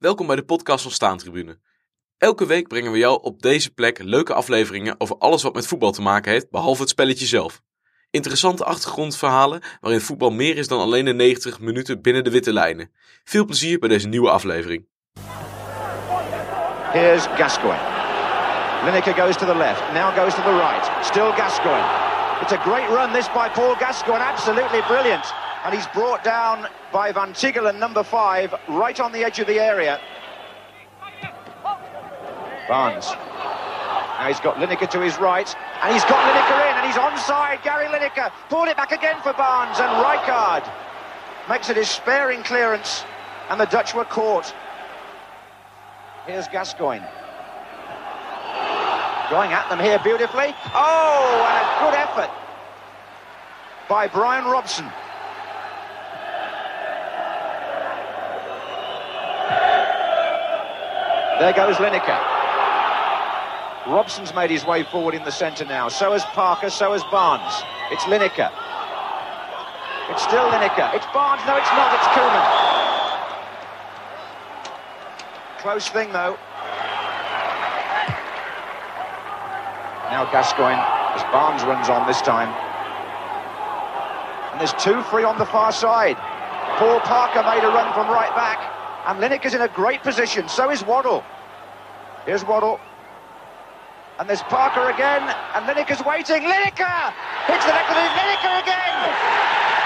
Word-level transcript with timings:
Welkom 0.00 0.26
bij 0.26 0.36
de 0.36 0.44
podcast 0.44 0.82
van 0.82 0.92
Staantribune. 0.92 1.58
Elke 2.18 2.46
week 2.46 2.68
brengen 2.68 2.92
we 2.92 2.98
jou 2.98 3.22
op 3.22 3.42
deze 3.42 3.70
plek 3.74 3.98
leuke 4.02 4.34
afleveringen 4.34 4.94
over 4.98 5.18
alles 5.18 5.42
wat 5.42 5.54
met 5.54 5.66
voetbal 5.66 5.92
te 5.92 6.02
maken 6.02 6.32
heeft, 6.32 6.50
behalve 6.50 6.80
het 6.80 6.90
spelletje 6.90 7.26
zelf. 7.26 7.62
Interessante 8.10 8.64
achtergrondverhalen 8.64 9.62
waarin 9.80 10.00
voetbal 10.00 10.30
meer 10.30 10.56
is 10.56 10.68
dan 10.68 10.80
alleen 10.80 11.04
de 11.04 11.12
90 11.12 11.60
minuten 11.60 12.02
binnen 12.02 12.24
de 12.24 12.30
witte 12.30 12.52
lijnen. 12.52 12.90
Veel 13.24 13.44
plezier 13.44 13.78
bij 13.78 13.88
deze 13.88 14.08
nieuwe 14.08 14.30
aflevering. 14.30 14.86
Here's 16.92 17.26
Gascoigne. 17.26 17.88
Lineker 18.84 19.14
goes 19.14 19.36
to 19.36 19.46
the 19.46 19.56
left, 19.56 19.92
now 19.92 20.18
goes 20.18 20.34
to 20.34 20.42
the 20.42 20.56
right. 20.56 21.06
Still 21.06 21.32
Gascoigne. 21.32 22.09
It's 22.42 22.52
a 22.52 22.60
great 22.64 22.88
run 22.88 23.12
this 23.12 23.28
by 23.28 23.50
Paul 23.50 23.76
Gascoigne, 23.76 24.22
absolutely 24.22 24.80
brilliant. 24.88 25.24
And 25.64 25.74
he's 25.74 25.86
brought 25.88 26.24
down 26.24 26.66
by 26.90 27.12
Van 27.12 27.34
Tigelen, 27.34 27.78
number 27.78 28.02
five, 28.02 28.54
right 28.66 28.98
on 28.98 29.12
the 29.12 29.22
edge 29.22 29.38
of 29.40 29.46
the 29.46 29.60
area. 29.60 30.00
Barnes. 32.66 33.10
Now 33.10 34.26
he's 34.28 34.40
got 34.40 34.56
Lineker 34.56 34.88
to 34.90 35.00
his 35.00 35.18
right, 35.18 35.54
and 35.82 35.92
he's 35.92 36.04
got 36.04 36.16
Lineker 36.16 36.70
in, 36.70 36.76
and 36.76 36.86
he's 36.86 36.96
onside. 36.96 37.62
Gary 37.62 37.86
Lineker 37.86 38.32
pulled 38.48 38.68
it 38.68 38.76
back 38.76 38.92
again 38.92 39.20
for 39.22 39.34
Barnes, 39.34 39.78
and 39.78 39.90
Rijkaard 40.02 40.70
makes 41.48 41.68
a 41.68 41.74
despairing 41.74 42.42
clearance, 42.42 43.04
and 43.50 43.60
the 43.60 43.66
Dutch 43.66 43.94
were 43.94 44.04
caught. 44.04 44.54
Here's 46.26 46.48
Gascoigne. 46.48 47.04
Going 49.30 49.52
at 49.52 49.68
them 49.70 49.78
here 49.78 50.00
beautifully. 50.00 50.52
Oh, 50.74 51.46
and 51.48 51.64
a 51.64 51.84
good 51.86 51.94
effort 51.94 52.30
by 53.88 54.08
Brian 54.08 54.44
Robson. 54.44 54.84
There 61.38 61.52
goes 61.52 61.76
Lineker. 61.76 62.18
Robson's 63.86 64.34
made 64.34 64.50
his 64.50 64.66
way 64.66 64.82
forward 64.82 65.14
in 65.14 65.22
the 65.22 65.30
centre 65.30 65.64
now. 65.64 65.88
So 65.88 66.10
has 66.12 66.24
Parker, 66.24 66.68
so 66.68 66.92
has 66.92 67.04
Barnes. 67.04 67.62
It's 67.92 68.02
Lineker. 68.04 68.50
It's 70.10 70.24
still 70.24 70.50
Lineker. 70.50 70.92
It's 70.92 71.06
Barnes. 71.14 71.42
No, 71.46 71.56
it's 71.56 71.70
not. 71.70 71.94
It's 71.94 72.06
Koeman. 72.08 72.46
Close 75.58 75.88
thing, 75.88 76.12
though. 76.12 76.36
Now 80.10 80.26
Gascoigne, 80.26 80.82
as 81.14 81.22
Barnes 81.30 81.62
runs 81.62 81.88
on 81.88 82.04
this 82.06 82.20
time. 82.20 82.50
And 84.50 84.58
there's 84.58 84.74
two 84.82 85.02
free 85.06 85.22
on 85.22 85.38
the 85.38 85.46
far 85.46 85.70
side. 85.70 86.16
Paul 86.82 86.98
Parker 87.06 87.46
made 87.46 87.62
a 87.62 87.70
run 87.70 87.94
from 87.94 88.10
right 88.10 88.34
back. 88.34 88.58
And 89.06 89.22
Lineker's 89.22 89.54
in 89.54 89.62
a 89.62 89.68
great 89.68 90.02
position. 90.02 90.48
So 90.48 90.70
is 90.70 90.82
Waddle. 90.82 91.22
Here's 92.26 92.44
Waddle. 92.44 92.80
And 94.18 94.28
there's 94.28 94.42
Parker 94.42 94.90
again. 94.90 95.22
And 95.54 95.64
Lineker's 95.64 96.04
waiting. 96.04 96.42
Lineker! 96.42 97.14
Hits 97.46 97.64
the 97.64 97.72
neck 97.72 97.86
of 97.88 97.94
the 97.94 98.08
Lineker 98.18 98.62
again! 98.66 98.98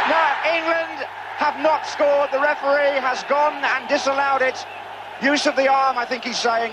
Now, 0.09 0.41
England 0.49 1.07
have 1.37 1.61
not 1.61 1.87
scored. 1.87 2.31
The 2.33 2.41
referee 2.41 2.97
has 2.97 3.23
gone 3.25 3.63
and 3.63 3.87
disallowed 3.89 4.41
it. 4.41 4.67
Use 5.23 5.47
of 5.47 5.55
the 5.55 5.69
arm, 5.69 5.99
I 5.99 6.07
think 6.07 6.25
he's 6.25 6.39
saying. 6.39 6.73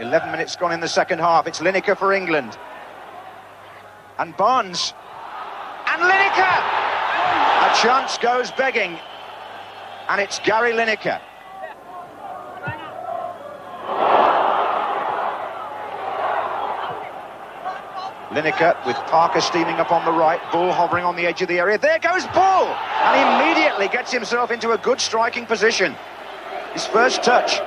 Eleven 0.00 0.30
minutes 0.30 0.56
gone 0.56 0.72
in 0.72 0.80
the 0.80 0.88
second 0.88 1.18
half. 1.18 1.46
It's 1.46 1.60
Lineker 1.60 1.94
for 1.94 2.14
England. 2.14 2.56
And 4.18 4.34
Barnes. 4.34 4.94
And 5.86 6.00
Lineker! 6.00 6.56
A 7.68 7.74
chance 7.82 8.16
goes 8.16 8.50
begging. 8.52 8.98
And 10.08 10.18
it's 10.18 10.38
Gary 10.38 10.72
Lineker. 10.72 11.20
Lineker 18.30 18.86
with 18.86 18.96
Parker 19.08 19.42
steaming 19.42 19.76
up 19.76 19.92
on 19.92 20.04
the 20.06 20.12
right, 20.12 20.40
Bull 20.50 20.72
hovering 20.72 21.04
on 21.04 21.14
the 21.14 21.26
edge 21.26 21.42
of 21.42 21.48
the 21.48 21.58
area. 21.58 21.76
There 21.76 21.98
goes 21.98 22.24
Bull! 22.28 22.68
And 23.02 23.44
immediately 23.44 23.88
gets 23.88 24.10
himself 24.10 24.50
into 24.50 24.70
a 24.70 24.78
good 24.78 24.98
striking 24.98 25.44
position. 25.44 25.94
His 26.72 26.86
first 26.86 27.22
touch. 27.22 27.60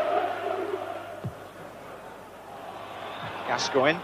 Gascoigne. 3.73 4.00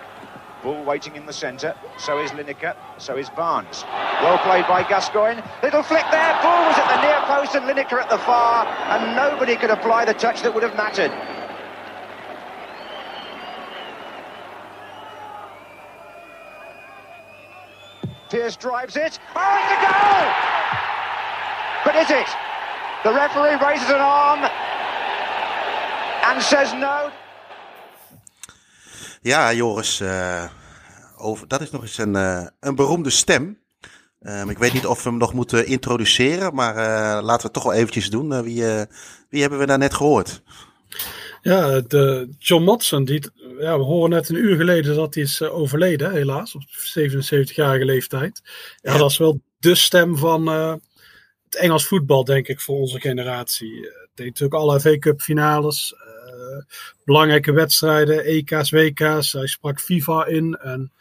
Bull 0.63 0.83
waiting 0.83 1.15
in 1.15 1.27
the 1.27 1.31
centre. 1.31 1.75
So 1.99 2.17
is 2.19 2.31
Lineker. 2.31 2.75
So 2.97 3.17
is 3.17 3.29
Barnes. 3.29 3.83
Well 4.21 4.39
played 4.39 4.65
by 4.67 4.81
Gascoigne. 4.81 5.41
Little 5.61 5.83
flick 5.83 6.05
there. 6.09 6.33
Bull 6.41 6.65
was 6.65 6.75
at 6.75 6.95
the 6.95 7.01
near 7.03 7.21
post 7.27 7.55
and 7.55 7.65
Lineker 7.65 8.01
at 8.01 8.09
the 8.09 8.17
far. 8.17 8.65
And 8.65 9.15
nobody 9.15 9.55
could 9.55 9.69
apply 9.69 10.05
the 10.05 10.15
touch 10.15 10.41
that 10.41 10.53
would 10.53 10.63
have 10.63 10.75
mattered. 10.75 11.11
Pierce 18.31 18.57
drives 18.57 18.95
it. 18.95 19.19
Oh, 19.35 19.57
it's 19.61 19.71
a 19.71 19.79
goal! 19.85 20.25
But 21.85 21.95
is 21.95 22.09
it? 22.09 22.27
The 23.03 23.13
referee 23.13 23.55
raises 23.65 23.89
an 23.89 24.01
arm 24.01 24.39
and 26.25 26.41
says 26.41 26.73
no. 26.73 27.11
Ja, 29.29 29.53
Joris, 29.53 30.01
uh, 30.01 30.43
over, 31.17 31.47
dat 31.47 31.61
is 31.61 31.71
nog 31.71 31.81
eens 31.81 31.97
een, 31.97 32.15
uh, 32.15 32.45
een 32.59 32.75
beroemde 32.75 33.09
stem. 33.09 33.59
Um, 34.21 34.49
ik 34.49 34.57
weet 34.57 34.73
niet 34.73 34.85
of 34.85 35.03
we 35.03 35.09
hem 35.09 35.17
nog 35.17 35.33
moeten 35.33 35.65
introduceren, 35.65 36.55
maar 36.55 36.75
uh, 36.75 37.25
laten 37.25 37.37
we 37.37 37.43
het 37.43 37.53
toch 37.53 37.63
wel 37.63 37.73
eventjes 37.73 38.09
doen. 38.09 38.43
wie, 38.43 38.63
wie 39.29 39.41
hebben 39.41 39.59
we 39.59 39.65
daar 39.65 39.77
net 39.77 39.93
gehoord? 39.93 40.41
Ja, 41.41 41.79
de 41.79 42.29
John 42.39 42.63
Matson, 42.63 43.05
die, 43.05 43.23
ja, 43.59 43.77
we 43.77 43.83
horen 43.83 44.09
net 44.09 44.29
een 44.29 44.35
uur 44.35 44.55
geleden 44.55 44.95
dat 44.95 45.13
hij 45.13 45.23
is 45.23 45.41
overleden, 45.41 46.11
helaas, 46.11 46.55
op 46.55 46.63
77-jarige 46.63 47.85
leeftijd. 47.85 48.41
Ja, 48.81 48.91
ja, 48.91 48.97
dat 48.97 49.09
is 49.09 49.17
wel 49.17 49.41
de 49.59 49.75
stem 49.75 50.17
van 50.17 50.47
het 50.47 51.55
Engels 51.55 51.87
voetbal, 51.87 52.23
denk 52.23 52.47
ik, 52.47 52.61
voor 52.61 52.77
onze 52.77 52.99
generatie. 52.99 53.89
Deed 54.13 54.27
natuurlijk 54.27 54.61
alle 54.61 54.79
FA 54.79 54.97
Cup 54.97 55.21
finales, 55.21 55.95
belangrijke 57.05 57.51
wedstrijden, 57.51 58.23
EK's, 58.23 58.71
WK's. 58.71 59.33
Hij 59.33 59.47
sprak 59.47 59.79
FIFA 59.79 60.25
in. 60.25 60.55
En, 60.55 60.91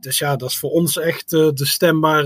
dus 0.00 0.18
ja, 0.18 0.36
dat 0.36 0.50
is 0.50 0.58
voor 0.58 0.70
ons 0.70 0.98
echt 0.98 1.32
uh, 1.32 1.48
de 1.54 1.66
stem 1.66 2.00
waar, 2.00 2.24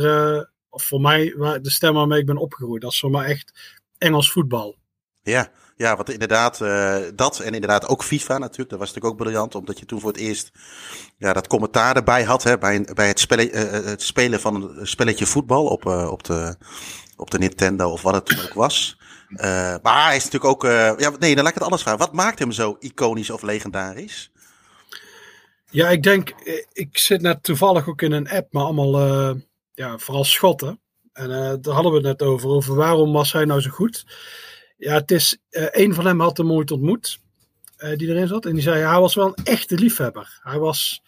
of 0.68 0.84
voor 0.84 1.00
mij, 1.00 1.34
waar, 1.36 1.62
de 1.62 1.70
stem 1.70 1.94
waarmee 1.94 2.20
ik 2.20 2.26
ben 2.26 2.36
opgegroeid. 2.36 2.82
Dat 2.82 2.92
is 2.92 3.00
voor 3.00 3.10
mij 3.10 3.26
echt 3.26 3.78
Engels 3.98 4.32
voetbal. 4.32 4.76
Ja, 5.22 5.50
ja, 5.80 5.96
want 5.96 6.10
inderdaad, 6.10 6.60
uh, 6.60 6.96
dat 7.14 7.38
en 7.38 7.54
inderdaad 7.54 7.88
ook 7.88 8.02
FIFA 8.04 8.38
natuurlijk. 8.38 8.70
Dat 8.70 8.78
was 8.78 8.88
natuurlijk 8.88 9.14
ook 9.14 9.26
briljant, 9.26 9.54
omdat 9.54 9.78
je 9.78 9.86
toen 9.86 10.00
voor 10.00 10.10
het 10.10 10.20
eerst 10.20 10.50
ja, 11.16 11.32
dat 11.32 11.46
commentaar 11.46 11.96
erbij 11.96 12.24
had. 12.24 12.42
Hè, 12.42 12.58
bij, 12.58 12.86
bij 12.94 13.08
het, 13.08 13.20
spelle, 13.20 13.52
uh, 13.52 13.70
het 13.70 14.02
spelen 14.02 14.40
van 14.40 14.78
een 14.78 14.86
spelletje 14.86 15.26
voetbal 15.26 15.66
op, 15.66 15.86
op, 15.86 16.24
de, 16.24 16.56
op 17.16 17.30
de 17.30 17.38
Nintendo 17.38 17.90
of 17.90 18.02
wat 18.02 18.14
het 18.14 18.26
toen 18.26 18.40
ook 18.40 18.54
was. 18.54 18.99
Maar 19.82 20.06
hij 20.06 20.16
is 20.16 20.24
natuurlijk 20.24 20.52
ook. 20.52 20.62
ja, 21.00 21.10
nee, 21.18 21.34
dan 21.34 21.42
laat 21.44 21.48
ik 21.48 21.54
het 21.54 21.62
anders 21.62 21.82
vragen. 21.82 22.00
Wat 22.00 22.12
maakt 22.12 22.38
hem 22.38 22.52
zo 22.52 22.76
iconisch 22.78 23.30
of 23.30 23.42
legendarisch? 23.42 24.30
Ja, 25.70 25.88
ik 25.88 26.02
denk, 26.02 26.34
ik 26.72 26.98
zit 26.98 27.20
net 27.20 27.42
toevallig 27.42 27.88
ook 27.88 28.02
in 28.02 28.12
een 28.12 28.28
app, 28.28 28.52
maar 28.52 28.62
allemaal, 28.62 29.00
ja, 29.74 29.98
vooral 29.98 30.24
schotten. 30.24 30.80
En 31.12 31.28
daar 31.60 31.74
hadden 31.74 31.92
we 31.92 31.98
het 31.98 32.06
net 32.06 32.22
over, 32.22 32.48
over 32.48 32.74
waarom 32.74 33.12
was 33.12 33.32
hij 33.32 33.44
nou 33.44 33.60
zo 33.60 33.70
goed. 33.70 34.04
Ja, 34.76 34.94
het 34.94 35.10
is, 35.10 35.38
een 35.50 35.94
van 35.94 36.06
hem 36.06 36.20
had 36.20 36.36
hem 36.36 36.52
ooit 36.52 36.70
ontmoet, 36.70 37.18
die 37.96 38.08
erin 38.08 38.28
zat. 38.28 38.46
En 38.46 38.52
die 38.52 38.62
zei, 38.62 38.82
hij 38.82 39.00
was 39.00 39.14
wel 39.14 39.26
een 39.26 39.44
echte 39.44 39.74
liefhebber. 39.74 40.40
Hij, 40.42 40.58
was, 40.58 41.02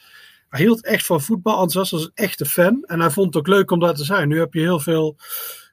hij 0.48 0.60
hield 0.60 0.84
echt 0.84 1.06
van 1.06 1.20
voetbal, 1.20 1.52
enthousiast 1.52 1.90
was 1.90 2.02
een 2.02 2.24
echte 2.24 2.46
fan. 2.46 2.82
En 2.84 3.00
hij 3.00 3.10
vond 3.10 3.26
het 3.26 3.36
ook 3.36 3.54
leuk 3.54 3.70
om 3.70 3.80
daar 3.80 3.94
te 3.94 4.04
zijn. 4.04 4.28
Nu 4.28 4.38
heb 4.38 4.54
je 4.54 4.60
heel 4.60 4.80
veel 4.80 5.16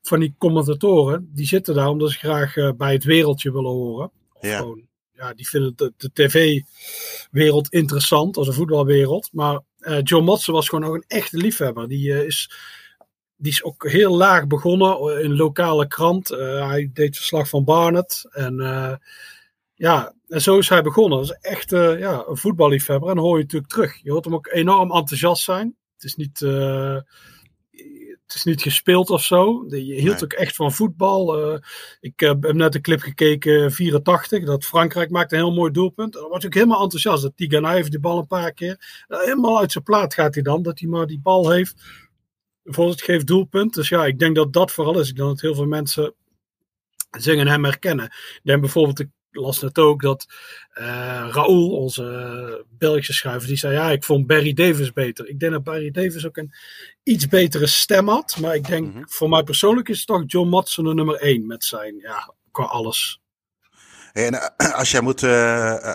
van 0.01 0.19
die 0.19 0.35
commentatoren, 0.37 1.29
die 1.33 1.45
zitten 1.45 1.75
daar 1.75 1.89
omdat 1.89 2.11
ze 2.11 2.17
graag 2.17 2.55
uh, 2.55 2.71
bij 2.77 2.93
het 2.93 3.03
wereldje 3.03 3.51
willen 3.51 3.71
horen. 3.71 4.11
Of 4.33 4.47
ja. 4.47 4.57
Gewoon, 4.57 4.87
ja, 5.11 5.33
die 5.33 5.49
vinden 5.49 5.73
de, 5.75 5.93
de 5.97 6.09
tv-wereld 6.13 7.69
interessant, 7.69 8.37
als 8.37 8.47
een 8.47 8.53
voetbalwereld. 8.53 9.29
Maar 9.31 9.59
John 10.03 10.23
Motsen 10.23 10.53
was 10.53 10.69
gewoon 10.69 10.89
ook 10.89 10.95
een 10.95 11.05
echte 11.07 11.37
liefhebber. 11.37 11.87
Die 11.87 12.25
is 12.25 12.49
die 13.39 13.51
is 13.51 13.63
ook 13.63 13.87
heel 13.89 14.15
laag 14.15 14.47
begonnen 14.47 15.23
in 15.23 15.29
een 15.29 15.35
lokale 15.35 15.87
krant. 15.87 16.31
Uh, 16.31 16.67
hij 16.67 16.89
deed 16.93 17.17
verslag 17.17 17.49
van 17.49 17.63
Barnet. 17.63 18.27
En 18.31 18.59
uh, 18.59 18.93
ja, 19.73 20.13
en 20.27 20.41
zo 20.41 20.57
is 20.57 20.69
hij 20.69 20.81
begonnen. 20.81 21.17
Dat 21.17 21.29
is 21.29 21.37
echt 21.49 21.71
uh, 21.71 21.99
ja, 21.99 22.23
een 22.27 22.37
voetballiefhebber. 22.37 23.09
En 23.09 23.15
dan 23.15 23.23
hoor 23.23 23.37
je 23.37 23.43
natuurlijk 23.43 23.71
terug. 23.71 24.03
Je 24.03 24.11
hoort 24.11 24.25
hem 24.25 24.33
ook 24.33 24.47
enorm 24.47 24.91
enthousiast 24.91 25.43
zijn. 25.43 25.75
Het 25.93 26.03
is 26.03 26.15
niet, 26.15 26.39
het 28.29 28.37
is 28.37 28.43
niet 28.43 28.61
gespeeld 28.61 29.09
of 29.09 29.23
zo. 29.23 29.65
Je 29.67 29.77
hield 29.77 30.13
nee. 30.13 30.23
ook 30.23 30.33
echt 30.33 30.55
van 30.55 30.71
voetbal. 30.71 31.53
ik 31.99 32.19
heb 32.19 32.53
net 32.53 32.75
een 32.75 32.81
clip 32.81 33.01
gekeken, 33.01 33.71
84. 33.71 34.45
Dat 34.45 34.65
Frankrijk 34.65 35.09
maakte 35.09 35.35
een 35.35 35.41
heel 35.41 35.53
mooi 35.53 35.71
doelpunt. 35.71 36.13
Dan 36.13 36.29
was 36.29 36.43
ik 36.43 36.53
helemaal 36.53 36.81
enthousiast. 36.81 37.23
Dat 37.23 37.37
Tigana 37.37 37.71
heeft 37.71 37.91
die 37.91 37.99
bal 37.99 38.17
een 38.17 38.27
paar 38.27 38.53
keer. 38.53 39.05
helemaal 39.07 39.59
uit 39.59 39.71
zijn 39.71 39.83
plaat 39.83 40.13
gaat 40.13 40.33
hij 40.33 40.43
dan. 40.43 40.61
Dat 40.61 40.79
hij 40.79 40.89
maar 40.89 41.07
die 41.07 41.19
bal 41.19 41.49
heeft 41.49 41.83
voor 42.63 42.89
het 42.89 43.01
geeft 43.01 43.27
doelpunt. 43.27 43.73
Dus 43.73 43.89
ja, 43.89 44.05
ik 44.05 44.19
denk 44.19 44.35
dat 44.35 44.53
dat 44.53 44.71
vooral 44.71 44.99
is. 44.99 45.09
Ik 45.09 45.15
denk 45.15 45.27
dat 45.27 45.41
heel 45.41 45.55
veel 45.55 45.65
mensen 45.65 46.13
zingen 47.09 47.47
hem 47.47 47.63
herkennen. 47.63 48.05
Ik 48.05 48.41
denk 48.43 48.61
bijvoorbeeld, 48.61 48.99
ik 48.99 49.09
las 49.31 49.59
net 49.61 49.77
ook 49.77 50.01
dat 50.01 50.25
uh, 50.79 50.85
Raoul, 51.31 51.69
onze 51.69 52.65
Belgische 52.69 53.13
schrijver, 53.13 53.47
die 53.47 53.57
zei 53.57 53.73
ja, 53.73 53.91
ik 53.91 54.03
vond 54.03 54.27
Barry 54.27 54.53
Davis 54.53 54.93
beter. 54.93 55.27
Ik 55.27 55.39
denk 55.39 55.51
dat 55.51 55.63
Barry 55.63 55.91
Davis 55.91 56.25
ook 56.25 56.37
een 56.37 56.53
iets 57.03 57.27
betere 57.27 57.67
stem 57.67 58.07
had. 58.07 58.37
Maar 58.41 58.55
ik 58.55 58.67
denk, 58.67 58.93
Mhm. 58.93 59.03
voor 59.05 59.29
mij 59.29 59.43
persoonlijk 59.43 59.89
is 59.89 59.97
het 59.97 60.07
toch 60.07 60.23
John 60.25 60.49
Matson 60.49 60.85
de 60.85 60.93
nummer 60.93 61.15
één 61.15 61.47
met 61.47 61.63
zijn, 61.63 61.95
ja, 61.97 62.33
qua 62.51 62.63
alles. 62.63 63.19
En 64.13 64.33
eh, 64.57 64.73
als 64.79 64.91
jij 64.91 65.01
moet, 65.01 65.23
eh, 65.23 65.93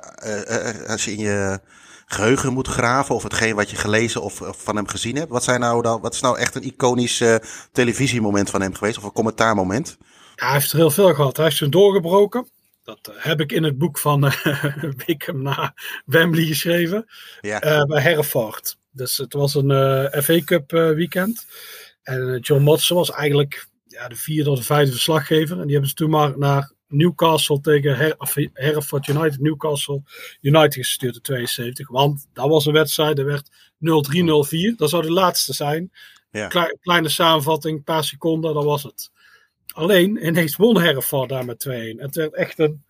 als 0.88 1.04
je 1.04 1.10
in 1.12 1.18
je 1.18 1.60
geheugen 2.06 2.52
moet 2.52 2.68
graven 2.68 3.14
of 3.14 3.22
hetgeen 3.22 3.54
wat 3.54 3.70
je 3.70 3.76
gelezen 3.76 4.22
of, 4.22 4.40
of 4.40 4.62
van 4.62 4.76
hem 4.76 4.88
gezien 4.88 5.16
hebt, 5.16 5.30
wat, 5.30 5.44
zijn 5.44 5.60
nou 5.60 5.82
dan, 5.82 6.00
wat 6.00 6.14
is 6.14 6.20
nou 6.20 6.38
echt 6.38 6.54
een 6.54 6.62
iconisch 6.66 7.22
televisiemoment 7.72 8.50
van 8.50 8.60
hem 8.60 8.74
geweest 8.74 8.96
of 8.98 9.04
een 9.04 9.12
commentaarmoment? 9.12 9.96
Ja, 10.34 10.44
hij 10.44 10.52
heeft 10.52 10.72
er 10.72 10.78
heel 10.78 10.90
veel 10.90 11.14
gehad. 11.14 11.36
Hij 11.36 11.44
heeft 11.44 11.56
zijn 11.56 11.70
doorgebroken. 11.70 12.48
Dat 12.84 13.08
eh, 13.08 13.14
heb 13.24 13.40
ik 13.40 13.52
in 13.52 13.62
het 13.62 13.78
boek 13.78 13.98
van 13.98 14.20
Wickham 15.06 15.42
na 15.42 15.74
Wembley 16.04 16.44
geschreven. 16.44 17.06
Ja. 17.40 17.60
eh, 17.60 17.84
bij 17.84 18.02
Hereford. 18.02 18.76
Dus 18.90 19.16
het 19.16 19.32
was 19.32 19.54
een 19.54 19.70
eh, 19.70 20.22
FA 20.22 20.40
Cup 20.44 20.72
eh, 20.72 20.90
weekend. 20.90 21.46
En 22.02 22.34
eh, 22.34 22.38
John 22.40 22.62
Motsen 22.62 22.96
was 22.96 23.10
eigenlijk 23.10 23.68
ja, 23.86 24.08
de 24.08 24.16
vierde 24.16 24.50
of 24.50 24.58
de 24.58 24.64
vijfde 24.64 24.92
verslaggever. 24.92 25.56
En 25.56 25.62
die 25.62 25.70
hebben 25.72 25.88
ze 25.88 25.94
toen 25.94 26.10
maar 26.10 26.38
naar 26.38 26.72
Newcastle 26.88 27.60
tegen 27.60 27.96
Her 27.96 28.16
Hereford 28.52 29.06
United, 29.08 29.40
Newcastle 29.40 30.02
United 30.40 30.74
gestuurd 30.74 31.14
in 31.14 31.22
72. 31.22 31.88
Want 31.88 32.26
dat 32.32 32.48
was 32.48 32.66
een 32.66 32.72
wedstrijd, 32.72 33.18
er 33.18 33.24
werd 33.24 33.50
0-3-0-4. 34.72 34.76
Dat 34.76 34.90
zou 34.90 35.02
de 35.02 35.12
laatste 35.12 35.52
zijn. 35.52 35.92
Ja. 36.30 36.46
Klei- 36.48 36.76
kleine 36.80 37.08
samenvatting, 37.08 37.76
een 37.76 37.84
paar 37.84 38.04
seconden, 38.04 38.54
dat 38.54 38.64
was 38.64 38.82
het. 38.82 39.10
Alleen, 39.72 40.26
ineens 40.26 40.56
won 40.56 40.80
Hereford 40.80 41.28
daar 41.28 41.44
met 41.44 41.68
2-1. 41.68 41.72
Het 42.00 42.14
werd 42.14 42.34
echt 42.34 42.58
een... 42.58 42.84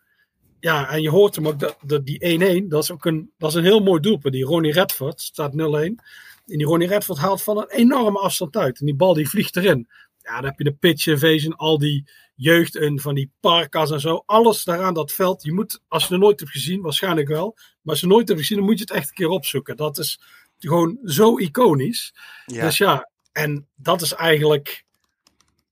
Ja, 0.61 0.91
en 0.91 1.03
je 1.03 1.11
hoort 1.11 1.35
hem 1.35 1.49
ook, 1.49 1.59
dat, 1.59 1.77
dat 1.83 2.07
die 2.07 2.63
1-1, 2.63 2.67
dat 2.69 2.83
is 2.83 2.91
ook 2.91 3.05
een, 3.05 3.33
dat 3.39 3.51
is 3.51 3.57
een 3.57 3.65
heel 3.65 3.81
mooi 3.81 4.01
doelpunt. 4.01 4.35
Die 4.35 4.45
Ronnie 4.45 4.73
Redford 4.73 5.21
staat 5.21 5.53
0-1. 5.53 5.57
En 5.57 5.99
die 6.45 6.67
Ronnie 6.67 6.89
Redford 6.89 7.19
haalt 7.19 7.43
van 7.43 7.59
een 7.59 7.71
enorme 7.71 8.19
afstand 8.19 8.57
uit. 8.57 8.81
En 8.81 8.87
die 8.87 8.95
bal 8.95 9.15
die 9.15 9.29
vliegt 9.29 9.57
erin. 9.57 9.89
Ja, 10.23 10.35
dan 10.35 10.45
heb 10.45 10.59
je 10.59 10.65
de 10.65 10.73
pitch 10.73 11.07
invasion, 11.07 11.57
al 11.57 11.79
die 11.79 12.09
jeugd 12.35 12.77
en 12.77 13.01
van 13.01 13.15
die 13.15 13.31
parkas 13.41 13.91
en 13.91 14.01
zo. 14.01 14.23
Alles 14.27 14.65
daaraan 14.65 14.95
dat 14.95 15.13
veld. 15.13 15.43
Je 15.43 15.53
moet, 15.53 15.83
als 15.89 16.07
je 16.07 16.13
het 16.15 16.23
nooit 16.23 16.41
hebt 16.41 16.53
gezien, 16.53 16.81
waarschijnlijk 16.81 17.29
wel. 17.29 17.53
Maar 17.55 17.67
als 17.93 18.01
je 18.01 18.07
het 18.07 18.15
nooit 18.15 18.29
hebt 18.29 18.41
gezien, 18.41 18.57
dan 18.57 18.67
moet 18.67 18.79
je 18.79 18.85
het 18.85 18.93
echt 18.93 19.09
een 19.09 19.15
keer 19.15 19.29
opzoeken. 19.29 19.77
Dat 19.77 19.99
is 19.99 20.21
gewoon 20.59 20.99
zo 21.05 21.39
iconisch. 21.39 22.15
Ja. 22.47 22.65
Dus 22.65 22.79
ja, 22.79 23.11
en 23.33 23.69
dat 23.75 24.03
is 24.03 24.13
eigenlijk. 24.15 24.85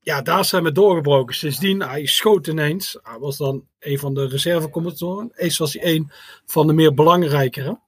Ja, 0.04 0.22
daar 0.22 0.44
zijn 0.44 0.62
we 0.62 0.72
doorgebroken. 0.72 1.34
Sindsdien, 1.34 1.82
hij 1.82 2.06
schoot 2.06 2.46
ineens. 2.46 2.98
Hij 3.02 3.18
was 3.18 3.36
dan 3.36 3.66
een 3.78 3.98
van 3.98 4.14
de 4.14 4.26
reservecommentatoren. 4.26 5.30
Eens 5.34 5.58
was 5.58 5.72
hij 5.72 5.94
een 5.94 6.10
van 6.46 6.66
de 6.66 6.72
meer 6.72 6.94
belangrijkere. 6.94 7.80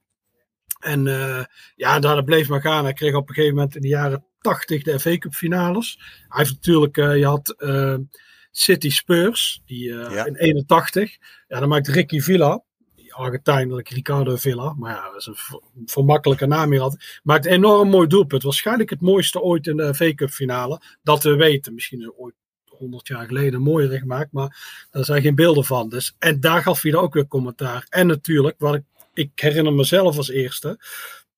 En 0.80 1.06
eh, 1.06 1.44
ja, 1.76 1.98
daarna 1.98 2.22
bleef 2.22 2.48
maar 2.48 2.60
gaan. 2.60 2.84
Hij 2.84 2.92
kreeg 2.92 3.14
op 3.14 3.28
een 3.28 3.34
gegeven 3.34 3.56
moment 3.56 3.74
in 3.74 3.80
de 3.80 3.88
jaren 3.88 4.24
80 4.40 4.82
de 4.82 5.00
FA 5.00 5.18
Cup 5.18 5.34
finales. 5.34 5.98
Hij 6.28 6.38
heeft 6.38 6.52
natuurlijk, 6.54 6.96
eh, 6.96 7.16
je 7.16 7.26
had 7.26 7.50
eh, 7.50 7.96
City 8.50 8.90
Spurs, 8.90 9.62
die 9.66 9.88
Ja. 9.92 10.24
in 10.24 10.36
81. 10.36 11.16
Ja, 11.48 11.60
dan 11.60 11.68
maakt 11.68 11.88
Ricky 11.88 12.20
Villa, 12.20 12.62
Argentijnlijk 13.14 13.88
Ricardo 13.88 14.36
Villa, 14.36 14.72
maar 14.72 14.92
ja, 14.92 15.10
dat 15.10 15.20
is 15.20 15.26
een 15.26 15.34
ver- 15.36 15.60
vermakkelijke 15.86 16.46
naam 16.46 16.70
hier 16.70 16.80
had. 16.80 17.20
Maakt 17.22 17.46
enorm 17.46 17.88
mooi 17.88 18.06
doelpunt. 18.06 18.42
Waarschijnlijk 18.42 18.90
het 18.90 19.00
mooiste 19.00 19.40
ooit 19.40 19.66
in 19.66 19.76
de 19.76 19.94
FA 19.94 20.14
Cup 20.14 20.30
finale. 20.30 20.80
Dat 21.02 21.22
we 21.22 21.34
weten. 21.36 21.74
Misschien 21.74 22.12
ooit 22.16 22.34
100 22.64 23.06
jaar 23.06 23.26
geleden 23.26 23.60
mooier 23.60 23.98
gemaakt, 23.98 24.32
maar 24.32 24.86
daar 24.90 25.04
zijn 25.04 25.22
geen 25.22 25.34
beelden 25.34 25.64
van. 25.64 25.88
Dus, 25.88 26.14
en 26.18 26.40
daar 26.40 26.62
gaf 26.62 26.82
hij 26.82 26.94
ook 26.94 27.14
weer 27.14 27.26
commentaar. 27.26 27.86
En 27.88 28.06
natuurlijk, 28.06 28.54
wat 28.58 28.74
ik, 28.74 28.82
ik 29.14 29.30
herinner 29.34 29.72
mezelf 29.72 30.16
als 30.16 30.30
eerste. 30.30 30.78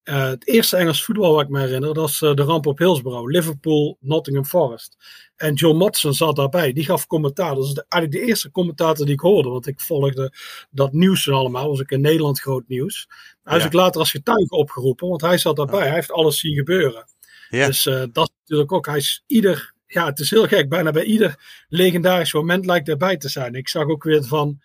Eh, 0.07 0.27
het 0.29 0.47
eerste 0.47 0.77
Engels 0.77 1.05
voetbal 1.05 1.33
wat 1.35 1.43
ik 1.43 1.49
me 1.49 1.61
herinner, 1.61 1.95
dat 1.95 2.09
is 2.09 2.23
eh, 2.23 2.35
de 2.35 2.43
ramp 2.43 2.67
op 2.67 2.79
Hillsborough. 2.79 3.31
Liverpool, 3.31 3.97
Nottingham 4.01 4.45
Forest. 4.45 4.97
En 5.37 5.55
John 5.55 5.77
Motson 5.77 6.15
zat 6.15 6.37
daarbij. 6.37 6.73
Die 6.73 6.85
gaf 6.85 7.07
commentaar. 7.07 7.55
Dat 7.55 7.65
is 7.65 7.73
de, 7.73 7.85
eigenlijk 7.89 8.23
de 8.23 8.31
eerste 8.31 8.51
commentator 8.51 9.05
die 9.05 9.15
ik 9.15 9.21
hoorde. 9.21 9.49
Want 9.49 9.67
ik 9.67 9.81
volgde 9.81 10.33
dat 10.71 10.93
nieuws 10.93 11.27
en 11.27 11.33
allemaal. 11.33 11.69
Was 11.69 11.81
ook 11.81 11.91
in 11.91 12.01
Nederland 12.01 12.41
groot 12.41 12.69
nieuws. 12.69 13.09
Hij 13.43 13.57
is 13.57 13.63
Ja. 13.63 13.67
ook 13.69 13.75
later 13.75 14.01
als 14.01 14.11
getuige 14.11 14.55
opgeroepen. 14.57 15.09
Want 15.09 15.21
hij 15.21 15.39
zat 15.39 15.57
daarbij. 15.57 15.87
Hij 15.87 15.95
heeft 15.95 16.13
alles 16.13 16.41
zien 16.41 16.55
gebeuren. 16.55 17.05
Ja. 17.49 17.67
Dus 17.67 17.87
eh, 17.87 18.03
dat 18.13 18.29
is 18.31 18.35
natuurlijk 18.41 18.73
ook. 18.73 18.87
Hij 18.87 18.97
is 18.97 19.23
ieder. 19.27 19.73
Ja, 19.87 20.07
het 20.07 20.19
is 20.19 20.31
heel 20.31 20.47
gek. 20.47 20.69
Bijna 20.69 20.91
bij 20.91 21.05
ieder 21.05 21.65
legendarisch 21.69 22.33
moment 22.33 22.67
lijkt 22.67 22.89
erbij 22.89 23.17
te 23.17 23.29
zijn. 23.29 23.55
Ik 23.55 23.69
zag 23.69 23.87
ook 23.87 24.05
weer 24.05 24.25
van. 24.25 24.61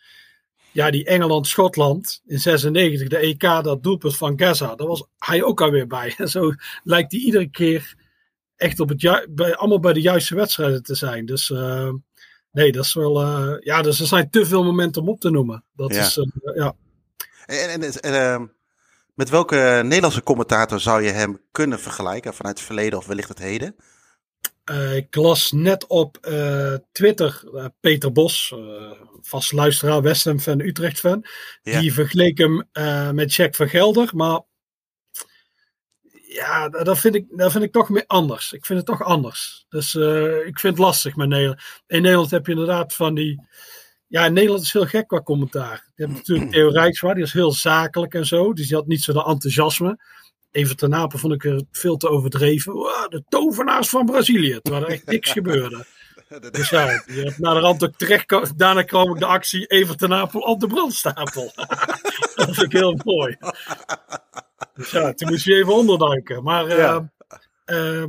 Ja, 0.71 0.91
die 0.91 1.05
Engeland-Schotland 1.05 2.21
in 2.25 2.39
96, 2.39 3.07
de 3.07 3.17
EK, 3.17 3.39
dat 3.41 3.83
doelpunt 3.83 4.17
van 4.17 4.39
Gaza. 4.39 4.75
Daar 4.75 4.87
was 4.87 5.03
hij 5.17 5.43
ook 5.43 5.61
alweer 5.61 5.87
bij. 5.87 6.13
En 6.17 6.27
zo 6.37 6.53
lijkt 6.83 7.11
hij 7.11 7.21
iedere 7.21 7.49
keer 7.49 7.95
echt 8.55 8.79
op 8.79 8.89
het 8.89 9.01
ju- 9.01 9.27
bij, 9.29 9.55
allemaal 9.55 9.79
bij 9.79 9.93
de 9.93 10.01
juiste 10.01 10.35
wedstrijden 10.35 10.83
te 10.83 10.95
zijn. 10.95 11.25
Dus 11.25 11.49
eh, 11.51 11.89
nee, 12.51 12.71
dat 12.71 12.85
is 12.85 12.93
wel. 12.93 13.21
eh, 13.21 13.53
ja, 13.59 13.81
dus 13.81 13.99
er 13.99 14.05
zijn 14.07 14.29
te 14.29 14.45
veel 14.45 14.63
momenten 14.63 15.01
om 15.01 15.09
op 15.09 15.19
te 15.19 15.29
noemen. 15.29 15.63
Dat 15.75 15.93
Ja. 15.93 16.05
is. 16.05 16.17
eh, 16.17 16.55
ja. 16.55 16.73
En, 17.45 17.69
en, 17.69 17.93
en, 17.93 18.13
ehm, 18.13 18.45
met 19.13 19.29
welke 19.29 19.79
Nederlandse 19.83 20.23
commentator 20.23 20.79
zou 20.79 21.01
je 21.03 21.09
hem 21.11 21.41
kunnen 21.51 21.79
vergelijken 21.79 22.33
vanuit 22.33 22.57
het 22.57 22.65
verleden 22.67 22.99
of 22.99 23.05
wellicht 23.05 23.29
het 23.29 23.39
heden? 23.39 23.75
Eh, 24.63 24.95
ik 24.95 25.15
las 25.15 25.51
net 25.51 25.87
op 25.87 26.17
eh, 26.17 26.75
Twitter 26.91 27.41
eh, 27.53 27.65
Peter 27.79 28.11
Bos, 28.11 28.55
vast 29.21 29.51
luisteraar, 29.51 30.01
West 30.01 30.25
Ham 30.25 30.39
fan, 30.39 30.59
Utrecht 30.59 30.99
fan. 30.99 31.25
Ja. 31.61 31.79
Die 31.79 31.93
vergeleek 31.93 32.37
hem 32.37 32.67
met 33.15 33.33
Jack 33.33 33.55
van 33.55 33.69
Gelder. 33.69 34.09
Maar 34.13 34.41
ja, 36.27 36.69
dat 36.69 36.99
vind, 36.99 37.15
ik, 37.15 37.25
dat 37.29 37.51
vind 37.51 37.63
ik 37.63 37.71
toch 37.71 37.89
meer 37.89 38.03
anders. 38.07 38.51
Ik 38.51 38.65
vind 38.65 38.79
het 38.79 38.87
toch 38.87 39.03
anders. 39.03 39.65
Dus 39.69 39.95
ik 40.45 40.59
vind 40.59 40.77
het 40.77 40.77
lastig 40.77 41.15
met 41.15 41.29
Nederland. 41.29 41.61
In 41.87 42.01
Nederland 42.01 42.31
heb 42.31 42.45
je 42.45 42.51
inderdaad 42.51 42.93
van 42.93 43.13
die... 43.13 43.41
Ja, 44.07 44.25
in 44.25 44.33
Nederland 44.33 44.63
is 44.63 44.73
heel 44.73 44.85
gek 44.85 45.07
qua 45.07 45.21
commentaar. 45.21 45.91
Je 45.95 46.03
hebt 46.05 46.17
natuurlijk 46.17 46.51
Theo 46.53 46.69
Rijkswaard, 46.69 47.15
die 47.15 47.23
is 47.23 47.33
heel 47.33 47.51
zakelijk 47.51 48.13
en 48.13 48.25
zo. 48.25 48.53
Dus 48.53 48.67
die 48.67 48.77
had 48.77 48.87
niet 48.87 49.03
zo 49.03 49.13
de 49.13 49.25
enthousiasme. 49.25 49.99
Even 50.51 50.75
ten 50.75 50.89
Napel 50.89 51.19
vond 51.19 51.33
ik 51.33 51.43
er 51.45 51.61
veel 51.71 51.97
te 51.97 52.09
overdreven. 52.09 52.73
Wow, 52.73 53.09
de 53.11 53.23
tovenaars 53.29 53.89
van 53.89 54.05
Brazilië. 54.05 54.59
Terwijl 54.61 54.85
er 54.85 54.91
echt 54.91 55.05
niks 55.05 55.31
gebeurde. 55.41 55.85
Dus 56.51 56.69
ja, 56.69 56.91
je 57.05 57.21
hebt 57.23 57.39
naar 57.39 57.53
de 57.53 57.59
rand 57.59 57.83
ook 57.83 57.95
terecht. 57.97 58.57
Daarna 58.57 58.83
kwam 58.83 59.13
ik 59.13 59.19
de 59.19 59.25
actie 59.25 59.65
Even 59.65 59.97
ten 59.97 60.09
Napel 60.09 60.39
op 60.39 60.59
de 60.59 60.67
brandstapel. 60.67 61.51
dat 62.35 62.45
vind 62.45 62.61
ik 62.61 62.71
heel 62.71 62.99
mooi. 63.03 63.37
Dus 64.73 64.91
ja, 64.91 65.13
toen 65.13 65.29
moest 65.29 65.45
je 65.45 65.55
even 65.55 65.73
onderduiken. 65.73 66.43
Maar 66.43 66.65
eh, 66.67 66.77
Ja. 66.77 67.11
eh, 67.65 68.03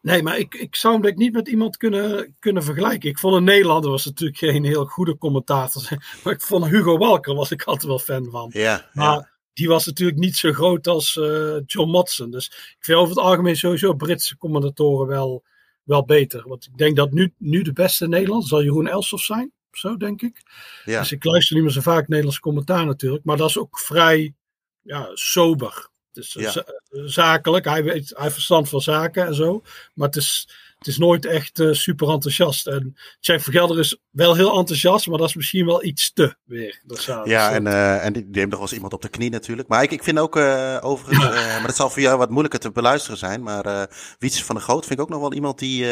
nee, 0.00 0.22
maar 0.22 0.38
ik, 0.38 0.54
ik 0.54 0.76
zou 0.76 0.92
hem 0.92 1.02
denk 1.02 1.14
ik 1.14 1.20
niet 1.20 1.32
met 1.32 1.48
iemand 1.48 1.76
kunnen, 1.76 2.36
kunnen 2.38 2.62
vergelijken. 2.62 3.08
Ik 3.08 3.18
vond 3.18 3.34
een 3.34 3.44
Nederlander 3.44 3.90
was 3.90 4.04
natuurlijk 4.04 4.38
geen 4.38 4.64
heel 4.64 4.84
goede 4.84 5.18
commentator. 5.18 5.82
Maar 6.24 6.32
ik 6.32 6.40
vond 6.42 6.66
Hugo 6.66 6.98
Walker 6.98 7.34
was 7.34 7.50
ik 7.50 7.62
altijd 7.62 7.86
wel 7.86 7.98
fan 7.98 8.28
van. 8.30 8.50
Ja, 8.52 8.88
Maar 8.92 9.12
ja. 9.14 9.30
Die 9.52 9.68
was 9.68 9.86
natuurlijk 9.86 10.18
niet 10.18 10.36
zo 10.36 10.52
groot 10.52 10.86
als 10.86 11.16
eh, 11.16 11.56
John 11.66 11.90
Motson. 11.90 12.30
Dus 12.30 12.46
ik 12.46 12.76
vind 12.84 12.98
over 12.98 13.14
het 13.14 13.24
algemeen 13.24 13.56
sowieso 13.56 13.94
Britse 13.94 14.36
commentatoren 14.36 15.06
wel, 15.06 15.44
wel 15.82 16.04
beter. 16.04 16.48
Want 16.48 16.66
ik 16.66 16.76
denk 16.76 16.96
dat 16.96 17.12
nu, 17.12 17.34
nu 17.38 17.62
de 17.62 17.72
beste 17.72 18.08
Nederlander 18.08 18.48
zal 18.48 18.62
Jeroen 18.62 18.88
Elsof 18.88 19.20
zijn. 19.20 19.52
Zo 19.70 19.96
denk 19.96 20.22
ik. 20.22 20.42
ja. 20.84 21.00
Dus 21.00 21.12
ik 21.12 21.24
luister 21.24 21.54
niet 21.54 21.64
meer 21.64 21.72
zo 21.72 21.80
vaak 21.80 22.08
Nederlands 22.08 22.40
commentaar 22.40 22.86
natuurlijk. 22.86 23.24
Maar 23.24 23.36
dat 23.36 23.48
is 23.48 23.58
ook 23.58 23.78
vrij 23.78 24.34
ja, 24.82 25.10
sober. 25.14 25.88
Dus 26.12 26.32
Ja. 26.32 26.64
zakelijk. 26.90 27.64
Hij, 27.64 27.84
weet, 27.84 28.08
hij 28.08 28.22
heeft 28.22 28.34
verstand 28.34 28.68
van 28.68 28.80
zaken 28.80 29.26
en 29.26 29.34
zo. 29.34 29.62
Maar 29.94 30.06
het 30.06 30.16
is, 30.16 30.48
het 30.84 30.92
is 30.92 30.98
nooit 30.98 31.24
echt 31.24 31.60
eh, 31.60 31.72
super 31.72 32.08
enthousiast. 32.08 32.66
En 32.66 32.96
Jack 33.20 33.40
Vergelder 33.40 33.78
is 33.78 34.00
wel 34.10 34.34
heel 34.34 34.58
enthousiast. 34.58 35.06
Maar 35.06 35.18
dat 35.18 35.28
is 35.28 35.34
misschien 35.34 35.66
wel 35.66 35.84
iets 35.84 36.12
te 36.12 36.34
weer. 36.44 36.82
Ja, 37.06 37.22
dus, 37.22 37.56
en, 37.56 37.66
eh, 37.66 38.04
en 38.04 38.12
die 38.12 38.26
neemt 38.30 38.50
nog 38.50 38.50
wel 38.50 38.60
eens 38.60 38.72
iemand 38.72 38.92
op 38.92 39.02
de 39.02 39.08
knie 39.08 39.30
natuurlijk. 39.30 39.68
Maar 39.68 39.82
ik, 39.82 39.90
ik 39.90 40.02
vind 40.02 40.18
ook 40.18 40.36
eh, 40.36 40.78
overigens, 40.80 41.28
maar 41.34 41.66
dat 41.66 41.76
zal 41.76 41.90
voor 41.90 42.02
jou 42.02 42.18
wat 42.18 42.30
moeilijker 42.30 42.60
te 42.60 42.70
beluisteren 42.70 43.18
zijn. 43.18 43.42
Maar 43.42 43.64
eh 43.64 43.82
Wietse 44.18 44.44
van 44.44 44.54
der 44.54 44.64
Goot 44.64 44.86
vind 44.86 44.98
ik 44.98 45.04
ook 45.04 45.10
nog 45.10 45.20
wel 45.20 45.32
iemand 45.32 45.58
die, 45.58 45.84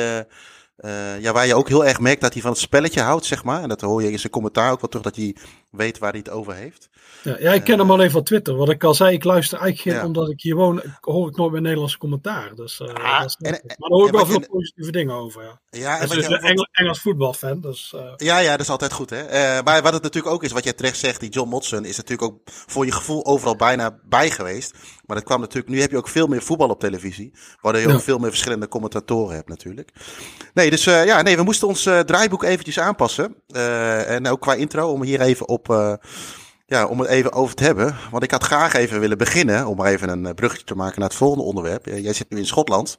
ja, 1.21 1.33
waar 1.33 1.47
je 1.47 1.55
ook 1.55 1.69
heel 1.69 1.85
erg 1.85 2.01
merkt 2.01 2.21
dat 2.21 2.33
hij 2.33 2.43
van 2.43 2.51
het 2.51 2.61
spelletje 2.61 3.01
houdt, 3.01 3.25
zeg 3.25 3.45
maar. 3.45 3.63
En 3.63 3.69
dat 3.69 3.81
hoor 3.81 4.03
je 4.03 4.11
in 4.11 4.19
zijn 4.19 4.33
commentaar 4.33 4.73
ook 4.73 4.81
wel 4.81 4.91
terug, 4.91 5.05
dat 5.05 5.17
hij 5.17 5.37
weet 5.71 5.99
waar 5.99 6.11
hij 6.11 6.19
het 6.19 6.31
over 6.31 6.55
heeft. 6.55 6.89
Ja, 7.23 7.37
ja 7.39 7.53
ik 7.53 7.65
ken 7.65 7.79
hem 7.79 7.91
alleen 7.91 8.11
van 8.11 8.23
Twitter. 8.23 8.55
Wat 8.57 8.69
ik 8.69 8.85
al 8.85 8.95
zei, 8.95 9.15
ik 9.15 9.25
luister 9.25 9.59
eigenlijk 9.59 9.97
geen, 9.97 10.07
omdat 10.07 10.31
ik 10.31 10.41
hier 10.41 10.55
woon, 10.55 10.83
hoor 11.01 11.29
ik 11.29 11.37
nooit 11.37 11.53
meer 11.53 11.61
Nederlandse 11.61 11.99
commentaar. 11.99 12.55
Dus, 12.55 12.81
eh, 12.81 12.89
Ah, 12.95 13.21
dat 13.21 13.29
is 13.29 13.37
en- 13.41 13.51
net- 13.51 13.63
maar 13.65 13.89
daar 13.89 13.99
hoor 13.99 14.07
ik 14.07 14.13
wel 14.13 14.27
veel 14.27 14.47
positieve 14.51 14.91
dingen 14.91 15.15
over. 15.15 15.43
Ja. 15.43 15.59
Ja, 15.71 15.97
en 15.99 16.03
is 16.05 16.11
dus 16.11 16.27
je 16.27 16.31
een 16.33 16.39
ook- 16.39 16.45
Engel- 16.45 16.69
Engels 16.73 17.01
voetbalfan. 17.01 17.61
Dus, 17.61 17.93
eh, 17.97 18.13
Ja, 18.17 18.39
ja, 18.39 18.51
dat 18.51 18.61
is 18.61 18.71
altijd 18.71 18.93
goed, 18.93 19.11
hè. 19.11 19.21
Eh, 19.21 19.63
maar 19.65 19.83
wat 19.83 19.93
het 19.93 20.03
natuurlijk 20.03 20.35
ook 20.35 20.45
is, 20.45 20.53
wat 20.53 20.65
jij 20.65 20.73
terecht 20.73 20.97
zegt, 20.99 21.21
die 21.21 21.31
John 21.31 21.49
Motson 21.49 21.85
is 21.85 21.97
natuurlijk 21.97 22.33
ook 22.33 22.41
voor 22.45 22.85
je 22.85 22.93
gevoel 22.93 23.25
overal 23.27 23.57
bijna 23.57 23.99
bij 24.05 24.31
geweest. 24.31 24.75
Maar 25.07 25.17
dat 25.17 25.25
kwam 25.25 25.41
natuurlijk, 25.41 25.73
nu 25.73 25.81
heb 25.81 25.91
je 25.91 25.97
ook 25.97 26.09
veel 26.09 26.27
meer 26.27 26.43
voetbal 26.43 26.69
op 26.69 26.81
televisie, 26.81 27.33
waardoor 27.61 27.83
je 27.83 27.89
Ja. 27.89 27.95
ook 27.95 28.01
veel 28.01 28.19
meer 28.19 28.31
verschillende 28.31 28.69
commentatoren 28.69 29.35
hebt 29.35 29.49
natuurlijk. 29.49 29.91
Nee, 30.55 30.71
dus 30.71 30.87
eh, 30.87 31.05
ja, 31.05 31.23
nee, 31.23 31.37
we 31.37 31.43
moesten 31.43 31.69
ons 31.69 31.87
eh, 31.87 31.99
draaiboek 32.01 32.43
eventjes 32.43 32.79
aanpassen. 32.79 33.35
Eh, 33.47 34.11
en 34.15 34.27
ook 34.29 34.41
qua 34.41 34.55
intro, 34.55 34.91
om 34.93 35.03
hier 35.03 35.21
even 35.21 35.49
op, 35.49 35.60
eh, 35.69 35.95
ja, 36.67 36.87
om 36.87 37.01
het 37.01 37.09
even 37.09 37.33
over 37.33 37.55
te 37.55 37.65
hebben. 37.65 37.97
Want 38.11 38.23
ik 38.23 38.31
had 38.31 38.45
graag 38.45 38.73
even 38.73 39.01
willen 39.01 39.19
beginnen, 39.19 39.67
om 39.67 39.77
maar 39.77 39.87
even 39.87 40.09
een 40.09 40.27
eh, 40.27 40.35
bruggetje 40.35 40.65
te 40.65 40.75
maken 40.75 41.01
naar 41.01 41.09
het 41.09 41.19
volgende 41.19 41.45
onderwerp. 41.45 41.87
Jij 41.87 42.13
zit 42.13 42.31
nu 42.31 42.39
in 42.39 42.47
Schotland. 42.47 42.99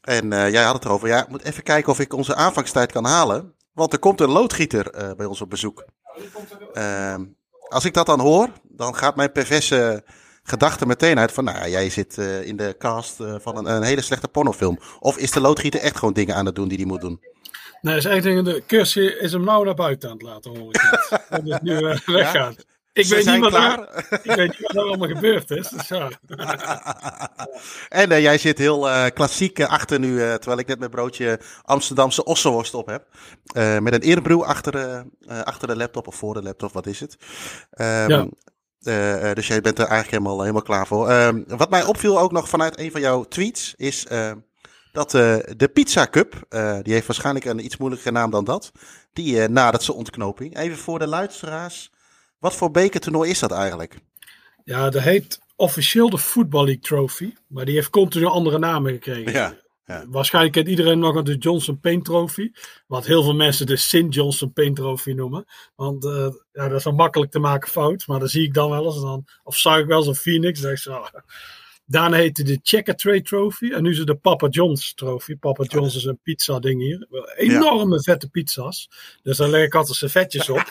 En 0.00 0.32
eh, 0.32 0.50
jij 0.50 0.62
had 0.62 0.74
het 0.74 0.84
erover, 0.84 1.08
ja, 1.08 1.22
ik 1.22 1.28
moet 1.28 1.42
even 1.42 1.62
kijken 1.62 1.92
of 1.92 2.00
ik 2.00 2.12
onze 2.12 2.34
aanvangstijd 2.34 2.92
kan 2.92 3.04
halen. 3.04 3.54
Want 3.72 3.92
er 3.92 3.98
komt 3.98 4.20
een 4.20 4.30
loodgieter 4.30 5.14
bij 5.16 5.26
ons 5.26 5.40
op 5.40 5.50
bezoek. 5.50 5.84
Ehm, 6.72 7.24
als 7.68 7.84
ik 7.84 7.94
dat 7.94 8.06
dan 8.06 8.20
hoor, 8.20 8.48
dan 8.62 8.94
gaat 8.94 9.16
mijn 9.16 9.32
perverse 9.32 10.04
gedachte 10.42 10.86
meteen 10.86 11.18
uit 11.18 11.32
van, 11.32 11.44
nou 11.44 11.68
jij 11.68 11.90
zit 11.90 12.18
in 12.18 12.56
de 12.56 12.74
cast 12.78 13.16
van 13.16 13.56
een, 13.56 13.66
een 13.66 13.82
hele 13.82 14.00
slechte 14.00 14.28
pornofilm. 14.28 14.78
Of 15.00 15.16
is 15.16 15.30
de 15.30 15.40
loodgieter 15.40 15.80
echt 15.80 15.96
gewoon 15.96 16.14
dingen 16.14 16.34
aan 16.34 16.46
het 16.46 16.54
doen 16.54 16.68
die 16.68 16.78
hij 16.78 16.86
moet 16.86 17.00
doen? 17.00 17.20
Nee, 17.80 17.96
is 17.96 18.04
eigenlijk 18.04 18.44
de 18.44 18.62
cursus 18.66 19.14
is 19.16 19.32
hem 19.32 19.44
nou 19.44 19.64
naar 19.64 19.74
buiten 19.74 20.08
aan 20.08 20.16
het 20.16 20.24
laten 20.26 20.58
horen. 20.58 20.80
Dat 21.30 21.42
is 21.44 21.58
nu 21.62 21.76
eh, 21.76 21.98
weggaan. 22.06 22.54
Ik 22.92 23.06
weet, 23.06 23.24
niet 23.26 23.40
wat 23.40 23.54
er, 23.54 24.04
ik 24.22 24.34
weet 24.34 24.48
niet 24.48 24.60
wat 24.60 24.74
er 24.76 24.82
allemaal 24.82 25.08
gebeurd 25.08 25.50
is. 25.50 25.68
Dus 25.68 25.88
ja. 25.88 26.10
en 28.02 28.10
eh, 28.10 28.20
jij 28.20 28.38
zit 28.38 28.58
heel 28.58 28.90
eh, 28.90 29.06
klassiek 29.14 29.60
achter 29.60 29.98
nu, 29.98 30.16
terwijl 30.16 30.58
ik 30.58 30.66
net 30.66 30.78
mijn 30.78 30.90
broodje 30.90 31.40
Amsterdamse 31.62 32.24
ossenworst 32.24 32.74
op 32.74 32.86
heb. 32.86 33.06
Met 33.82 33.92
een 33.92 34.00
eerbrew 34.00 34.42
achter, 34.42 34.72
de, 34.72 35.04
achter 35.44 35.68
de 35.68 35.76
laptop 35.76 36.06
of 36.06 36.14
voor 36.14 36.34
de 36.34 36.42
laptop, 36.42 36.72
wat 36.72 36.86
is 36.86 37.00
het? 37.00 37.16
Ehm, 37.70 38.10
Ja. 38.10 39.34
dus 39.34 39.46
jij 39.46 39.60
bent 39.60 39.78
er 39.78 39.86
eigenlijk 39.86 40.10
helemaal, 40.10 40.40
helemaal 40.40 40.62
klaar 40.62 40.86
voor. 40.86 41.08
Ehm, 41.08 41.42
wat 41.46 41.70
mij 41.70 41.84
opviel 41.84 42.18
ook 42.18 42.32
nog 42.32 42.48
vanuit 42.48 42.78
een 42.78 42.90
van 42.90 43.00
jouw 43.00 43.24
tweets 43.24 43.74
is 43.76 44.06
dat 44.96 45.14
eh, 45.14 45.38
de 45.56 45.68
Pizza 45.68 46.06
Cup, 46.06 46.46
eh, 46.48 46.78
die 46.82 46.92
heeft 46.92 47.06
waarschijnlijk 47.06 47.44
een 47.44 47.64
iets 47.64 47.76
moeilijker 47.76 48.12
naam 48.12 48.30
dan 48.30 48.44
dat, 48.44 48.72
die 49.12 49.42
eh 49.42 49.48
nadert 49.48 49.82
zijn 49.82 49.96
ontknoping. 49.96 50.56
Even 50.56 50.76
voor 50.76 50.98
de 50.98 51.06
luisteraars, 51.06 51.90
wat 52.38 52.54
voor 52.54 52.70
bekertoernooi 52.70 53.30
is 53.30 53.38
dat 53.38 53.52
eigenlijk? 53.52 53.98
ja, 54.64 54.90
dat 54.90 55.02
heet 55.02 55.40
officieel 55.56 56.10
de 56.10 56.18
Football 56.18 56.64
League 56.64 56.82
Trophy. 56.82 57.34
Maar 57.46 57.64
die 57.64 57.74
heeft 57.74 57.90
continu 57.90 58.24
andere 58.24 58.58
namen 58.58 58.92
gekregen. 58.92 59.32
Ja, 59.32 59.54
ja. 59.84 60.04
Waarschijnlijk 60.08 60.54
kent 60.54 60.68
iedereen 60.68 60.98
nog 60.98 61.22
de 61.22 61.36
Johnson 61.36 61.80
Paint 61.80 62.04
Trophy. 62.04 62.50
Wat 62.86 63.06
heel 63.06 63.22
veel 63.22 63.34
mensen 63.34 63.66
de 63.66 63.76
St. 63.76 64.06
Johnson 64.08 64.52
Paint 64.52 64.76
Trophy 64.76 65.12
noemen. 65.12 65.44
Want 65.74 66.04
ja, 66.52 66.68
dat 66.68 66.78
is 66.78 66.84
een 66.84 66.94
makkelijk 66.94 67.30
te 67.30 67.38
maken 67.38 67.70
fout. 67.70 68.06
Maar 68.06 68.18
dan 68.18 68.28
zie 68.28 68.42
ik 68.42 68.54
dan 68.54 68.70
wel 68.70 68.84
eens. 68.84 69.00
Dan, 69.00 69.24
of 69.42 69.56
zag 69.56 69.78
ik 69.78 69.86
wel 69.86 69.98
eens 69.98 70.06
een 70.06 70.14
Phoenix. 70.14 70.60
Dan 70.60 70.74
denk 70.74 70.76
ik 70.76 70.82
zo. 70.82 71.20
Daarna 71.86 72.16
heette 72.16 72.42
de 72.42 72.58
Checker 72.62 72.94
Trade 72.96 73.22
Trophy. 73.22 73.72
En 73.72 73.82
nu 73.82 73.90
is 73.90 73.98
het 73.98 74.06
de 74.06 74.14
Papa 74.14 74.48
John's 74.48 74.94
Trophy. 74.94 75.36
Papa 75.36 75.64
John's 75.64 75.96
is 75.96 76.04
een 76.04 76.18
pizza 76.22 76.58
ding 76.58 76.80
hier. 76.80 77.06
Enorme 77.36 78.02
vette 78.02 78.28
pizza's. 78.28 78.88
Dus 79.22 79.36
daar 79.36 79.48
leg 79.48 79.64
ik 79.66 79.74
altijd 79.74 79.96
servetjes 79.96 80.48
op. 80.48 80.64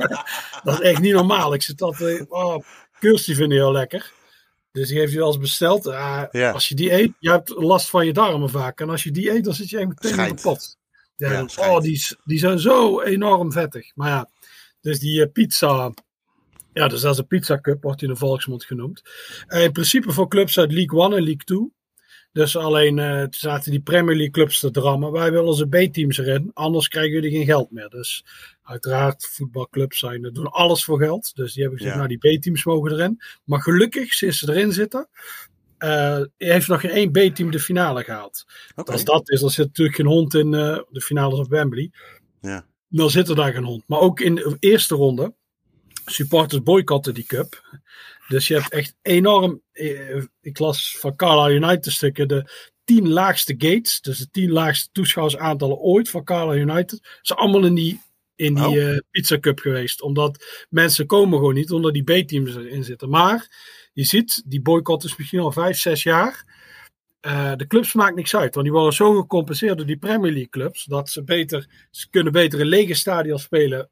dat 0.64 0.74
is 0.74 0.80
echt 0.80 1.00
niet 1.00 1.12
normaal. 1.12 1.54
Ik 1.54 1.62
zit 1.62 1.82
altijd... 1.82 2.26
Oh, 2.28 2.64
Kurs 2.98 3.24
die 3.24 3.34
vind 3.34 3.52
ik 3.52 3.58
heel 3.58 3.72
lekker. 3.72 4.12
Dus 4.72 4.88
die 4.88 4.98
heeft 4.98 5.10
hij 5.10 5.20
wel 5.20 5.28
eens 5.28 5.38
besteld. 5.38 5.86
Ah, 5.86 6.22
Ja. 6.30 6.50
Als 6.50 6.68
je 6.68 6.74
die 6.74 6.92
eet, 6.92 7.12
je 7.18 7.30
hebt 7.30 7.48
last 7.48 7.90
van 7.90 8.06
je 8.06 8.12
darmen 8.12 8.50
vaak. 8.50 8.80
En 8.80 8.90
als 8.90 9.02
je 9.02 9.10
die 9.10 9.30
eet, 9.30 9.44
dan 9.44 9.54
zit 9.54 9.70
je 9.70 9.78
echt 9.78 9.88
meteen 9.88 10.18
in 10.18 10.36
de 10.36 10.42
pot. 10.42 10.78
Ja, 11.16 11.46
oh, 11.56 11.80
die 12.24 12.38
zijn 12.38 12.58
zo 12.58 13.00
enorm 13.00 13.52
vettig. 13.52 13.90
Maar 13.94 14.08
ja, 14.08 14.28
dus 14.80 14.98
die 14.98 15.22
eh, 15.22 15.32
pizza. 15.32 15.92
Ja, 16.72 16.88
dus 16.88 17.00
dat 17.00 17.12
is 17.12 17.18
een 17.18 17.26
pizza 17.26 17.60
cup, 17.60 17.82
wordt 17.82 18.02
in 18.02 18.08
de 18.08 18.16
volksmond 18.16 18.64
genoemd. 18.64 19.02
Eh, 19.46 19.64
in 19.64 19.72
principe 19.72 20.12
voor 20.12 20.28
clubs 20.28 20.58
uit 20.58 20.72
League 20.72 21.00
1 21.00 21.12
en 21.12 21.22
League 21.22 21.44
2. 21.44 21.72
Dus 22.32 22.56
alleen 22.56 22.98
eh, 22.98 23.24
zaten 23.30 23.70
die 23.70 23.80
Premier 23.80 24.14
League 24.14 24.30
clubs 24.30 24.60
te 24.60 24.70
drammen. 24.70 25.12
Wij 25.12 25.30
willen 25.30 25.46
onze 25.46 25.66
B-teams 25.68 26.18
erin, 26.18 26.50
anders 26.54 26.88
krijgen 26.88 27.12
jullie 27.12 27.30
geen 27.30 27.44
geld 27.44 27.70
meer. 27.70 27.88
Dus 27.88 28.24
uiteraard, 28.62 29.26
voetbalclubs 29.26 29.98
zijn, 29.98 30.24
eh, 30.24 30.32
doen 30.32 30.50
alles 30.50 30.84
voor 30.84 30.98
geld. 30.98 31.34
Dus 31.34 31.52
die 31.52 31.62
hebben 31.62 31.78
gezegd, 31.80 31.98
Ja. 31.98 32.06
nou 32.06 32.18
die 32.18 32.38
B-teams 32.38 32.64
mogen 32.64 32.92
erin. 32.92 33.20
Maar 33.44 33.60
gelukkig, 33.60 34.12
sinds 34.12 34.38
ze 34.38 34.50
erin 34.52 34.72
zitten, 34.72 35.08
heeft 36.36 36.68
nog 36.68 36.80
geen 36.80 36.90
één 36.90 37.10
B-team 37.10 37.50
de 37.50 37.60
finale 37.60 38.04
gehaald. 38.04 38.44
Als 38.74 39.04
dat 39.04 39.30
is, 39.30 39.40
dan 39.40 39.50
zit 39.50 39.66
natuurlijk 39.66 39.96
geen 39.96 40.06
hond 40.06 40.34
in 40.34 40.50
de 40.50 41.00
finales 41.00 41.38
op 41.38 41.48
Wembley. 41.48 41.90
Ja. 42.40 42.66
Dan 42.88 43.10
zit 43.10 43.28
er 43.28 43.34
daar 43.34 43.52
geen 43.52 43.64
hond. 43.64 43.82
Maar 43.86 43.98
ook 43.98 44.20
in 44.20 44.34
de 44.34 44.56
eerste 44.58 44.94
ronde, 44.94 45.34
supporters 46.04 46.62
boycotten 46.62 47.14
die 47.14 47.26
cup. 47.26 47.78
Dus 48.28 48.48
je 48.48 48.54
hebt 48.54 48.72
echt 48.72 48.94
enorm, 49.02 49.62
eh, 49.72 50.22
ik 50.40 50.58
las 50.58 50.96
van 50.98 51.16
Carlisle 51.16 51.66
United 51.66 51.92
stukken, 51.92 52.28
de 52.28 52.50
tien 52.84 53.08
laagste 53.08 53.54
gates, 53.58 54.00
dus 54.00 54.18
de 54.18 54.30
tien 54.30 54.50
laagste 54.50 54.88
toeschouwersaantallen 54.92 55.78
ooit 55.78 56.08
van 56.10 56.24
Carlisle 56.24 56.72
United, 56.72 57.18
zijn 57.22 57.38
allemaal 57.38 57.64
in 57.64 57.74
die, 57.74 58.00
in 58.36 58.54
die 58.54 58.64
Oh. 58.64 58.88
eh, 58.88 58.98
pizza 59.10 59.38
cup 59.38 59.58
geweest. 59.58 60.02
Omdat 60.02 60.66
mensen 60.68 61.06
komen 61.06 61.38
gewoon 61.38 61.54
niet, 61.54 61.70
omdat 61.72 61.92
die 61.92 62.02
B-teams 62.02 62.56
erin 62.56 62.84
zitten. 62.84 63.08
Maar 63.08 63.48
je 63.92 64.04
ziet, 64.04 64.42
die 64.46 64.62
boycott 64.62 65.04
is 65.04 65.16
misschien 65.16 65.40
al 65.40 65.52
vijf, 65.52 65.78
zes 65.78 66.02
jaar. 66.02 66.44
Eh, 67.20 67.52
de 67.56 67.66
clubs 67.66 67.92
maakt 67.92 68.14
niks 68.16 68.36
uit, 68.36 68.54
want 68.54 68.66
die 68.66 68.74
worden 68.74 68.94
zo 68.94 69.20
gecompenseerd 69.20 69.76
door 69.76 69.86
die 69.86 69.98
Premier 69.98 70.30
League 70.32 70.48
clubs, 70.48 70.84
dat 70.84 71.10
ze 71.10 71.24
beter, 71.24 71.68
ze 71.90 72.10
kunnen 72.10 72.32
beter 72.32 72.60
in 72.60 72.66
lege 72.66 72.94
stadions 72.94 73.42
spelen 73.42 73.90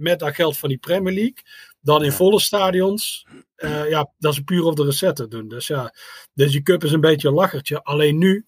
met 0.00 0.18
dat 0.18 0.34
geld 0.34 0.58
van 0.58 0.68
die 0.68 0.78
Premier 0.78 1.14
League, 1.14 1.42
dan 1.80 2.04
in 2.04 2.12
volle 2.12 2.40
stadions. 2.40 3.26
Eh, 3.56 3.88
ja, 3.88 4.12
dat 4.18 4.34
ze 4.34 4.42
puur 4.42 4.64
op 4.64 4.76
de 4.76 4.84
recette 4.84 5.28
doen. 5.28 5.48
Dus 5.48 5.66
ja, 5.66 5.94
dus 6.32 6.52
die 6.52 6.62
cup 6.62 6.84
is 6.84 6.92
een 6.92 7.00
beetje 7.00 7.28
een 7.28 7.34
lachertje. 7.34 7.82
Alleen 7.82 8.18
nu, 8.18 8.46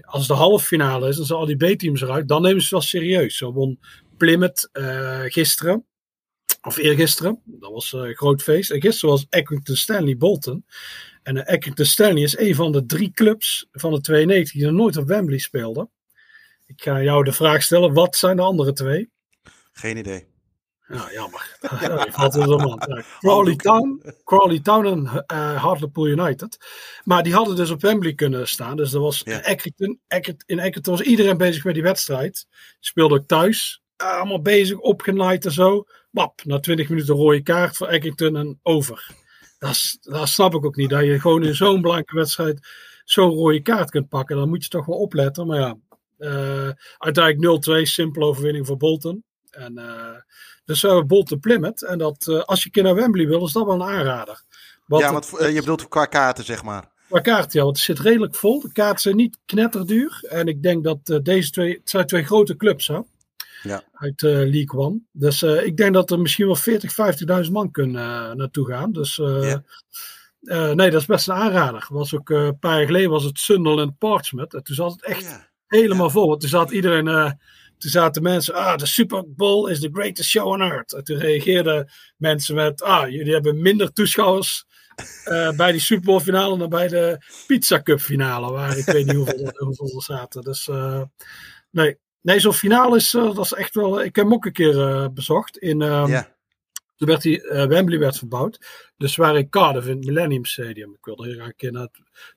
als 0.00 0.26
de 0.26 0.34
halve 0.34 0.64
finale 0.64 1.08
is, 1.08 1.16
dan 1.16 1.26
zijn 1.26 1.38
al 1.38 1.46
die 1.46 1.74
B-teams 1.74 2.00
eruit, 2.00 2.28
dan 2.28 2.42
nemen 2.42 2.62
ze 2.62 2.62
het 2.62 2.72
wel 2.72 2.80
serieus. 2.80 3.36
Zo 3.36 3.52
won 3.52 3.80
Plymouth 4.16 4.68
eh, 4.72 5.22
gisteren, 5.24 5.84
of 6.62 6.76
eergisteren, 6.76 7.40
dat 7.44 7.72
was 7.72 7.92
eh, 7.92 8.00
een 8.00 8.16
groot 8.16 8.42
feest. 8.42 8.70
En 8.70 8.80
gisteren 8.80 9.10
was 9.10 9.26
Accrington 9.30 9.76
Stanley 9.76 10.16
Bolton. 10.16 10.64
En 11.22 11.44
Accrington 11.44 11.84
Stanley 11.84 12.22
is 12.22 12.38
een 12.38 12.54
van 12.54 12.72
de 12.72 12.86
drie 12.86 13.10
clubs 13.10 13.66
van 13.72 13.92
de 13.92 14.00
92 14.00 14.52
die 14.52 14.64
nog 14.64 14.72
nooit 14.72 14.96
op 14.96 15.06
Wembley 15.06 15.38
speelden. 15.38 15.90
Ik 16.66 16.82
ga 16.82 17.02
jou 17.02 17.24
de 17.24 17.32
vraag 17.32 17.62
stellen, 17.62 17.92
wat 17.92 18.16
zijn 18.16 18.36
de 18.36 18.42
andere 18.42 18.72
twee? 18.72 19.10
Geen 19.72 19.96
idee. 19.96 20.35
Ja, 20.94 21.12
jammer. 21.12 21.56
Ja, 21.80 22.06
valt 22.10 22.46
mand. 22.46 22.84
Ja, 22.88 23.02
Crawley 23.18 23.56
Town, 23.56 24.02
Crawley 24.24 24.60
Town 24.60 24.86
en 24.86 25.24
eh, 25.26 25.62
Hartlepool 25.62 26.06
United. 26.06 26.58
Maar 27.04 27.22
die 27.22 27.34
hadden 27.34 27.56
dus 27.56 27.70
op 27.70 27.80
Wembley 27.80 28.14
kunnen 28.14 28.48
staan. 28.48 28.76
Dus 28.76 28.92
er 28.92 29.00
was 29.00 29.20
Ja. 29.24 29.56
In 30.46 30.60
Accrington 30.60 30.96
was 30.96 31.00
iedereen 31.00 31.36
bezig 31.36 31.64
met 31.64 31.74
die 31.74 31.82
wedstrijd. 31.82 32.46
Speelde 32.80 33.14
ook 33.14 33.26
thuis. 33.26 33.82
Eh, 33.96 34.16
allemaal 34.16 34.42
bezig, 34.42 34.78
opgenaaid 34.78 35.44
en 35.44 35.52
zo. 35.52 35.84
Wap, 36.10 36.44
na 36.44 36.60
20 36.60 36.88
minuten 36.88 37.14
rode 37.14 37.42
kaart 37.42 37.76
voor 37.76 37.86
Accrington 37.88 38.36
en 38.36 38.60
over. 38.62 39.10
Dat, 39.58 39.98
dat 40.00 40.28
snap 40.28 40.54
ik 40.54 40.64
ook 40.64 40.76
niet. 40.76 40.90
Dat 40.90 41.04
je 41.04 41.20
gewoon 41.20 41.44
in 41.44 41.54
zo'n 41.54 41.80
belangrijke 41.80 42.16
wedstrijd 42.16 42.68
zo'n 43.04 43.30
rode 43.30 43.62
kaart 43.62 43.90
kunt 43.90 44.08
pakken. 44.08 44.36
Dan 44.36 44.48
moet 44.48 44.62
je 44.62 44.70
toch 44.70 44.86
wel 44.86 44.98
opletten. 44.98 45.46
Maar 45.46 45.58
ja, 45.58 45.76
eh, 46.18 46.70
uiteindelijk 46.98 47.38
0-2, 47.40 47.82
simpele 47.82 48.24
overwinning 48.24 48.66
voor 48.66 48.76
Bolton. 48.76 49.24
En, 49.56 49.78
eh, 49.78 50.16
dus 50.64 50.80
we 50.80 50.86
hebben 50.88 51.06
Bolton 51.06 51.40
Plymouth. 51.40 51.82
En 51.84 51.98
dat, 51.98 52.26
eh, 52.28 52.40
als 52.42 52.58
je 52.60 52.66
een 52.66 52.72
keer 52.72 52.82
naar 52.82 52.94
Wembley 52.94 53.26
wil, 53.26 53.46
is 53.46 53.52
dat 53.52 53.64
wel 53.66 53.74
een 53.74 53.82
aanrader. 53.88 54.42
Want 54.86 55.02
ja, 55.02 55.12
want 55.12 55.36
eh, 55.38 55.48
je 55.54 55.60
bedoelt 55.60 55.88
qua 55.88 56.04
kaarten, 56.04 56.44
zeg 56.44 56.62
maar. 56.62 56.88
Qua 57.08 57.20
kaarten, 57.20 57.58
ja, 57.58 57.64
want 57.64 57.76
het 57.76 57.84
zit 57.86 57.98
redelijk 57.98 58.34
vol. 58.34 58.60
De 58.60 58.72
kaarten 58.72 59.00
zijn 59.00 59.16
niet 59.16 59.38
knetterduur. 59.46 60.24
En 60.28 60.46
ik 60.48 60.62
denk 60.62 60.84
dat 60.84 60.98
eh, 61.04 61.18
deze 61.22 61.50
twee, 61.50 61.72
het 61.72 61.90
zijn 61.90 62.06
twee 62.06 62.24
grote 62.24 62.56
clubs 62.56 62.86
hè, 62.86 62.98
Ja. 63.62 63.82
uit 63.92 64.22
eh, 64.22 64.30
League 64.32 64.80
One. 64.80 64.98
Dus 65.12 65.42
eh, 65.42 65.64
ik 65.66 65.76
denk 65.76 65.94
dat 65.94 66.10
er 66.10 66.20
misschien 66.20 66.46
wel 66.46 66.56
40, 66.56 66.92
50.000 67.46 67.52
man 67.52 67.70
kunnen 67.70 68.02
eh, 68.02 68.32
naartoe 68.34 68.66
gaan. 68.66 68.92
Dus 68.92 69.18
eh, 69.18 69.42
Ja. 69.50 69.62
eh, 70.42 70.70
nee, 70.72 70.90
dat 70.90 71.00
is 71.00 71.06
best 71.06 71.28
een 71.28 71.34
aanrader. 71.34 71.86
Was 71.90 72.14
ook, 72.14 72.30
eh, 72.30 72.44
een 72.44 72.58
paar 72.58 72.76
jaar 72.76 72.86
geleden 72.86 73.10
was 73.10 73.24
het 73.24 73.38
Sunderland 73.38 73.98
Portsmouth. 73.98 74.54
En 74.54 74.62
toen 74.62 74.74
zat 74.74 74.92
het 74.92 75.04
echt 75.04 75.22
Ja. 75.22 75.48
helemaal 75.66 76.10
vol. 76.10 76.28
Want 76.28 76.40
toen 76.40 76.48
zat 76.50 76.70
iedereen, 76.70 77.08
eh, 77.08 77.30
toen 77.78 77.90
zaten 77.90 78.22
mensen, 78.22 78.54
ah, 78.54 78.76
de 78.76 78.86
Super 78.86 79.24
Bowl 79.34 79.66
is 79.66 79.80
the 79.80 79.88
greatest 79.92 80.30
show 80.30 80.46
on 80.46 80.60
earth. 80.60 80.92
En 80.92 81.04
toen 81.04 81.18
reageerden 81.18 81.90
mensen 82.16 82.54
met, 82.54 82.82
ah, 82.82 83.10
jullie 83.10 83.32
hebben 83.32 83.62
minder 83.62 83.92
toeschouwers 83.92 84.64
eh, 85.24 85.50
bij 85.50 85.72
die 85.72 85.80
Super 85.80 86.04
Bowl 86.04 86.20
finale 86.20 86.58
dan 86.58 86.68
bij 86.68 86.88
de 86.88 87.18
Pizza 87.46 87.82
Cup 87.82 88.00
finale, 88.00 88.52
waar 88.52 88.78
ik 88.78 88.84
weet 88.84 89.06
niet 89.06 89.16
hoeveel, 89.16 89.52
hoeveel 89.66 89.96
er 89.96 90.02
zaten. 90.02 90.42
Dus 90.42 90.68
eh, 90.68 91.02
nee, 91.70 91.98
nee 92.20 92.40
zo'n 92.40 92.52
finale 92.52 92.96
is, 92.96 93.14
eh, 93.14 93.34
dat 93.34 93.44
is 93.44 93.52
echt 93.52 93.74
wel, 93.74 94.02
ik 94.02 94.16
heb 94.16 94.24
hem 94.24 94.34
ook 94.34 94.44
een 94.44 94.52
keer 94.52 95.12
bezocht 95.12 95.58
in, 95.58 95.82
ehm, 95.82 96.10
ja. 96.10 96.34
Toen 96.96 97.08
werd 97.08 97.22
die, 97.22 97.42
uh, 97.42 97.66
Wembley 97.66 97.98
werd 97.98 98.18
verbouwd. 98.18 98.58
Dus 98.96 99.16
waar 99.16 99.36
in 99.36 99.48
Cardiff 99.48 99.86
in 99.86 99.96
het 99.96 100.06
Millennium 100.06 100.44
Stadium. 100.44 100.94
Ik 100.94 101.04
wilde 101.04 101.32
graag 101.32 101.46
een 101.46 101.56
keer 101.56 101.72
naar. 101.72 101.88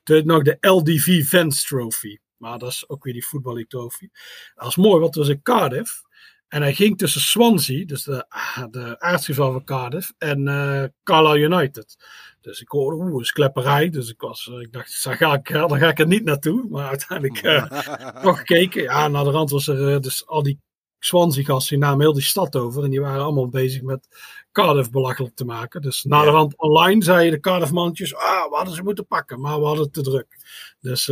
Toen 0.02 0.26
nog 0.26 0.42
de 0.42 0.56
LDV 0.60 1.28
Vance 1.28 1.66
Trophy. 1.66 2.18
Maar 2.40 2.58
dat 2.58 2.68
is 2.68 2.88
ook 2.88 3.04
weer 3.04 3.12
die 3.12 3.66
Trophy. 3.66 4.08
Dat 4.54 4.64
was 4.64 4.76
mooi, 4.76 5.00
want 5.00 5.14
het 5.14 5.24
was 5.24 5.34
in 5.34 5.42
Cardiff. 5.42 6.02
En 6.48 6.62
hij 6.62 6.74
ging 6.74 6.98
tussen 6.98 7.20
Swansea, 7.20 7.86
dus 7.86 8.02
de, 8.02 8.26
de 8.70 9.00
aardsrivaal 9.00 9.52
van 9.52 9.64
Cardiff, 9.64 10.12
en 10.18 10.46
uh, 10.46 10.84
Carlisle 11.02 11.38
United. 11.38 11.96
Dus 12.40 12.60
ik 12.60 12.68
hoorde, 12.68 12.96
oeh, 12.96 13.14
een 13.14 13.32
klepperij. 13.32 13.90
Dus 13.90 14.08
ik, 14.08 14.20
was, 14.20 14.46
ik 14.46 14.72
dacht, 14.72 15.04
daar 15.04 15.16
ga 15.16 15.34
ik, 15.34 15.48
daar 15.48 15.78
ga 15.78 15.88
ik 15.88 15.98
er 15.98 16.06
niet 16.06 16.24
naartoe. 16.24 16.68
Maar 16.68 16.88
uiteindelijk 16.88 17.42
uh, 17.46 18.22
nog 18.22 18.38
gekeken. 18.38 18.82
Ja, 18.82 19.08
naar 19.08 19.24
de 19.24 19.30
rand 19.30 19.50
was 19.50 19.68
er 19.68 20.00
dus 20.00 20.26
al 20.26 20.42
die 20.42 20.60
Swansea-gasten, 20.98 21.78
die 21.78 21.86
namen 21.86 22.00
heel 22.00 22.12
die 22.12 22.22
stad 22.22 22.56
over. 22.56 22.84
En 22.84 22.90
die 22.90 23.00
waren 23.00 23.22
allemaal 23.22 23.48
bezig 23.48 23.82
met 23.82 24.08
Cardiff 24.52 24.90
belachelijk 24.90 25.34
te 25.34 25.44
maken. 25.44 25.82
Dus 25.82 26.04
na 26.04 26.22
de 26.22 26.30
rand 26.30 26.58
online 26.58 27.04
zeiden 27.04 27.32
de 27.32 27.40
Cardiff-mannetjes, 27.40 28.14
ah, 28.14 28.48
we 28.50 28.56
hadden 28.56 28.74
ze 28.74 28.82
moeten 28.82 29.06
pakken. 29.06 29.40
Maar 29.40 29.58
we 29.60 29.66
hadden 29.66 29.84
het 29.84 29.92
te 29.92 30.02
druk. 30.02 30.36
Dus... 30.80 31.10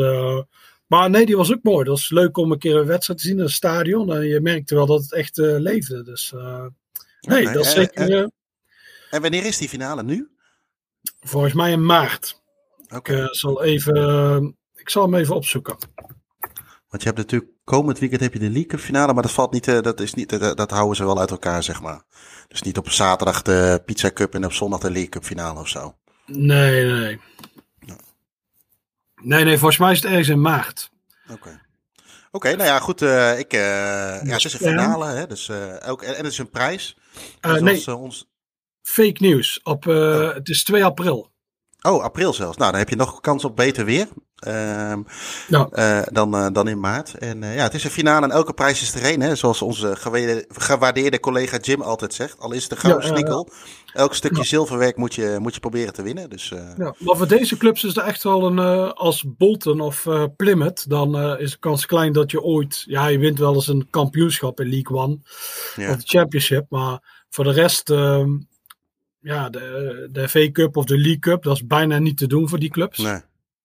Maar 0.89 1.11
nee, 1.11 1.27
die 1.27 1.37
was 1.37 1.53
ook 1.53 1.63
mooi. 1.63 1.85
Dat 1.85 1.95
was 1.95 2.11
leuk 2.11 2.37
om 2.37 2.53
een 2.53 2.59
keer 2.59 2.77
een 2.77 2.87
wedstrijd 2.87 3.21
te 3.21 3.27
zien 3.27 3.37
in 3.37 3.43
het 3.43 3.53
stadion. 3.53 4.13
En 4.13 4.27
je 4.27 4.41
merkte 4.41 4.75
wel 4.75 4.87
dat 4.87 5.03
het 5.03 5.13
echt 5.13 5.39
uh, 5.39 5.59
leefde. 5.59 6.03
Dus 6.03 6.33
uh, 6.35 6.67
nee, 7.21 7.41
okay. 7.41 7.53
dat 7.53 7.65
is 7.65 7.73
zeker... 7.73 8.31
En, 9.11 9.23
wanneer 9.23 9.45
is 9.45 9.59
die 9.59 9.69
finale 9.69 10.03
nu? 10.03 10.29
Volgens 11.21 11.53
mij 11.53 11.73
in 11.73 11.87
maart. 11.87 12.43
Okay. 12.95 13.25
Ik, 13.25 13.35
zal 13.35 13.63
even, 13.63 14.57
ik 14.75 14.91
zal 14.91 15.03
hem 15.03 15.15
even 15.15 15.35
opzoeken. 15.35 15.77
Want 16.89 17.03
je 17.03 17.09
hebt 17.09 17.19
natuurlijk 17.19 17.53
komend 17.65 17.99
weekend 17.99 18.21
heb 18.21 18.33
je 18.33 18.39
de 18.39 18.51
League 18.51 18.79
finale, 18.79 19.13
maar 19.13 19.23
dat 19.23 19.33
valt 19.33 19.53
niet, 19.53 19.65
dat 19.65 20.01
is 20.01 20.15
niet, 20.15 20.29
dat, 20.41 20.57
dat, 20.57 20.71
houden 20.71 20.97
ze 20.97 21.05
wel 21.05 21.21
uit 21.21 21.31
elkaar, 21.31 21.63
zeg 21.63 21.83
maar. 21.83 22.03
Dus 22.49 22.63
niet 22.63 22.79
op 22.79 22.91
zaterdag 22.91 23.43
de 23.43 23.83
Pizza 23.85 24.11
Cup 24.11 24.35
en 24.35 24.45
op 24.45 24.53
zondag 24.53 24.81
de 24.81 24.91
League 24.91 25.09
Cup 25.09 25.25
finale 25.25 25.61
of 25.61 25.69
zo. 25.69 25.97
Nee, 26.27 26.85
nee. 26.85 27.21
Nee, 29.21 29.45
nee, 29.45 29.59
volgens 29.59 29.79
mij 29.79 29.93
is 29.93 30.03
het 30.03 30.11
ergens 30.11 30.29
in 30.29 30.41
maart. 30.41 30.91
Oké. 31.25 31.33
Okay. 31.33 31.61
Oké, 32.31 32.57
nou 32.57 32.69
ja, 32.69 32.79
goed. 32.79 33.03
Uh, 33.03 33.39
ik, 33.39 33.53
uh, 33.53 33.61
ja, 33.61 34.21
het 34.23 34.45
is 34.45 34.53
een 34.53 34.59
finale, 34.59 35.07
hè, 35.07 35.27
dus, 35.27 35.49
uh, 35.49 35.77
ook, 35.87 36.03
en, 36.03 36.17
en 36.17 36.25
het 36.25 36.33
is 36.33 36.39
een 36.39 36.51
prijs. 36.51 36.97
Dus 37.41 37.61
nee, 37.61 37.97
ons... 37.97 38.29
fake 38.83 39.17
nieuws. 39.19 39.61
Op, 39.63 39.87
oh. 39.87 40.35
Het 40.35 40.49
is 40.49 40.65
2 40.65 40.85
april. 40.85 41.31
Oh, 41.83 42.03
april 42.03 42.33
zelfs. 42.33 42.57
Nou, 42.57 42.71
dan 42.71 42.81
heb 42.81 42.89
je 42.89 42.97
nog 42.97 43.21
kans 43.21 43.45
op 43.45 43.57
beter 43.57 43.85
weer. 43.85 44.09
Ja. 44.41 45.69
uh, 45.73 46.03
dan, 46.13 46.35
uh, 46.35 46.47
dan 46.53 46.69
in 46.69 46.81
maart. 46.81 47.15
En 47.15 47.43
uh, 47.43 47.55
ja, 47.55 47.63
het 47.63 47.75
is 47.75 47.85
een 47.85 47.91
finale 47.91 48.27
en 48.27 48.33
elke 48.33 48.53
prijs 48.53 48.83
is 48.83 48.95
er 48.95 49.03
één. 49.03 49.21
Hè? 49.21 49.35
Zoals 49.35 49.63
onze 49.63 49.97
gewaardeerde 50.49 51.21
collega 51.21 51.59
Jim 51.59 51.83
altijd 51.83 52.15
zegt. 52.15 52.39
Al 52.39 52.53
is 52.53 52.63
het 52.63 52.73
een 52.73 52.79
gouden 52.79 53.09
ja, 53.09 53.17
snikkel. 53.17 53.49
Elk 53.93 54.15
stukje 54.15 54.45
zilverwerk 54.45 54.97
moet 54.97 55.15
je, 55.15 55.37
moet 55.41 55.55
je 55.55 55.61
proberen 55.61 55.93
te 55.93 56.03
winnen. 56.03 56.31
Dus, 56.31 56.49
ja, 56.77 56.95
maar 56.99 57.17
voor 57.17 57.29
deze 57.29 57.57
clubs 57.57 57.85
is 57.85 57.97
er 57.97 58.03
echt 58.03 58.23
wel 58.23 58.47
een... 58.47 58.93
als 58.95 59.25
Bolton 59.27 59.81
of 59.81 60.07
Plymouth, 60.37 60.91
dan 60.91 61.39
is 61.39 61.51
de 61.51 61.59
kans 61.59 61.87
klein 61.87 62.13
dat 62.13 62.31
je 62.31 62.43
ooit... 62.43 62.85
Ja, 62.87 63.07
je 63.07 63.19
wint 63.19 63.39
wel 63.39 63.55
eens 63.55 63.69
een 63.69 63.87
kampioenschap 63.91 64.61
in 64.61 64.69
League 64.69 64.97
One. 64.97 65.19
Of 65.77 65.97
de 65.97 66.03
Championship. 66.05 66.67
Maar 66.69 67.25
voor 67.29 67.45
de 67.45 67.53
rest... 67.53 67.91
Ehm, 67.91 68.31
ja, 69.21 69.49
de, 69.49 70.09
de 70.13 70.29
FA 70.29 70.51
Cup 70.51 70.77
of 70.77 70.85
de 70.85 70.99
League 70.99 71.19
Cup, 71.19 71.43
dat 71.43 71.55
is 71.55 71.67
bijna 71.67 71.99
niet 71.99 72.17
te 72.17 72.27
doen 72.27 72.49
voor 72.49 72.59
die 72.59 72.71
clubs. 72.71 72.99
Nee. 72.99 73.21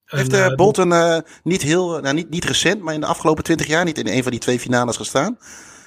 Heeft 0.05 0.33
uh, 0.33 0.55
Bolton 0.55 0.91
uh, 0.91 1.17
niet 1.43 1.61
heel, 1.61 1.99
nou 1.99 2.13
niet, 2.15 2.29
niet 2.29 2.45
recent, 2.45 2.81
maar 2.81 2.93
in 2.93 2.99
de 2.99 3.05
afgelopen 3.05 3.43
twintig 3.43 3.67
jaar 3.67 3.85
niet 3.85 3.97
in 3.97 4.07
een 4.07 4.23
van 4.23 4.31
die 4.31 4.39
twee 4.39 4.59
finales 4.59 4.97
gestaan? 4.97 5.37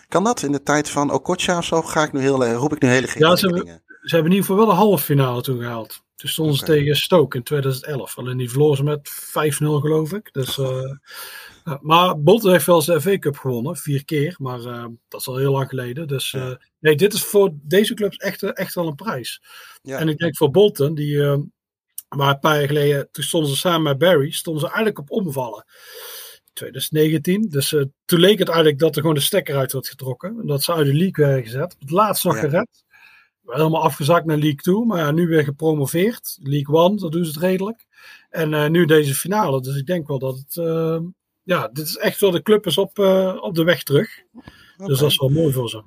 Kan 0.09 0.25
dat 0.25 0.43
in 0.43 0.53
de 0.53 0.63
tijd 0.63 0.91
van 0.91 1.11
Okocha 1.11 1.59
of 1.59 1.65
zo? 1.65 1.83
Ga 1.83 2.03
ik 2.03 2.13
nu 2.13 2.21
heel, 2.21 2.45
roep 2.45 2.75
ik 2.75 2.83
nu 2.83 2.89
hele 2.89 3.07
gekke 3.07 3.29
ja, 3.29 3.37
ze 3.37 3.47
dingen? 3.47 3.67
Hebben, 3.67 3.83
ze 4.03 4.15
hebben 4.15 4.33
in 4.33 4.39
ieder 4.39 4.51
geval 4.51 4.57
wel 4.57 4.75
de 4.75 4.81
halve 4.81 5.05
finale 5.05 5.43
toen 5.43 5.61
gehaald. 5.61 6.05
Toen 6.15 6.31
stonden 6.31 6.55
okay. 6.55 6.67
ze 6.67 6.73
tegen 6.73 6.97
Stoke 6.97 7.37
in 7.37 7.43
2011. 7.43 8.19
Alleen 8.19 8.37
die 8.37 8.51
verloren 8.51 8.77
ze 8.77 8.83
met 8.83 9.11
5-0 9.11 9.57
geloof 9.59 10.13
ik. 10.13 10.33
Dus, 10.33 10.57
uh, 10.57 10.97
ja, 11.65 11.79
maar 11.83 12.21
Bolton 12.21 12.51
heeft 12.51 12.67
wel 12.67 12.77
eens 12.77 12.87
de 12.87 13.01
FA 13.01 13.19
Cup 13.19 13.37
gewonnen, 13.37 13.77
vier 13.77 14.05
keer. 14.05 14.35
Maar 14.39 14.61
dat 15.09 15.21
is 15.21 15.29
al 15.29 15.37
heel 15.37 15.53
lang 15.53 15.69
geleden. 15.69 16.09
Dus 16.09 16.31
ja. 16.31 16.59
nee, 16.79 16.97
dit 16.97 17.13
is 17.13 17.23
voor 17.23 17.51
deze 17.63 17.95
clubs 17.95 18.17
echt, 18.17 18.43
echt 18.43 18.75
wel 18.75 18.87
een 18.87 18.95
prijs. 18.95 19.43
Ja. 19.83 19.99
En 19.99 20.09
ik 20.09 20.19
denk 20.19 20.37
voor 20.37 20.51
Bolton, 20.51 20.95
die 20.95 21.49
maar 22.09 22.29
een 22.29 22.39
paar 22.39 22.59
jaar 22.59 22.67
geleden, 22.67 23.09
toen 23.11 23.25
stonden 23.25 23.51
ze 23.51 23.57
samen 23.57 23.83
met 23.83 23.99
Barry, 23.99 24.31
stonden 24.31 24.63
ze 24.63 24.67
eigenlijk 24.69 24.99
op 24.99 25.11
omvallen. 25.11 25.65
2019. 26.57 27.49
Dus 27.49 27.73
uh, 27.73 27.85
toen 28.05 28.21
leek 28.21 28.39
het 28.39 28.49
eigenlijk 28.49 28.79
dat 28.79 28.95
er 28.95 29.01
gewoon 29.01 29.17
de 29.17 29.23
stekker 29.23 29.57
uit 29.57 29.73
werd 29.73 29.89
getrokken. 29.89 30.39
En 30.41 30.47
dat 30.47 30.63
ze 30.63 30.73
uit 30.73 30.87
de 30.87 30.95
league 30.95 31.25
werden 31.25 31.43
gezet. 31.45 31.77
Het 31.79 31.91
laatst 31.91 32.25
nog 32.25 32.35
ja. 32.35 32.41
gered. 32.41 32.85
Helemaal 33.45 33.83
afgezakt 33.83 34.27
naar 34.27 34.37
League 34.37 34.61
2. 34.61 34.85
Maar 34.85 34.99
ja, 34.99 35.11
nu 35.11 35.27
weer 35.27 35.45
gepromoveerd. 35.45 36.39
League 36.43 36.83
1, 36.83 36.97
dat 36.97 37.13
doen 37.13 37.25
ze 37.25 37.31
het 37.31 37.41
redelijk. 37.41 37.87
En 38.31 38.53
uh, 38.53 38.69
nu 38.69 38.85
deze 38.85 39.15
finale. 39.15 39.61
Dus 39.61 39.77
ik 39.77 39.87
denk 39.87 40.09
wel 40.09 40.19
dat 40.19 40.39
het... 40.39 40.57
Uh, 40.57 40.99
ja, 41.43 41.69
dit 41.69 41.87
is 41.87 41.97
echt 41.97 42.21
wel 42.21 42.31
de 42.31 42.43
club 42.43 42.67
is 42.67 42.79
op, 42.79 42.99
op 43.41 43.55
de 43.55 43.65
weg 43.65 43.83
terug. 43.83 44.23
Okay. 44.35 44.87
Dus 44.87 44.99
dat 44.99 45.11
is 45.11 45.19
wel 45.19 45.29
mooi 45.29 45.53
voor 45.53 45.69
ze. 45.69 45.83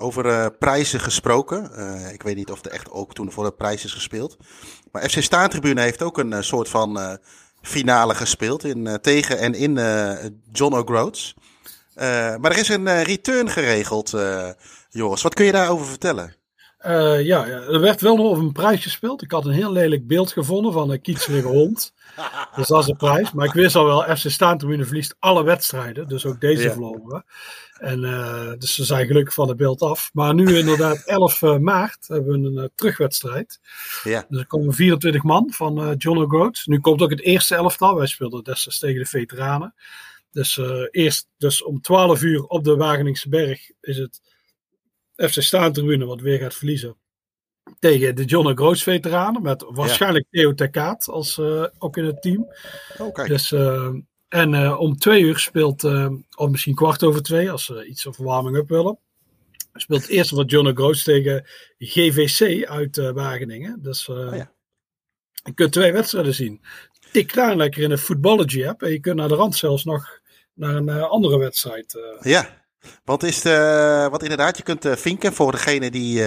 Over 0.00 0.26
uh, 0.26 0.46
prijzen 0.58 1.00
gesproken. 1.00 1.70
Uh, 1.76 2.12
ik 2.12 2.22
weet 2.22 2.36
niet 2.36 2.50
of 2.50 2.64
er 2.64 2.70
echt 2.70 2.90
ook 2.90 3.14
toen 3.14 3.32
voor 3.32 3.44
de 3.44 3.52
prijs 3.52 3.84
is 3.84 3.92
gespeeld. 3.92 4.36
Maar 4.92 5.10
FC 5.10 5.22
Staantribune 5.22 5.80
heeft 5.80 6.02
ook 6.02 6.18
een 6.18 6.32
uh, 6.32 6.40
soort 6.40 6.68
van 6.68 7.18
finale 7.62 8.14
gespeeld. 8.14 8.64
In, 8.64 8.98
tegen 9.02 9.38
en 9.38 9.54
in 9.54 9.74
John 10.52 10.74
O'Groats. 10.74 11.34
maar 11.94 12.50
er 12.50 12.58
is 12.58 12.68
een 12.68 13.02
return 13.02 13.50
geregeld, 13.50 14.14
Joris. 14.88 15.22
Wat 15.22 15.34
kun 15.34 15.44
je 15.44 15.52
daarover 15.52 15.86
vertellen? 15.86 16.37
Ja, 16.82 17.18
ja, 17.18 17.46
er 17.46 17.80
werd 17.80 18.00
wel 18.00 18.16
nog 18.16 18.26
over 18.26 18.42
een 18.42 18.52
prijs 18.52 18.82
gespeeld. 18.82 19.22
Ik 19.22 19.30
had 19.30 19.46
een 19.46 19.52
heel 19.52 19.72
lelijk 19.72 20.06
beeld 20.06 20.32
gevonden 20.32 20.72
van 20.72 20.90
een 20.90 21.00
kietserige 21.00 21.48
hond. 21.48 21.92
Dus 22.56 22.66
dat 22.66 22.82
is 22.82 22.88
een 22.88 22.96
prijs. 22.96 23.32
Maar 23.32 23.46
ik 23.46 23.52
wist 23.52 23.76
al 23.76 23.84
wel, 23.84 24.16
FC 24.16 24.30
Staantribune 24.30 24.84
verliest 24.84 25.16
alle 25.18 25.44
wedstrijden. 25.44 26.08
Dus 26.08 26.26
ook 26.26 26.40
deze 26.40 26.62
ja. 26.62 26.72
verloren. 26.72 27.24
En 27.78 28.02
uh, 28.02 28.52
dus 28.58 28.74
ze 28.74 28.84
zijn 28.84 29.06
gelukkig 29.06 29.34
van 29.34 29.48
het 29.48 29.56
beeld 29.56 29.82
af. 29.82 30.10
Maar 30.12 30.34
nu 30.34 30.58
inderdaad 30.58 31.04
11 31.18 31.42
uh, 31.42 31.56
maart 31.56 32.08
hebben 32.08 32.40
we 32.40 32.48
een 32.48 32.62
uh, 32.62 32.64
terugwedstrijd. 32.74 33.60
Ja. 34.04 34.26
Dus 34.28 34.40
er 34.40 34.46
komen 34.46 34.74
24 34.74 35.22
man 35.22 35.50
van 35.52 35.94
John 35.96 36.18
O'Groats. 36.18 36.66
Nu 36.66 36.80
komt 36.80 37.02
ook 37.02 37.10
het 37.10 37.20
eerste 37.20 37.54
elftal. 37.54 37.94
Wij 37.94 38.06
speelden 38.06 38.44
destijds 38.44 38.78
tegen 38.78 39.02
de 39.02 39.08
veteranen. 39.08 39.74
Dus 40.32 40.60
eerst 40.90 41.28
dus 41.36 41.62
om 41.64 41.80
12 41.80 42.22
uur 42.22 42.44
op 42.44 42.64
de 42.64 42.76
Wageningse 42.76 43.28
Berg 43.28 43.70
is 43.80 43.98
het 43.98 44.20
FC 45.26 45.42
Staantribune 45.42 46.04
wat 46.04 46.20
weer 46.20 46.38
gaat 46.38 46.54
verliezen. 46.54 46.96
Tegen 47.78 48.14
de 48.14 48.24
John 48.24 48.48
O'Groats 48.48 48.82
veteranen. 48.82 49.42
Met 49.42 49.64
waarschijnlijk 49.68 50.26
ja. 50.30 50.54
Theo 50.54 51.12
als 51.12 51.38
ook 51.78 51.96
in 51.96 52.04
het 52.04 52.22
team. 52.22 52.54
Oh, 52.98 53.12
kijk. 53.12 53.28
Dus 53.28 53.52
en 54.28 54.52
uh, 54.52 54.80
om 54.80 54.96
twee 54.96 55.22
uur 55.22 55.38
speelt, 55.38 55.84
of 56.36 56.50
misschien 56.50 56.74
kwart 56.74 57.04
over 57.04 57.22
twee, 57.22 57.50
als 57.50 57.64
ze 57.64 57.86
iets 57.86 58.06
of 58.06 58.16
warming-up 58.16 58.68
willen, 58.68 58.98
speelt 59.72 60.02
het 60.02 60.10
eerste 60.10 60.34
van 60.34 60.44
John 60.44 60.70
Groot 60.74 61.04
tegen 61.04 61.44
GVC 61.78 62.66
uit 62.66 62.96
Wageningen. 62.96 63.82
Dus 63.82 64.08
oh, 64.08 64.36
ja. 64.36 64.52
je 65.44 65.54
kunt 65.54 65.72
twee 65.72 65.92
wedstrijden 65.92 66.34
zien. 66.34 66.60
Tik 67.12 67.34
daar 67.34 67.56
lekker 67.56 67.82
in 67.82 67.88
de 67.88 67.98
Footballogy 67.98 68.66
app 68.66 68.82
en 68.82 68.90
je 68.90 69.00
kunt 69.00 69.16
naar 69.16 69.28
de 69.28 69.34
rand 69.34 69.56
zelfs 69.56 69.84
nog 69.84 70.20
naar 70.54 70.74
een 70.74 70.90
andere 70.90 71.38
wedstrijd. 71.38 71.98
Ja, 72.20 72.67
wat 73.04 73.22
is 73.22 73.42
de, 73.42 74.08
wat 74.10 74.22
inderdaad, 74.22 74.56
je 74.56 74.62
kunt 74.62 74.86
vinken 74.88 75.32
voor 75.32 75.52
degenen 75.52 75.92
die 75.92 76.18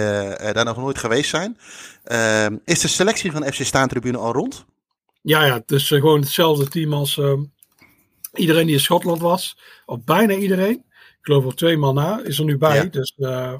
daar 0.52 0.64
nog 0.64 0.76
nooit 0.76 0.98
geweest 0.98 1.30
zijn. 1.30 1.58
Ehm, 2.04 2.56
is 2.64 2.80
de 2.80 2.88
selectie 2.88 3.32
van 3.32 3.52
FC 3.52 3.62
Staantribune 3.64 4.18
al 4.18 4.32
rond? 4.32 4.64
Ja, 5.22 5.44
ja, 5.44 5.54
het 5.54 5.70
is 5.70 5.88
gewoon 5.88 6.20
hetzelfde 6.20 6.68
team 6.68 6.92
als 6.92 7.18
ehm, 7.18 7.42
Iedereen 8.32 8.66
die 8.66 8.74
in 8.74 8.80
Schotland 8.80 9.20
was, 9.20 9.58
of 9.86 10.04
bijna 10.04 10.34
iedereen, 10.34 10.84
ik 10.94 11.18
geloof 11.20 11.42
wel 11.42 11.52
twee 11.52 11.76
man 11.76 11.94
na, 11.94 12.20
is 12.24 12.38
er 12.38 12.44
nu 12.44 12.58
bij. 12.58 12.76
Ja. 12.76 12.84
Dus, 12.84 13.14
uh, 13.18 13.54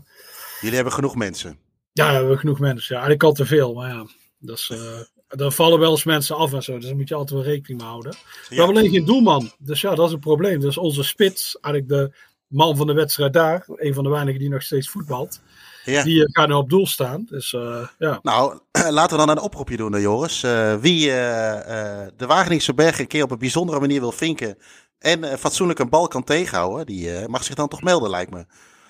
Jullie 0.61 0.74
hebben 0.74 0.92
genoeg 0.92 1.16
mensen? 1.16 1.59
Ja, 1.92 2.09
we 2.09 2.14
hebben 2.14 2.38
genoeg 2.38 2.59
mensen. 2.59 2.94
Ja, 2.94 3.02
eigenlijk 3.02 3.22
al 3.22 3.33
te 3.33 3.46
veel, 3.46 3.74
maar 3.74 3.88
ja. 3.88 4.07
Dus, 4.38 4.70
uh, 4.70 5.40
er 5.40 5.52
vallen 5.52 5.78
wel 5.78 5.90
eens 5.90 6.05
mensen 6.05 6.37
af 6.37 6.52
en 6.52 6.62
zo, 6.62 6.74
dus 6.74 6.85
daar 6.85 6.96
moet 6.96 7.09
je 7.09 7.14
altijd 7.14 7.40
wel 7.40 7.52
rekening 7.52 7.81
mee 7.81 7.90
houden. 7.90 8.12
We 8.48 8.55
hebben 8.55 8.76
alleen 8.76 8.90
geen 8.90 9.05
doelman, 9.05 9.52
dus 9.59 9.81
ja, 9.81 9.94
dat 9.94 10.07
is 10.07 10.12
een 10.12 10.20
probleem. 10.20 10.61
Dus 10.61 10.78
onze 10.78 11.02
spits, 11.02 11.59
eigenlijk 11.61 11.94
de 11.94 12.16
man 12.53 12.77
van 12.77 12.87
de 12.87 12.93
wedstrijd 12.93 13.33
daar, 13.33 13.65
een 13.67 13.95
van 13.95 14.05
de 14.05 14.11
weinigen 14.11 14.41
die 14.41 14.49
nog 14.49 14.62
steeds 14.62 14.88
voetbalt. 14.88 15.41
Ja. 15.85 16.03
Die 16.03 16.21
uh, 16.21 16.25
gaat 16.31 16.49
nu 16.49 16.55
op 16.55 16.71
doel 16.71 16.87
staan. 16.87 17.27
Dus, 17.29 17.53
uh, 17.53 17.87
ja. 17.99 18.19
Nou, 18.23 18.59
laten 18.91 19.19
we 19.19 19.27
dan 19.27 19.37
een 19.37 19.43
oproepje 19.43 19.77
doen, 19.77 20.01
Joris. 20.01 20.43
Uh, 20.45 20.75
wie 20.75 21.07
de 21.07 22.27
Wageningse 22.27 22.75
Berg 22.75 22.99
een 22.99 23.07
keer 23.07 23.23
op 23.23 23.31
een 23.31 23.38
bijzondere 23.38 23.81
manier 23.81 24.01
wil 24.01 24.12
vinken. 24.12 24.59
en 24.99 25.38
fatsoenlijk 25.38 25.79
een 25.79 25.88
bal 25.88 26.09
kan 26.09 26.25
tegenhouden. 26.25 26.87
die 26.87 27.29
mag 27.29 27.45
zich 27.45 27.55
dan 27.55 27.69
toch 27.69 27.83
melden, 27.83 28.11
lijkt 28.11 28.31
me. 28.31 28.45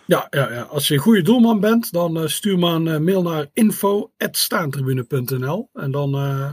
Ja, 0.07 0.27
ja, 0.31 0.53
ja, 0.53 0.63
als 0.63 0.89
je 0.89 0.95
een 0.95 1.01
goede 1.01 1.23
doelman 1.23 1.61
bent, 1.61 1.93
dan 1.93 2.23
uh, 2.23 2.27
stuur 2.27 2.59
maar 2.59 2.75
een 2.75 2.87
uh, 2.87 2.99
mail 2.99 3.23
naar 3.23 3.47
info.staantribune.nl. 3.53 5.69
En 5.73 5.91
dan, 5.91 6.15
uh, 6.15 6.53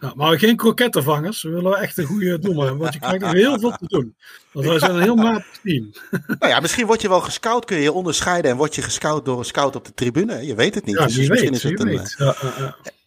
nou, 0.00 0.16
maar 0.16 0.38
geen 0.38 0.56
krokettenvangers. 0.56 1.42
We 1.42 1.50
willen 1.50 1.78
echt 1.78 1.98
een 1.98 2.04
goede 2.04 2.38
doelman 2.38 2.64
hebben, 2.64 2.82
want 2.82 2.94
je 2.94 3.00
krijgt 3.00 3.20
nog 3.20 3.32
heel 3.32 3.58
veel 3.58 3.70
te 3.70 3.86
doen. 3.86 4.16
Want 4.52 4.66
wij 4.66 4.78
zijn 4.78 4.94
een 4.94 5.02
heel 5.02 5.16
matig 5.16 5.58
team. 5.62 5.92
nou 6.38 6.52
ja, 6.52 6.60
misschien 6.60 6.86
word 6.86 7.02
je 7.02 7.08
wel 7.08 7.20
gescout, 7.20 7.64
kun 7.64 7.76
je 7.76 7.82
je 7.82 7.92
onderscheiden 7.92 8.50
en 8.50 8.56
word 8.56 8.74
je 8.74 8.82
gescout 8.82 9.24
door 9.24 9.38
een 9.38 9.44
scout 9.44 9.76
op 9.76 9.84
de 9.84 9.94
tribune. 9.94 10.46
Je 10.46 10.54
weet 10.54 10.74
het 10.74 10.84
niet. 10.84 10.98
Ja, 10.98 11.06
dus 11.06 11.16
wie 11.16 11.30
misschien 11.30 11.50
weet, 11.50 11.62
is 11.62 11.70
het 11.70 11.80
een, 11.80 11.88
weet. 11.88 12.14
Ja. 12.18 12.36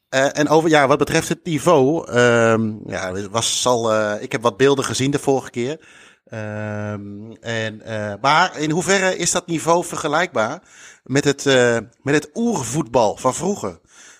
Uh, 0.10 0.38
en 0.38 0.50
over, 0.50 0.70
ja, 0.70 0.88
wat 0.88 0.98
betreft 0.98 1.30
het 1.30 1.44
niveau. 1.44 2.12
Um, 2.12 2.82
ja, 2.86 3.30
was 3.30 3.66
al, 3.66 3.94
uh, 3.94 4.14
ik 4.20 4.32
heb 4.32 4.42
wat 4.42 4.58
beelden 4.58 4.86
gezien 4.86 5.12
de 5.12 5.20
vorige 5.20 5.50
keer. 5.50 5.80
Um, 6.34 7.38
en, 7.42 7.82
uh, 7.86 8.14
maar 8.22 8.60
in 8.60 8.72
hoeverre 8.72 9.18
is 9.18 9.32
dat 9.32 9.48
niveau 9.48 9.86
vergelijkbaar 9.86 10.62
met 11.04 11.24
het, 11.24 11.46
met 12.02 12.14
het 12.14 12.30
oervoetbal 12.34 13.18
van 13.18 13.34
vroeger? 13.34 13.80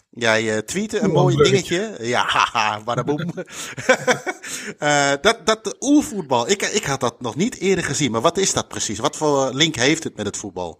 Jij 0.10 0.62
tweette 0.62 1.00
een 1.00 1.12
mooi 1.12 1.36
dingetje. 1.36 1.96
Ja, 2.00 2.26
haha, 2.26 2.84
badaboom. 2.84 3.32
dat, 5.22 5.38
dat 5.44 5.76
oervoetbal, 5.80 6.50
ik, 6.50 6.62
ik 6.62 6.84
had 6.84 7.00
dat 7.00 7.22
nog 7.22 7.36
niet 7.36 7.58
eerder 7.58 7.84
gezien. 7.84 8.12
Maar 8.12 8.22
wat 8.22 8.38
is 8.38 8.54
dat 8.54 8.68
precies? 8.68 9.00
Wat 9.00 9.18
voor 9.18 9.54
link 9.54 9.76
heeft 9.76 10.04
het 10.04 10.16
met 10.16 10.26
het 10.26 10.38
voetbal? 10.38 10.80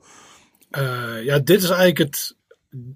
ja, 1.24 1.40
dit 1.40 1.64
is 1.64 1.70
eigenlijk 1.70 1.98
het, 1.98 2.36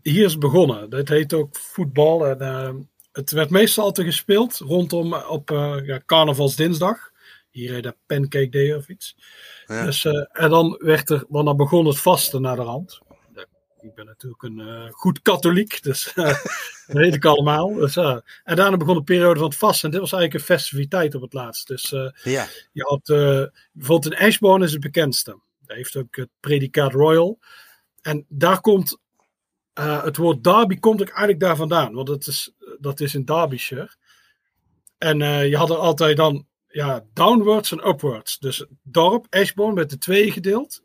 hier 0.01 0.25
is 0.25 0.37
begonnen. 0.37 0.89
Dit 0.89 1.09
heet 1.09 1.33
ook 1.33 1.57
voetbal. 1.57 2.27
En, 2.27 2.37
uh, 2.41 2.69
het 3.11 3.31
werd 3.31 3.49
meestal 3.49 3.83
altijd 3.83 4.07
gespeeld 4.07 4.57
rondom 4.57 5.13
op 5.13 5.51
uh, 5.51 5.75
ja, 5.85 6.01
carnavalsdinsdag. 6.05 7.10
Hier 7.51 7.73
heet 7.73 7.83
dat 7.83 7.95
Pancake 8.05 8.49
Day 8.49 8.73
of 8.73 8.89
iets. 8.89 9.15
Ja. 9.65 9.85
Dus, 9.85 10.03
uh, 10.05 10.25
en 10.31 10.49
dan 10.49 10.75
werd 10.83 11.09
er, 11.09 11.25
dan 11.29 11.57
begon 11.57 11.85
het 11.85 11.99
vasten 11.99 12.41
naar 12.41 12.55
de 12.55 12.61
rand. 12.61 12.99
Ik 13.81 13.95
ben 13.95 14.05
natuurlijk 14.05 14.43
een 14.43 14.91
goed 14.91 15.21
katholiek, 15.21 15.83
dus 15.83 16.11
dat 16.15 16.41
weet 16.85 17.15
ik 17.15 17.25
allemaal. 17.25 17.73
Dus, 17.73 17.95
en 17.97 18.23
daarna 18.43 18.77
begon 18.77 18.95
de 18.95 19.03
periode 19.03 19.39
van 19.39 19.49
het 19.49 19.57
vasten. 19.57 19.85
En 19.85 19.91
dit 19.91 19.99
was 19.99 20.11
eigenlijk 20.13 20.41
een 20.41 20.55
festiviteit 20.55 21.15
op 21.15 21.21
het 21.21 21.33
laatst. 21.33 21.67
Dus 21.67 21.89
ja. 22.23 22.47
je 22.71 22.83
had 22.83 23.01
bijvoorbeeld 23.71 24.13
in 24.13 24.25
Ashbourne 24.25 24.65
is 24.65 24.71
het 24.71 24.81
bekendste. 24.81 25.39
Daar 25.65 25.77
heeft 25.77 25.95
ook 25.95 26.15
het 26.15 26.29
predicaat 26.39 26.91
Royal. 26.91 27.39
En 28.01 28.25
daar 28.29 28.61
komt 28.61 28.99
uh, 29.79 30.03
het 30.03 30.17
woord 30.17 30.43
derby 30.43 30.79
komt 30.79 31.01
ook 31.01 31.07
eigenlijk 31.07 31.39
daar 31.39 31.55
vandaan, 31.55 31.93
want 31.93 32.07
het 32.07 32.27
is, 32.27 32.53
dat 32.79 32.99
is 32.99 33.15
in 33.15 33.25
Derbyshire. 33.25 33.89
En 34.97 35.19
uh, 35.19 35.47
je 35.47 35.57
had 35.57 35.69
er 35.69 35.75
altijd 35.75 36.17
dan 36.17 36.45
ja, 36.71 37.03
downwards 37.13 37.71
en 37.71 37.87
upwards. 37.87 38.39
Dus 38.39 38.65
dorp, 38.83 39.25
Ashbourne, 39.29 39.75
werd 39.75 39.89
de 39.89 39.97
twee 39.97 40.31
gedeeld. 40.31 40.81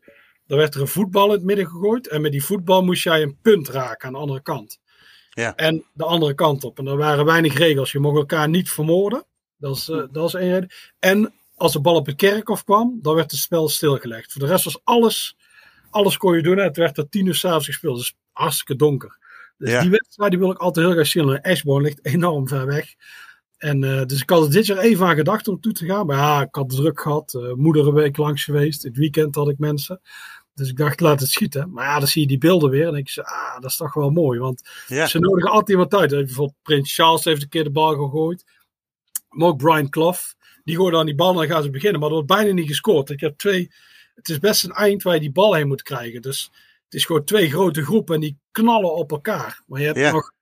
Dan 0.46 0.58
werd 0.58 0.74
er 0.74 0.80
een 0.80 0.88
voetbal 0.88 1.26
in 1.26 1.32
het 1.32 1.42
midden 1.42 1.66
gegooid. 1.66 2.08
En 2.08 2.20
met 2.20 2.32
die 2.32 2.44
voetbal 2.44 2.84
moest 2.84 3.02
jij 3.02 3.22
een 3.22 3.38
punt 3.42 3.68
raken 3.68 4.06
aan 4.06 4.12
de 4.12 4.18
andere 4.18 4.42
kant. 4.42 4.78
Ja. 5.30 5.54
En 5.54 5.84
de 5.92 6.04
andere 6.04 6.34
kant 6.34 6.64
op. 6.64 6.78
En 6.78 6.86
er 6.86 6.96
waren 6.96 7.24
weinig 7.24 7.54
regels. 7.58 7.92
Je 7.92 7.98
mocht 7.98 8.16
elkaar 8.16 8.48
niet 8.48 8.70
vermoorden. 8.70 9.24
Dat 9.56 9.76
is, 9.76 9.88
uh, 9.88 10.02
dat 10.10 10.26
is 10.28 10.34
één 10.34 10.50
reden. 10.52 10.70
En 10.98 11.34
als 11.54 11.72
de 11.72 11.80
bal 11.80 11.94
op 11.94 12.06
het 12.06 12.16
kerkhof 12.16 12.64
kwam, 12.64 12.98
dan 13.02 13.14
werd 13.14 13.30
het 13.30 13.40
spel 13.40 13.68
stilgelegd. 13.68 14.32
Voor 14.32 14.40
de 14.42 14.48
rest 14.48 14.64
was 14.64 14.80
alles, 14.84 15.36
alles 15.90 16.16
kon 16.16 16.36
je 16.36 16.42
doen. 16.42 16.58
Het 16.58 16.76
werd 16.76 16.94
tot 16.94 17.10
tien 17.10 17.26
uur 17.26 17.34
s'avonds 17.34 17.66
gespeeld. 17.66 17.96
Dus 17.98 18.14
hartstikke 18.32 18.76
donker. 18.76 19.18
Dus 19.58 19.70
Ja. 19.70 19.80
die 19.80 19.90
wedstrijd 19.90 20.30
die 20.30 20.40
wil 20.40 20.50
ik 20.50 20.58
altijd 20.58 20.86
heel 20.86 20.94
graag 20.94 21.06
zien. 21.06 21.28
En 21.28 21.50
Ashbourne 21.50 21.84
ligt 21.86 22.04
enorm 22.04 22.48
ver 22.48 22.66
weg. 22.66 22.94
En 23.58 23.84
eh, 23.84 24.04
dus 24.04 24.20
ik 24.22 24.30
had 24.30 24.44
er 24.44 24.50
dit 24.50 24.66
jaar 24.66 24.78
even 24.78 25.06
aan 25.06 25.16
gedacht 25.16 25.48
om 25.48 25.60
toe 25.60 25.72
te 25.72 25.86
gaan. 25.86 26.06
Maar 26.06 26.16
ja, 26.16 26.42
ik 26.42 26.54
had 26.54 26.70
het 26.70 26.80
druk 26.80 27.00
gehad. 27.00 27.34
eh 27.34 27.52
moeder 27.52 27.86
een 27.86 27.94
week 27.94 28.16
langs 28.16 28.44
geweest. 28.44 28.82
Het 28.82 28.96
weekend 28.96 29.34
had 29.34 29.48
ik 29.48 29.58
mensen. 29.58 30.00
Dus 30.54 30.68
ik 30.68 30.76
dacht, 30.76 31.00
laat 31.00 31.20
het 31.20 31.30
schieten. 31.30 31.70
Maar 31.70 31.84
ja, 31.84 31.98
dan 31.98 32.08
zie 32.08 32.20
je 32.22 32.26
die 32.28 32.38
beelden 32.38 32.70
weer. 32.70 32.86
En 32.88 32.94
ik 32.94 33.08
zei, 33.08 33.26
ah, 33.26 33.54
dat 33.60 33.70
is 33.70 33.76
toch 33.76 33.94
wel 33.94 34.10
mooi. 34.10 34.38
Want 34.38 34.68
Ja. 34.86 35.06
ze 35.06 35.18
nodigen 35.18 35.50
altijd 35.50 35.68
iemand 35.70 35.94
uit. 35.94 36.10
Bijvoorbeeld 36.10 36.56
Prins 36.62 36.94
Charles 36.94 37.24
heeft 37.24 37.42
een 37.42 37.48
keer 37.48 37.64
de 37.64 37.70
bal 37.70 37.94
gegooid. 37.94 38.44
Maar 39.28 39.48
ook 39.48 39.56
Brian 39.58 39.88
Clough. 39.88 40.20
Die 40.64 40.76
gooit 40.76 40.92
dan 40.92 41.06
die 41.06 41.14
bal 41.14 41.30
en 41.30 41.36
dan 41.36 41.46
gaan 41.46 41.62
ze 41.62 41.70
beginnen. 41.70 42.00
Maar 42.00 42.08
er 42.08 42.14
wordt 42.14 42.30
bijna 42.30 42.52
niet 42.52 42.66
gescoord. 42.68 43.10
Ik 43.10 43.20
heb 43.20 43.36
twee... 43.38 43.70
Het 44.14 44.28
is 44.28 44.38
best 44.38 44.64
een 44.64 44.70
eind 44.72 45.02
waar 45.02 45.14
je 45.14 45.20
die 45.20 45.32
bal 45.32 45.54
heen 45.54 45.66
moet 45.68 45.82
krijgen. 45.82 46.22
Dus 46.22 46.50
het 46.84 46.94
is 46.94 47.04
gewoon 47.04 47.24
twee 47.24 47.50
grote 47.50 47.84
groepen 47.84 48.14
en 48.14 48.20
die 48.20 48.38
knallen 48.50 48.94
op 48.94 49.10
elkaar. 49.10 49.62
Maar 49.66 49.80
je 49.80 49.86
hebt 49.86 49.98
Ja. 49.98 50.10
nog... 50.12 50.32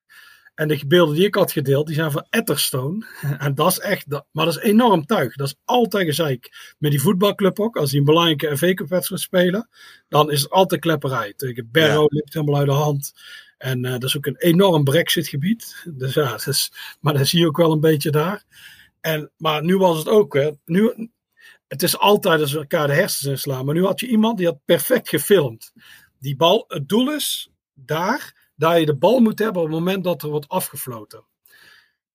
En 0.55 0.69
de 0.69 0.87
beelden 0.87 1.15
die 1.15 1.27
ik 1.27 1.35
had 1.35 1.53
gedeeld, 1.53 1.87
die 1.87 1.95
zijn 1.95 2.11
van 2.11 2.27
Etterstone. 2.31 3.07
En 3.39 3.55
dat 3.55 3.71
is 3.71 3.79
echt... 3.79 4.07
Maar 4.09 4.45
dat 4.45 4.57
is 4.57 4.63
enorm 4.63 5.07
tuig. 5.07 5.37
Dat 5.37 5.47
is 5.47 5.55
altijd 5.65 6.07
gezeik. 6.07 6.75
Met 6.79 6.91
die 6.91 7.01
voetbalclub 7.01 7.61
ook. 7.61 7.77
Als 7.77 7.91
die 7.91 7.99
een 7.99 8.05
belangrijke 8.05 8.57
FA 8.57 8.75
Cup 8.75 8.89
wedstrijd 8.89 9.21
spelen, 9.21 9.69
dan 10.09 10.31
is 10.31 10.43
het 10.43 10.51
altijd 10.51 10.81
klepperij. 10.81 11.35
Tegen 11.37 11.69
Barrow 11.73 12.13
liep 12.13 12.25
het 12.25 12.35
helemaal 12.35 12.57
uit 12.57 12.67
de 12.67 12.73
hand. 12.73 13.13
En 13.59 13.85
eh, 13.85 13.93
dat 13.93 14.05
is 14.05 14.17
ook 14.17 14.27
een 14.27 14.39
enorm 14.39 14.85
brexit-gebied. 14.85 15.83
Dus 15.99 16.15
ja, 16.15 16.31
dat 16.31 16.47
is, 16.47 16.73
maar 17.01 17.15
dat 17.15 17.27
zie 17.27 17.41
je 17.41 17.47
ook 17.47 17.57
wel 17.57 17.73
een 17.73 17.81
beetje 17.81 18.11
daar. 18.11 18.45
En, 19.01 19.31
maar 19.37 19.65
nu 19.65 19.77
was 19.77 19.99
het 19.99 20.09
ook, 20.09 20.35
hè, 20.35 20.51
nu, 20.65 21.11
het 21.67 21.83
is 21.83 21.99
altijd 21.99 22.41
als 22.41 22.53
we 22.53 22.59
elkaar 22.59 22.87
de 22.87 22.95
hersens 22.95 23.31
inslaan. 23.31 23.65
Maar 23.65 23.75
nu 23.75 23.85
had 23.85 24.01
je 24.01 24.07
iemand 24.07 24.39
die 24.39 24.47
had 24.47 24.65
perfect 24.65 25.09
gefilmd. 25.09 25.73
Die 26.19 26.37
bal, 26.37 26.65
het 26.69 26.89
doel 26.89 27.13
is 27.13 27.51
daar, 27.75 28.44
dat 28.55 28.79
je 28.79 28.87
de 28.87 28.97
bal 28.97 29.21
moet 29.21 29.39
hebben 29.39 29.63
op 29.63 29.69
het 29.69 29.77
moment 29.79 30.05
dat 30.05 30.23
er 30.23 30.29
wordt 30.29 30.49
afgefloten. 30.49 31.25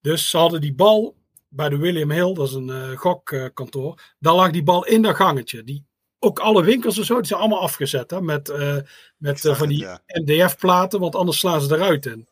Dus 0.02 0.30
ze 0.30 0.38
hadden 0.38 0.62
die 0.62 0.74
bal 0.74 1.16
bij 1.50 1.70
de 1.70 1.78
William 1.78 2.12
Hill, 2.12 2.34
dat 2.34 2.48
is 2.48 2.54
een 2.54 2.70
eh, 2.70 2.98
gokkantoor. 2.98 4.02
daar 4.20 4.34
lag 4.34 4.52
die 4.52 4.64
bal 4.64 4.86
in 4.86 5.02
dat 5.02 5.16
gangetje. 5.16 5.64
Die, 5.64 5.86
ook 6.20 6.40
alle 6.40 6.64
winkels 6.64 6.98
en 6.98 7.06
zo, 7.06 7.16
die 7.16 7.26
zijn 7.26 7.40
allemaal 7.40 7.62
afgezet 7.62 8.12
hè, 8.12 8.22
met, 8.22 8.50
eh, 8.50 8.78
met 9.18 9.46
eh, 9.46 9.56
van 9.56 9.68
die 9.68 9.80
ja. 9.80 10.02
MDF-platen, 10.08 11.00
want 11.00 11.16
anders 11.16 11.40
slaan 11.40 11.62
ze 11.62 11.76
eruit 11.76 12.06
in. 12.06 12.28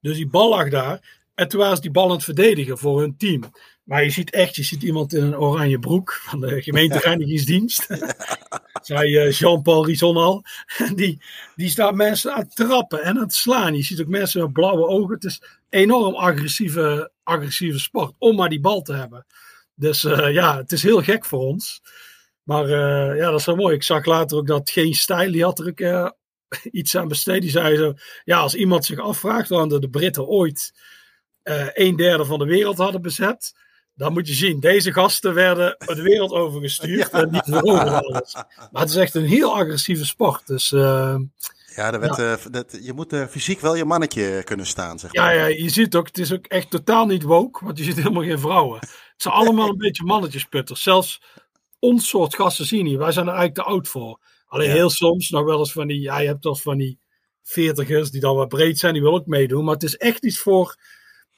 Dus 0.00 0.16
die 0.16 0.28
bal 0.28 0.48
lag 0.48 0.70
daar. 0.70 1.18
En 1.34 1.48
toen 1.48 1.60
waren 1.60 1.76
ze 1.76 1.82
die 1.82 1.90
bal 1.90 2.04
aan 2.04 2.10
het 2.10 2.24
verdedigen 2.24 2.78
voor 2.78 3.00
hun 3.00 3.16
team. 3.16 3.40
Maar 3.82 4.04
je 4.04 4.10
ziet 4.10 4.30
echt, 4.30 4.56
je 4.56 4.62
ziet 4.62 4.82
iemand 4.82 5.14
in 5.14 5.22
een 5.22 5.38
oranje 5.38 5.78
broek 5.78 6.12
van 6.12 6.40
de 6.40 6.62
gemeentereinigingsdienst. 6.62 7.86
Zei 8.82 9.16
eh, 9.16 9.32
Jean-Paul 9.32 9.86
Rison 9.86 10.16
al. 10.16 10.44
En 10.78 10.94
die, 11.00 11.22
die 11.56 11.68
staat 11.68 11.94
mensen 11.94 12.34
aan 12.34 12.40
het 12.40 12.56
trappen 12.56 13.02
en 13.02 13.16
aan 13.16 13.22
het 13.22 13.34
slaan. 13.34 13.76
Je 13.76 13.82
ziet 13.82 14.00
ook 14.00 14.06
mensen 14.06 14.42
met 14.42 14.52
blauwe 14.52 14.86
ogen. 14.86 15.14
Het 15.14 15.24
is 15.24 15.42
enorm 15.68 16.14
agressieve, 16.14 17.10
agressieve 17.22 17.78
sport 17.78 18.14
om 18.18 18.36
maar 18.36 18.48
die 18.48 18.60
bal 18.60 18.82
te 18.82 18.92
hebben. 18.92 19.26
Dus 19.80 20.04
eh, 20.04 20.32
ja, 20.32 20.56
het 20.56 20.72
is 20.72 20.82
heel 20.82 21.02
gek 21.02 21.24
voor 21.24 21.40
ons. 21.40 21.82
Maar 22.42 22.64
eh, 22.64 23.16
ja, 23.16 23.30
dat 23.30 23.40
is 23.40 23.46
wel 23.46 23.56
mooi. 23.56 23.74
Ik 23.74 23.82
zag 23.82 24.04
later 24.04 24.38
ook 24.38 24.46
dat 24.46 24.70
Geen 24.70 24.94
Stijl, 24.94 25.32
die 25.32 25.44
had 25.44 25.58
er 25.58 25.68
ook 25.68 25.80
eh, 25.80 26.08
iets 26.70 26.96
aan 26.96 27.08
besteed. 27.08 27.42
Die 27.42 27.50
zei 27.50 27.76
zo, 27.76 27.94
ja, 28.24 28.38
als 28.38 28.54
iemand 28.54 28.84
zich 28.84 28.98
afvraagt 28.98 29.48
waarom 29.48 29.68
de 29.68 29.90
Britten 29.90 30.26
ooit 30.26 30.72
een 31.72 31.96
derde 31.96 32.24
van 32.24 32.38
de 32.38 32.44
wereld 32.44 32.78
hadden 32.78 33.02
bezet, 33.02 33.54
dan 34.00 34.12
moet 34.12 34.28
je 34.28 34.34
zien, 34.34 34.60
deze 34.60 34.92
gasten 34.92 35.34
werden 35.34 35.76
de 35.78 36.02
wereld 36.02 36.32
overgestuurd 36.32 37.10
en 37.10 37.30
niet 37.30 37.42
veroverd 37.44 37.88
alles. 37.88 38.34
Maar 38.70 38.82
het 38.82 38.90
is 38.90 38.96
echt 38.96 39.14
een 39.14 39.26
heel 39.26 39.54
agressieve 39.54 40.06
sport. 40.06 40.46
Dus 40.46 40.72
eh, 40.72 41.16
Ja, 41.74 41.98
werd, 41.98 42.18
eh, 42.18 42.34
dat, 42.50 42.78
je 42.82 42.92
moet 42.92 43.12
eh, 43.12 43.26
fysiek 43.26 43.60
wel 43.60 43.74
je 43.74 43.84
mannetje 43.84 44.42
kunnen 44.44 44.66
staan, 44.66 44.98
zeg 44.98 45.12
ja, 45.12 45.22
maar. 45.22 45.34
ja, 45.34 45.46
je 45.46 45.68
ziet 45.68 45.94
ook, 45.94 46.06
het 46.06 46.18
is 46.18 46.32
ook 46.32 46.46
echt 46.46 46.70
totaal 46.70 47.06
niet 47.06 47.22
woke, 47.22 47.64
want 47.64 47.78
je 47.78 47.84
ziet 47.84 47.96
helemaal 47.96 48.22
geen 48.22 48.38
vrouwen. 48.38 48.78
Het 48.80 49.14
zijn 49.16 49.34
allemaal 49.34 49.68
een 49.68 49.76
beetje 49.76 50.04
mannetjesputters. 50.04 50.82
Zelfs 50.82 51.22
ons 51.78 52.08
soort 52.08 52.34
gasten 52.34 52.66
zien 52.66 52.86
hier, 52.86 52.98
wij 52.98 53.12
zijn 53.12 53.26
er 53.26 53.34
eigenlijk 53.34 53.66
te 53.66 53.72
oud 53.74 53.88
voor. 53.88 54.20
Alleen 54.46 54.68
Ja. 54.68 54.74
heel 54.74 54.90
soms 54.90 55.30
nog 55.30 55.44
wel 55.44 55.58
eens 55.58 55.72
van 55.72 55.86
die, 55.86 56.00
ja, 56.00 56.18
je 56.18 56.26
hebt 56.26 56.44
wel 56.44 56.52
eens 56.52 56.62
van 56.62 56.78
die 56.78 56.98
veertigers 57.42 58.10
die 58.10 58.20
dan 58.20 58.36
wat 58.36 58.48
breed 58.48 58.78
zijn, 58.78 58.92
die 58.92 59.02
willen 59.02 59.18
ook 59.18 59.26
meedoen. 59.26 59.64
Maar 59.64 59.74
het 59.74 59.82
is 59.82 59.96
echt 59.96 60.24
iets 60.24 60.38
voor, 60.38 60.76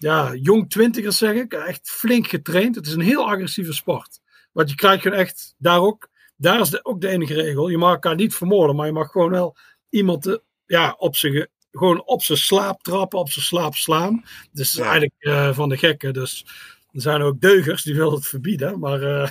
ja, 0.03 0.35
jong 0.35 0.71
twintigers 0.71 1.19
zeg 1.19 1.35
ik, 1.35 1.53
echt 1.53 1.91
flink 1.91 2.27
getraind. 2.27 2.75
Het 2.75 2.87
is 2.87 2.93
een 2.93 3.01
heel 3.01 3.27
agressieve 3.29 3.73
sport. 3.73 4.21
Want 4.53 4.71
je 4.71 4.75
krijgt 4.77 5.03
gewoon 5.03 5.19
echt, 5.19 5.55
daar 5.59 5.81
ook, 5.81 6.09
daar 6.37 6.61
is 6.61 6.71
de, 6.71 6.85
ook 6.85 7.01
de 7.01 7.09
enige 7.09 7.35
regel. 7.35 7.69
Je 7.69 7.79
mag 7.79 7.93
elkaar 7.93 8.15
niet 8.15 8.35
vermoorden, 8.35 8.77
maar 8.77 8.87
je 8.87 8.93
mag 8.93 9.11
gewoon 9.11 9.31
wel 9.31 9.57
iemand 9.91 10.27
eh, 10.27 10.37
ja, 10.67 10.95
op 10.99 11.17
zijn, 11.17 11.49
gewoon 11.71 12.05
op 12.07 12.23
zijn 12.23 12.39
slaap 12.39 12.83
trappen, 12.83 13.19
op 13.19 13.31
zijn 13.31 13.45
slaap 13.45 13.75
slaan. 13.75 14.25
Dus 14.53 14.73
Ja. 14.73 14.83
eigenlijk 14.83 15.15
eh, 15.19 15.55
van 15.55 15.69
de 15.69 15.77
gekken. 15.77 16.13
Dus 16.13 16.47
er 16.93 17.01
zijn 17.01 17.23
ook 17.23 17.41
deugers 17.41 17.83
die 17.83 17.95
willen 17.95 18.15
het 18.15 18.27
verbieden. 18.27 18.79
Maar 18.79 19.03
eh, 19.03 19.31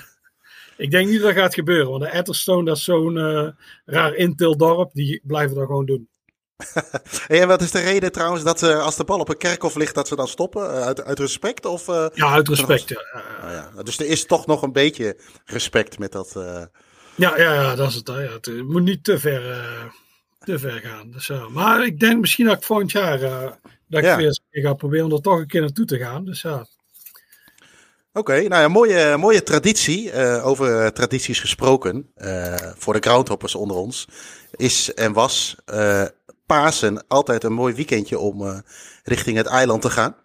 ik 0.78 0.92
denk 0.92 1.08
niet 1.10 1.22
dat 1.22 1.34
dat 1.34 1.44
gaat 1.44 1.54
gebeuren. 1.54 1.90
Want 1.90 2.04
de 2.04 2.10
Etterstone, 2.10 2.66
dat 2.66 2.78
is 2.78 2.84
zo'n 2.84 3.18
eh, 3.18 3.48
raar 3.86 4.16
intildorp. 4.16 4.94
Die 4.94 5.22
blijven 5.24 5.56
dat 5.56 5.66
gewoon 5.66 5.86
doen. 5.86 6.10
Hey, 7.28 7.40
en 7.42 7.48
wat 7.48 7.62
is 7.62 7.72
de 7.72 7.80
reden 7.80 8.12
trouwens 8.12 8.44
dat 8.44 8.64
eh, 8.64 8.84
als 8.84 8.96
de 8.96 9.04
bal 9.04 9.20
op 9.20 9.30
een 9.30 9.38
kerkhof 9.38 9.76
ligt, 9.76 9.96
dat 9.96 10.08
ze 10.08 10.16
dan 10.16 10.28
stoppen? 10.28 10.74
Eh, 10.74 10.82
uit, 10.82 11.04
uit 11.04 11.20
respect? 11.20 11.66
Of, 11.66 11.88
eh, 11.88 12.06
Ja, 12.14 12.32
uit 12.32 12.48
respect. 12.48 12.90
Ja, 12.90 13.04
nou 13.42 13.54
ja. 13.54 13.84
Dus 13.84 14.00
er 14.00 14.06
is 14.06 14.26
toch 14.26 14.46
nog 14.46 14.62
een 14.62 14.72
beetje 14.72 15.18
respect 15.46 16.00
met 16.00 16.12
dat. 16.12 16.32
ja, 17.16 17.38
ja, 17.38 17.54
ja 17.54 17.76
dat 17.76 17.90
is 17.90 17.96
het. 17.96 18.08
Ja, 18.08 18.14
het 18.14 18.64
moet 18.64 18.84
niet 18.84 19.04
te 19.04 19.20
ver, 19.20 19.42
te 20.40 20.60
ver 20.60 20.80
gaan. 20.80 21.12
Dus. 21.12 21.32
Maar 21.50 21.86
ik 21.86 22.00
denk 22.00 22.20
misschien 22.20 22.46
dat 22.46 22.58
ik 22.58 22.64
volgend 22.64 22.92
jaar... 22.92 23.20
dat 23.88 24.04
ik 24.04 24.16
weer 24.16 24.40
ga 24.52 24.74
proberen 24.74 25.06
om 25.06 25.12
er 25.12 25.22
toch 25.22 25.40
een 25.40 25.48
keer 25.48 25.62
naartoe 25.62 25.86
te 25.86 25.98
gaan. 25.98 26.26
Dus 26.26 26.42
ja. 26.42 26.66
Oké, 28.14 28.34
nou 28.34 28.62
ja, 28.62 28.68
mooie, 28.68 29.18
mooie 29.18 29.44
traditie. 29.44 30.14
Uh, 30.14 30.46
over 30.46 30.94
tradities 30.94 31.40
gesproken. 31.40 32.12
Uh, 32.18 32.56
voor 32.78 32.94
de 32.94 33.00
groundhoppers 33.00 33.56
onder 33.56 33.78
ons. 33.78 34.08
Is 34.56 34.94
en 34.94 35.14
was 35.14 35.56
uh, 35.74 36.06
Pasen 36.52 37.08
altijd 37.08 37.44
een 37.44 37.54
mooi 37.54 37.74
weekendje 37.74 38.20
om 38.20 38.64
richting 39.04 39.38
het 39.38 39.46
eiland 39.46 39.82
te 39.82 39.90
gaan. 39.90 40.16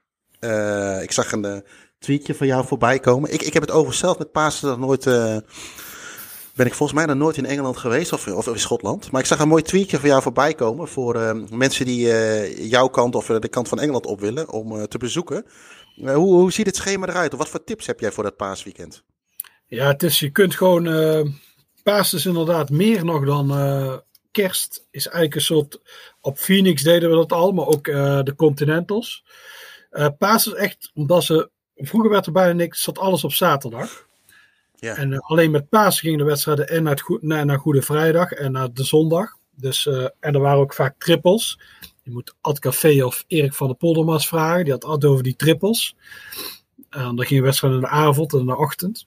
ik 1.02 1.12
zag 1.12 1.32
een 1.32 1.64
tweetje 1.98 2.34
van 2.34 2.46
jou 2.46 2.66
voorbij 2.66 2.98
komen. 2.98 3.32
Ik, 3.32 3.42
ik 3.42 3.52
heb 3.52 3.62
het 3.62 3.70
overigens 3.70 3.98
zelf 3.98 4.18
met 4.18 4.32
Pasen 4.32 4.68
nog 4.68 4.78
nooit 4.78 5.04
ben 6.54 6.66
ik 6.66 6.74
volgens 6.74 6.98
mij 6.98 7.06
nog 7.06 7.16
nooit 7.16 7.36
in 7.36 7.46
Engeland 7.46 7.76
geweest 7.76 8.12
of, 8.12 8.26
of 8.26 8.46
in 8.46 8.58
Schotland. 8.58 9.10
Maar 9.10 9.20
ik 9.20 9.26
zag 9.26 9.38
een 9.38 9.48
mooi 9.48 9.62
tweetje 9.62 9.98
van 9.98 10.08
jou 10.08 10.22
voorbij 10.22 10.54
komen 10.54 10.88
voor 10.88 11.46
mensen 11.50 11.86
die 11.86 12.68
jouw 12.68 12.88
kant 12.88 13.14
of 13.14 13.26
de 13.26 13.48
kant 13.48 13.68
van 13.68 13.80
Engeland 13.80 14.06
op 14.06 14.20
willen 14.20 14.50
om 14.50 14.88
te 14.88 14.98
bezoeken. 14.98 15.44
hoe, 15.94 16.14
hoe 16.14 16.52
ziet 16.52 16.66
het 16.66 16.76
schema 16.76 17.06
eruit? 17.06 17.32
Of 17.32 17.38
wat 17.38 17.48
voor 17.48 17.64
tips 17.64 17.86
heb 17.86 18.00
jij 18.00 18.12
voor 18.12 18.24
dat 18.24 18.36
paasweekend? 18.36 19.02
Ja, 19.66 19.86
het 19.86 20.02
is, 20.02 20.18
je 20.18 20.30
kunt 20.30 20.54
gewoon. 20.54 20.84
paas 21.82 22.14
is 22.14 22.26
inderdaad 22.26 22.70
meer 22.70 23.04
nog 23.04 23.24
dan 23.24 23.50
kerst. 24.42 24.86
Is 24.90 25.06
eigenlijk 25.06 25.34
een 25.34 25.40
soort. 25.40 25.80
Op 26.20 26.38
Phoenix 26.38 26.82
deden 26.82 27.10
we 27.10 27.16
dat 27.16 27.32
al, 27.32 27.52
maar 27.52 27.66
ook 27.66 27.84
de 27.84 28.34
Continentals. 28.36 29.24
paas 30.18 30.46
is 30.46 30.52
echt, 30.52 30.90
omdat 30.94 31.24
ze. 31.24 31.50
Vroeger 31.76 32.10
werd 32.10 32.26
er 32.26 32.32
bijna 32.32 32.52
niks, 32.52 32.82
zat 32.82 32.98
alles 32.98 33.24
op 33.24 33.32
zaterdag. 33.32 34.06
Ja. 34.76 34.96
En 34.96 35.10
uh, 35.10 35.18
alleen 35.18 35.50
met 35.50 35.68
Pasen 35.68 36.00
gingen 36.00 36.18
de 36.18 36.24
wedstrijden 36.24 36.68
en 36.68 36.82
naar, 36.82 37.02
naar, 37.20 37.44
naar, 37.46 37.58
Goede 37.58 37.82
Vrijdag 37.82 38.32
en 38.32 38.52
naar 38.52 38.72
de 38.72 38.84
zondag. 38.84 39.36
Dus, 39.50 39.86
en 39.86 40.34
er 40.34 40.40
waren 40.40 40.60
ook 40.60 40.74
vaak 40.74 40.94
trippels. 40.98 41.58
Je 42.02 42.10
moet 42.10 42.34
Ad 42.40 42.58
Café 42.58 43.04
of 43.04 43.24
Erik 43.26 43.54
van 43.54 43.66
der 43.66 43.76
Poldermas 43.76 44.28
vragen. 44.28 44.64
Die 44.64 44.72
had 44.72 44.84
altijd 44.84 45.12
over 45.12 45.24
die 45.24 45.36
trippels. 45.36 45.96
Dan 46.90 47.24
gingen 47.24 47.42
wedstrijden 47.42 47.78
in 47.80 47.84
de 47.84 47.90
avond 47.90 48.32
en 48.32 48.38
in 48.38 48.46
de 48.46 48.56
ochtend. 48.56 49.06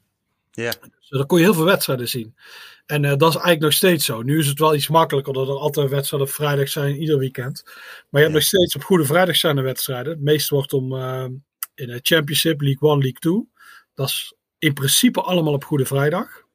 Ja. 0.51 0.71
Dus 0.99 1.09
dan 1.09 1.25
kon 1.25 1.37
je 1.37 1.43
heel 1.43 1.53
veel 1.53 1.65
wedstrijden 1.65 2.09
zien. 2.09 2.35
En 2.85 3.03
uh, 3.03 3.09
dat 3.09 3.29
is 3.29 3.35
eigenlijk 3.35 3.59
nog 3.59 3.73
steeds 3.73 4.05
zo. 4.05 4.21
Nu 4.21 4.39
is 4.39 4.47
het 4.47 4.59
wel 4.59 4.75
iets 4.75 4.87
makkelijker, 4.87 5.33
dat 5.33 5.47
er 5.47 5.53
altijd 5.53 5.89
wedstrijden 5.89 6.27
op 6.27 6.33
vrijdag 6.33 6.69
zijn, 6.69 7.01
ieder 7.01 7.17
weekend. 7.17 7.63
Maar 8.09 8.21
je 8.21 8.27
hebt 8.27 8.33
nog 8.33 8.43
steeds 8.43 8.75
op 8.75 8.83
Goede 8.83 9.05
Vrijdag 9.05 9.35
zijn 9.35 9.57
er 9.57 9.63
wedstrijden. 9.63 10.13
Het 10.13 10.21
meeste 10.21 10.55
wordt 10.55 10.73
om 10.73 10.95
in 11.75 11.87
de 11.87 11.99
Championship, 12.01 12.61
League 12.61 12.89
1, 12.89 12.99
League 12.99 13.19
2. 13.19 13.49
Dat 13.93 14.07
is 14.07 14.33
in 14.59 14.73
principe 14.73 15.21
allemaal 15.21 15.53
op 15.53 15.63
Goede 15.63 15.85
Vrijdag. 15.85 16.47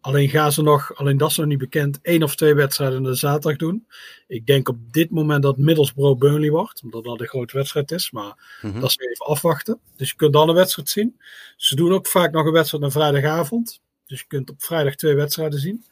Alleen 0.00 0.28
gaan 0.28 0.52
ze 0.52 0.62
nog, 0.62 0.94
alleen 0.94 1.16
dat 1.16 1.30
is 1.30 1.36
nog 1.36 1.46
niet 1.46 1.58
bekend, 1.58 1.98
één 2.02 2.22
of 2.22 2.34
twee 2.34 2.54
wedstrijden 2.54 3.02
de 3.02 3.14
zaterdag 3.14 3.56
doen. 3.56 3.86
Ik 4.26 4.46
denk 4.46 4.68
op 4.68 4.92
dit 4.92 5.10
moment 5.10 5.42
dat 5.42 5.56
Middlesbrough 5.56 6.18
Burnley 6.18 6.50
wordt, 6.50 6.82
omdat 6.82 7.04
dat 7.04 7.20
een 7.20 7.26
grote 7.26 7.56
wedstrijd 7.56 7.90
is. 7.90 8.10
Maar 8.10 8.58
mhm. 8.62 8.80
dat 8.80 8.90
is 8.90 8.98
even 8.98 9.26
afwachten. 9.26 9.80
Dus 9.96 10.10
je 10.10 10.16
kunt 10.16 10.32
dan 10.32 10.48
een 10.48 10.54
wedstrijd 10.54 10.88
zien. 10.88 11.20
Ze 11.56 11.74
doen 11.76 11.92
ook 11.92 12.06
vaak 12.06 12.32
nog 12.32 12.46
een 12.46 12.52
wedstrijd 12.52 12.84
op 12.84 12.92
vrijdagavond. 12.92 13.80
Dus 14.06 14.20
je 14.20 14.26
kunt 14.26 14.50
op 14.50 14.62
vrijdag 14.62 14.94
twee 14.94 15.14
wedstrijden 15.14 15.58
zien. 15.58 15.84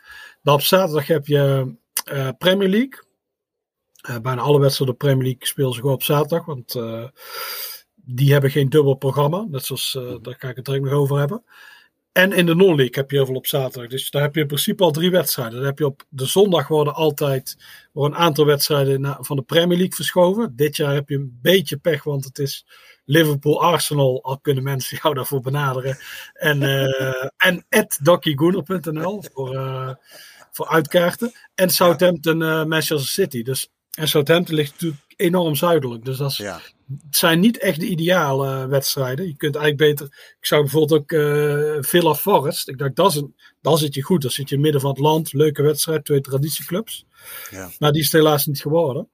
Dan 0.43 0.55
op 0.55 0.61
zaterdag 0.61 1.07
heb 1.07 1.27
je 1.27 1.75
uh, 2.13 2.29
Premier 2.39 2.69
League. 2.69 3.07
Uh, 4.11 4.19
bijna 4.19 4.41
alle 4.41 4.61
wedstrijden 4.61 4.95
op 4.95 5.01
Premier 5.01 5.25
League 5.25 5.47
spelen 5.47 5.73
ze 5.73 5.81
gewoon 5.81 5.95
op 5.95 6.03
zaterdag. 6.03 6.45
Want 6.45 6.75
uh, 6.75 7.05
die 7.95 8.33
hebben 8.33 8.51
geen 8.51 8.69
dubbel 8.69 8.95
programma. 8.95 9.47
Net 9.49 9.65
zoals, 9.65 9.95
uh, 9.99 10.15
daar 10.23 10.37
ga 10.39 10.49
ik 10.49 10.57
het 10.57 10.65
direct 10.65 10.85
nog 10.85 10.93
over 10.93 11.19
hebben. 11.19 11.43
En 12.19 12.33
in 12.33 12.47
de 12.47 12.55
non-league 12.55 12.95
heb 12.95 13.11
je 13.11 13.17
heel 13.17 13.27
veel 13.27 13.35
op 13.35 13.47
zaterdag. 13.47 13.91
Dus 13.91 14.11
daar 14.11 14.23
heb 14.23 14.35
je 14.35 14.41
in 14.41 14.47
principe 14.47 14.83
al 14.83 14.91
drie 14.91 15.11
wedstrijden. 15.11 15.57
Dan 15.57 15.67
heb 15.67 15.79
je 15.79 15.87
op 15.87 16.05
de 16.09 16.27
zondag 16.27 16.69
worden 16.69 16.95
altijd 16.95 17.57
worden 17.93 18.05
een 18.07 18.17
aantal 18.17 18.47
wedstrijden 18.47 19.17
van 19.21 19.37
de 19.37 19.43
Premier 19.43 19.77
League 19.77 19.95
verschoven. 19.95 20.57
Dit 20.57 20.77
jaar 20.77 20.95
heb 20.95 21.09
je 21.09 21.15
een 21.17 21.39
beetje 21.43 21.77
pech, 21.77 22.05
want 22.05 22.25
het 22.25 22.39
is 22.39 22.67
Liverpool-Arsenal. 23.05 24.23
Al 24.23 24.39
kunnen 24.39 24.63
mensen 24.63 24.99
jou 25.03 25.15
daarvoor 25.15 25.41
benaderen. 25.41 25.99
En, 26.33 26.63
uh, 26.63 27.25
en 27.37 27.65
voor, 29.33 29.55
uh, 29.55 29.91
voor 30.53 30.69
uitkaarten. 30.69 31.33
En 31.55 31.71
Southampton-Manchester 31.71 33.09
City. 33.09 33.43
Dus, 33.43 33.71
en 33.91 34.09
Southampton 34.09 34.55
ligt 34.55 34.73
natuurlijk 34.73 35.03
enorm 35.17 35.55
zuidelijk. 35.55 36.05
Dus 36.05 36.17
dat 36.17 36.31
is, 36.31 36.39
het 36.89 37.17
zijn 37.17 37.41
niet 37.41 37.59
echt 37.59 37.81
de 37.81 37.87
ideale 37.87 38.67
wedstrijden. 38.67 39.27
Je 39.27 39.37
kunt 39.37 39.57
eigenlijk 39.57 39.91
beter. 39.91 40.07
Ik 40.41 40.47
zou 40.47 40.63
bijvoorbeeld 40.63 41.01
ook 41.01 41.13
uh, 41.13 41.77
Villa 41.81 42.15
Forest. 42.15 42.69
Ik 42.69 42.79
dacht, 42.79 42.97
dat, 42.97 43.11
is 43.11 43.17
een, 43.17 43.35
dat 43.61 43.79
zit 43.79 43.95
je 43.95 44.03
goed. 44.03 44.23
Dan 44.23 44.31
zit 44.31 44.49
je 44.49 44.59
midden 44.59 44.81
van 44.81 44.91
het 44.91 44.99
land. 44.99 45.33
Leuke 45.33 45.63
wedstrijd, 45.63 46.05
twee 46.05 46.21
traditieclubs. 46.21 47.07
Ja. 47.51 47.71
Maar 47.79 47.93
die 47.93 48.01
is 48.01 48.13
het 48.13 48.23
helaas 48.23 48.47
niet 48.47 48.61
geworden. 48.61 49.09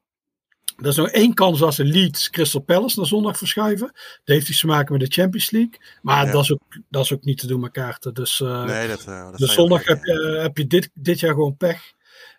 Er 0.76 0.86
is 0.86 0.96
nog 0.96 1.08
één 1.08 1.34
kans 1.34 1.62
als 1.62 1.74
ze 1.74 1.84
Leeds 1.84 2.30
Crystal 2.30 2.60
Palace 2.60 2.98
naar 2.98 3.08
zondag 3.08 3.38
verschuiven. 3.38 3.86
Dat 3.86 4.20
heeft 4.24 4.48
iets 4.48 4.60
te 4.60 4.66
maken 4.66 4.92
met 4.92 5.00
de 5.00 5.20
Champions 5.20 5.50
League. 5.50 5.80
Maar 6.02 6.30
dat, 6.30 6.42
is 6.42 6.52
ook, 6.52 6.62
dat 6.88 7.04
is 7.04 7.12
ook 7.12 7.24
niet 7.24 7.38
te 7.38 7.46
doen 7.46 7.60
met 7.60 7.72
kaarten. 7.72 8.14
Dus, 8.14 8.40
uh, 8.40 8.64
nee, 8.64 8.88
dat, 8.88 9.04
uh, 9.08 9.30
dat 9.30 9.38
dus 9.38 9.52
zondag 9.52 9.84
heb 9.84 10.04
je, 10.04 10.38
heb 10.42 10.56
je 10.56 10.66
dit, 10.66 10.90
dit 10.94 11.20
jaar 11.20 11.32
gewoon 11.32 11.56
pech. 11.56 11.92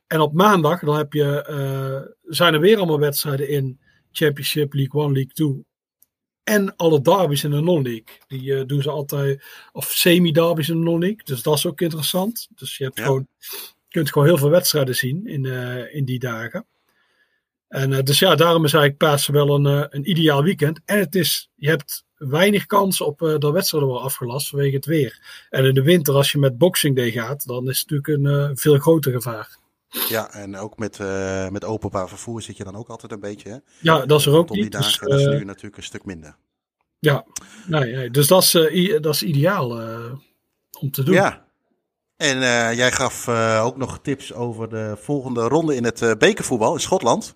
En 0.07 0.19
op 0.19 0.33
maandag 0.33 0.79
dan 0.79 0.97
heb 0.97 1.13
je, 1.13 2.13
zijn 2.23 2.53
er 2.53 2.59
weer 2.59 2.77
allemaal 2.77 2.99
wedstrijden 2.99 3.49
in 3.49 3.79
Championship, 4.15 4.73
League 4.73 5.01
1, 5.01 5.11
League 5.11 5.33
2. 5.33 5.65
En 6.43 6.75
alle 6.75 7.01
derbies 7.01 7.43
in 7.43 7.51
de 7.51 7.61
non-league. 7.61 8.17
Die 8.27 8.41
uh, 8.41 8.61
doen 8.65 8.81
ze 8.81 8.89
altijd, 8.89 9.43
of 9.71 9.91
semi-derbies 9.91 10.69
in 10.69 10.77
de 10.77 10.83
non-league. 10.83 11.21
Dus 11.23 11.41
dat 11.41 11.57
is 11.57 11.65
ook 11.65 11.81
interessant. 11.81 12.47
Dus 12.55 12.77
je 12.77 12.83
hebt 12.83 12.99
gewoon, 12.99 13.27
kunt 13.89 14.11
gewoon 14.11 14.27
heel 14.27 14.37
veel 14.37 14.49
wedstrijden 14.49 14.95
zien 14.95 15.27
in, 15.27 15.43
uh, 15.43 15.95
in 15.95 16.05
die 16.05 16.19
dagen. 16.19 16.65
En 17.67 17.91
uh, 17.91 18.01
dus 18.01 18.19
ja, 18.19 18.35
daarom 18.35 18.65
is 18.65 18.73
eigenlijk 18.73 19.11
Pasen 19.11 19.33
wel 19.33 19.55
een, 19.55 19.87
een 19.95 20.09
ideaal 20.09 20.43
weekend. 20.43 20.81
En 20.85 20.99
het 20.99 21.15
is, 21.15 21.49
je 21.55 21.69
hebt 21.69 22.05
weinig 22.15 22.65
kans 22.65 23.01
op 23.01 23.19
dat 23.19 23.51
wedstrijden 23.51 23.89
worden 23.89 24.07
afgelast 24.07 24.49
vanwege 24.49 24.75
het 24.75 24.85
weer. 24.85 25.45
En 25.49 25.65
in 25.65 25.73
de 25.73 25.83
winter, 25.83 26.13
als 26.13 26.31
je 26.31 26.37
met 26.37 26.57
Boxing 26.57 26.95
Day 26.95 27.11
gaat, 27.11 27.47
dan 27.47 27.69
is 27.69 27.79
het 27.79 27.89
natuurlijk 27.89 28.25
een 28.25 28.57
veel 28.57 28.77
groter 28.77 29.11
gevaar. 29.11 29.57
Ja, 30.07 30.31
en 30.31 30.57
ook 30.57 30.77
met, 30.77 30.99
uh, 30.99 31.49
met 31.49 31.63
openbaar 31.63 32.09
vervoer 32.09 32.41
zit 32.41 32.57
je 32.57 32.63
dan 32.63 32.75
ook 32.75 32.87
altijd 32.87 33.11
een 33.11 33.19
beetje. 33.19 33.49
Hè? 33.49 33.57
Ja, 33.81 34.05
dat 34.05 34.19
is 34.19 34.25
er 34.25 34.33
ook 34.33 34.49
niet. 34.49 34.61
Die 34.61 34.69
dagen, 34.69 34.89
dus, 34.89 34.99
dat 34.99 35.19
is 35.19 35.39
nu 35.39 35.45
natuurlijk 35.45 35.77
een 35.77 35.83
stuk 35.83 36.05
minder. 36.05 36.35
Ja, 36.99 37.25
nee, 37.67 37.95
nee. 37.95 38.11
dus 38.11 38.27
dat 38.27 38.43
is, 38.43 38.55
uh, 38.55 39.01
dat 39.01 39.13
is 39.13 39.23
ideaal 39.23 39.81
uh, 39.81 40.13
om 40.79 40.91
te 40.91 41.03
doen. 41.03 41.13
Ja. 41.13 41.43
En 42.17 42.39
jij 42.75 42.91
gaf 42.91 43.27
ook 43.59 43.77
nog 43.77 43.99
tips 44.01 44.33
over 44.33 44.69
de 44.69 44.97
volgende 45.01 45.41
ronde 45.41 45.75
in 45.75 45.83
het 45.83 46.15
bekervoetbal 46.17 46.73
in 46.73 46.79
Schotland. 46.79 47.35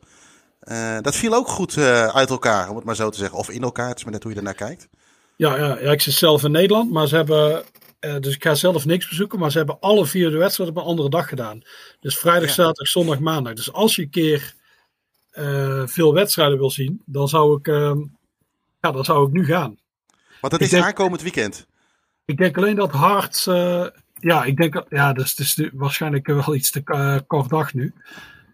dat 1.02 1.16
viel 1.16 1.34
ook 1.34 1.48
goed 1.48 1.78
uit 1.78 2.30
elkaar, 2.30 2.70
om 2.70 2.76
het 2.76 2.86
maar 2.86 2.96
zo 2.96 3.10
te 3.10 3.18
zeggen. 3.18 3.38
Of 3.38 3.50
in 3.50 3.64
elkaar, 3.64 3.88
het 3.88 3.98
is 3.98 4.04
maar 4.04 4.14
net 4.14 4.24
hoe 4.24 4.32
je 4.32 4.38
ernaar 4.38 4.54
kijkt. 4.54 4.90
Ja, 5.36 5.56
ja, 5.58 5.80
ja, 5.80 5.92
ik 5.92 6.02
zit 6.02 6.14
zelf 6.14 6.44
in 6.44 6.52
Nederland, 6.52 6.92
maar 6.92 7.08
ze 7.08 7.16
hebben 7.16 7.64
uh, 8.00 8.20
dus 8.20 8.36
ik 8.36 8.44
ga 8.44 8.56
zelf 8.56 8.86
niks 8.86 9.08
bezoeken, 9.10 9.40
maar 9.40 9.52
ze 9.52 9.58
hebben 9.58 9.80
alle 9.80 10.06
vier 10.06 10.30
de 10.30 10.38
wedstrijden 10.38 10.76
op 10.76 10.82
een 10.82 10.90
andere 10.90 11.10
dag 11.10 11.30
gedaan. 11.30 11.62
Dus 12.00 12.18
vrijdag, 12.18 12.50
zaterdag, 12.50 12.88
zondag, 12.88 13.20
maandag. 13.20 13.54
Dus 13.54 13.74
als 13.74 13.96
je 13.96 14.02
een 14.02 14.10
keer 14.10 14.54
uh, 15.34 15.88
veel 15.88 16.14
wedstrijden 16.14 16.58
wil 16.58 16.72
zien, 16.72 17.02
dan 17.06 17.28
zou 17.28 17.58
ik, 17.58 17.68
uh, 17.68 17.96
ja, 18.80 18.92
dan 18.92 19.06
zou 19.06 19.28
ik 19.28 19.34
nu 19.34 19.46
gaan. 19.46 19.78
Want 20.42 20.54
het 20.54 20.62
is 20.62 20.70
denk, 20.70 20.84
aankomend 20.84 21.22
weekend. 21.22 21.68
Ik 22.26 22.38
denk 22.38 22.58
alleen 22.58 22.76
dat 22.76 22.92
Hart, 22.92 23.46
uh, 23.50 23.86
ja, 24.14 24.44
ik 24.44 24.58
denk, 24.58 24.84
ja, 24.90 25.14
dus 25.14 25.30
het 25.30 25.40
is 25.40 25.70
waarschijnlijk 25.74 26.28
wel 26.28 26.56
iets 26.56 26.72
te 26.72 27.24
kort 27.28 27.50
dag 27.50 27.74
nu. 27.74 27.94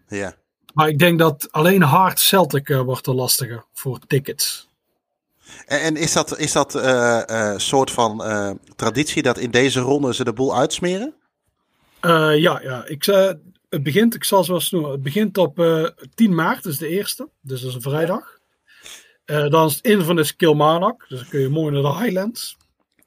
Ja. 0.08 0.34
Maar 0.74 0.88
ik 0.88 0.98
denk 0.98 1.18
dat 1.18 1.48
alleen 1.50 1.82
Hart 1.82 2.18
Celtic 2.18 2.68
wordt 2.68 3.06
er 3.06 3.14
lastiger 3.14 3.64
voor 3.72 3.98
tickets. 4.06 4.68
En, 5.66 5.96
is 5.96 6.12
dat, 6.12 6.38
is 6.38 6.52
dat 6.52 6.74
uh, 6.74 7.22
uh, 7.30 7.54
soort 7.56 7.90
van 7.90 8.22
uh, 8.22 8.50
traditie 8.76 9.22
dat 9.22 9.38
in 9.38 9.50
deze 9.50 9.80
ronde 9.80 10.14
ze 10.14 10.24
de 10.24 10.32
boel 10.32 10.56
uitsmeren? 10.56 11.14
ja, 12.00 12.60
ja. 12.62 12.86
Ik, 12.86 13.04
het 13.68 13.82
begint, 13.82 14.14
ik 14.14 14.24
zal 14.24 14.44
zoals 14.44 14.70
noemen, 14.70 14.90
het 14.90 15.02
begint 15.02 15.38
op 15.38 15.56
10 16.14 16.34
maart, 16.34 16.64
is 16.64 16.78
de 16.78 16.88
eerste. 16.88 17.28
Dus 17.40 17.60
dat 17.60 17.68
is 17.68 17.74
een 17.74 17.80
vrijdag. 17.80 18.38
dan 19.24 19.66
is 19.66 19.74
het 19.74 19.84
in 19.84 20.02
van 20.02 20.16
de 20.16 20.34
Kilmarnock, 20.36 21.04
dus 21.08 21.18
dan 21.18 21.28
kun 21.28 21.40
je 21.40 21.48
mooi 21.48 21.72
naar 21.72 21.92
de 21.92 21.98
Highlands. 21.98 22.56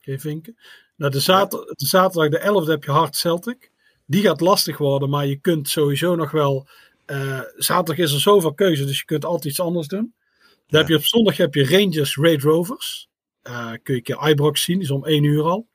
Kun 0.02 0.19
vinken. 0.19 0.58
Nou, 0.95 1.12
de, 1.12 1.19
zater, 1.19 1.60
de 1.60 1.86
zaterdag 1.86 2.30
de 2.30 2.63
11e 2.65 2.69
heb 2.69 2.84
je 2.84 2.91
Hart 2.91 3.15
Celtic. 3.15 3.71
Die 4.06 4.21
gaat 4.21 4.41
lastig 4.41 4.78
worden, 4.78 5.10
maar 5.10 5.25
je 5.25 5.36
kunt 5.36 5.69
sowieso 5.69 6.15
nog 6.15 6.32
wel. 6.32 6.67
zaterdag 7.58 8.06
is 8.06 8.13
er 8.13 8.19
zoveel 8.19 8.54
keuze, 8.54 8.86
dus 8.86 8.99
je 8.99 9.06
kunt 9.06 9.25
altijd 9.25 9.45
iets 9.45 9.62
anders 9.62 9.88
doen. 9.88 10.13
Dan 10.69 10.79
heb 10.79 10.89
je 10.89 10.95
op 10.95 11.05
zondag 11.05 11.38
heb 11.38 11.53
je 11.53 11.65
Rangers 11.65 12.17
Raid 12.17 12.41
Rovers. 12.41 13.10
Uh, 13.43 13.71
kun 13.71 13.79
je 13.84 13.93
een 13.93 14.01
keer 14.01 14.29
Ibrox 14.29 14.63
zien, 14.63 14.82
is 14.82 14.91
om 14.91 15.05
1 15.05 15.23
uur 15.23 15.43
al. 15.43 15.67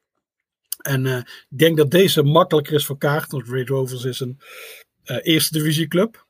En 0.82 1.04
uh, 1.04 1.16
ik 1.50 1.58
denk 1.58 1.76
dat 1.76 1.90
deze 1.90 2.22
makkelijker 2.22 2.74
is 2.74 2.86
voor 2.86 2.98
kaart, 2.98 3.32
want 3.32 3.48
Raid 3.48 3.68
Rovers 3.68 4.04
is 4.04 4.20
een 4.20 4.40
uh, 5.04 5.16
eerste 5.22 5.58
divisieclub. 5.58 6.26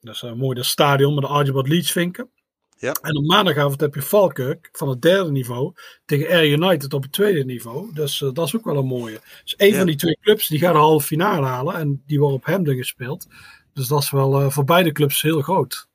Dat 0.00 0.14
is 0.14 0.22
mooi 0.22 0.56
dat 0.56 0.64
stadion 0.64 1.14
met 1.14 1.24
de 1.24 1.30
Archibald 1.30 1.68
Leeds 1.68 1.92
vinken. 1.92 2.30
Ja. 2.76 2.92
En 2.92 3.16
op 3.16 3.24
maandagavond 3.24 3.80
heb 3.80 3.94
je 3.94 4.02
Falkirk 4.02 4.68
van 4.72 4.88
het 4.88 5.02
derde 5.02 5.30
niveau 5.30 5.72
tegen 6.04 6.28
Air 6.28 6.50
United 6.50 6.94
op 6.94 7.02
het 7.02 7.12
tweede 7.12 7.44
niveau. 7.44 7.92
Dus 7.94 8.18
dat 8.18 8.46
is 8.46 8.56
ook 8.56 8.64
wel 8.64 8.76
een 8.76 8.86
mooie. 8.86 9.20
Dus 9.42 9.54
een 9.56 9.74
van 9.74 9.86
die 9.86 9.96
twee 9.96 10.18
clubs 10.20 10.48
die 10.48 10.58
gaat 10.58 10.72
de 10.72 10.78
halve 10.78 11.06
finale 11.06 11.46
halen 11.46 11.74
en 11.74 12.02
die 12.06 12.20
wordt 12.20 12.34
op 12.34 12.44
Hemden 12.44 12.76
gespeeld. 12.76 13.26
Dus 13.72 13.86
dat 13.86 14.02
is 14.02 14.10
wel 14.10 14.50
voor 14.50 14.64
beide 14.64 14.92
clubs 14.92 15.22
heel 15.22 15.42
groot. 15.42 15.88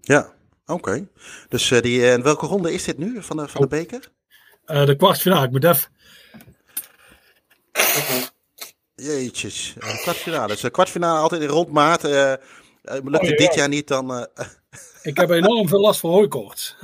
Ja, 0.00 0.33
Oké. 0.66 1.08
Dus 1.48 1.70
uh, 1.70 1.80
die, 1.80 2.10
en 2.10 2.22
welke 2.22 2.46
ronde 2.46 2.72
is 2.72 2.84
dit 2.84 2.98
nu 2.98 3.22
van 3.22 3.36
de, 3.36 3.48
van 3.48 3.60
de 3.60 3.66
oh. 3.66 3.72
beker? 3.72 4.12
Uh, 4.66 4.86
de 4.86 4.96
kwartfinale, 4.96 5.44
ik 5.46 5.50
moet 5.50 5.64
even... 5.64 5.92
Jeetjes, 8.94 9.74
de 9.74 10.00
kwartfinale. 10.02 10.46
Dus 10.46 10.60
de 10.60 10.70
kwartfinale 10.70 11.18
altijd 11.18 11.42
in 11.42 11.48
rond 11.48 11.72
maart. 11.72 12.04
Uh, 12.04 12.32
lukt 12.82 13.04
het 13.04 13.30
oh, 13.30 13.36
dit 13.36 13.54
jaar 13.54 13.68
niet, 13.68 13.88
dan... 13.88 14.10
Ik 15.02 15.16
heb 15.16 15.30
enorm 15.30 15.68
veel 15.68 15.80
last 15.80 16.00
van 16.00 16.10
hooikoorts. 16.10 16.76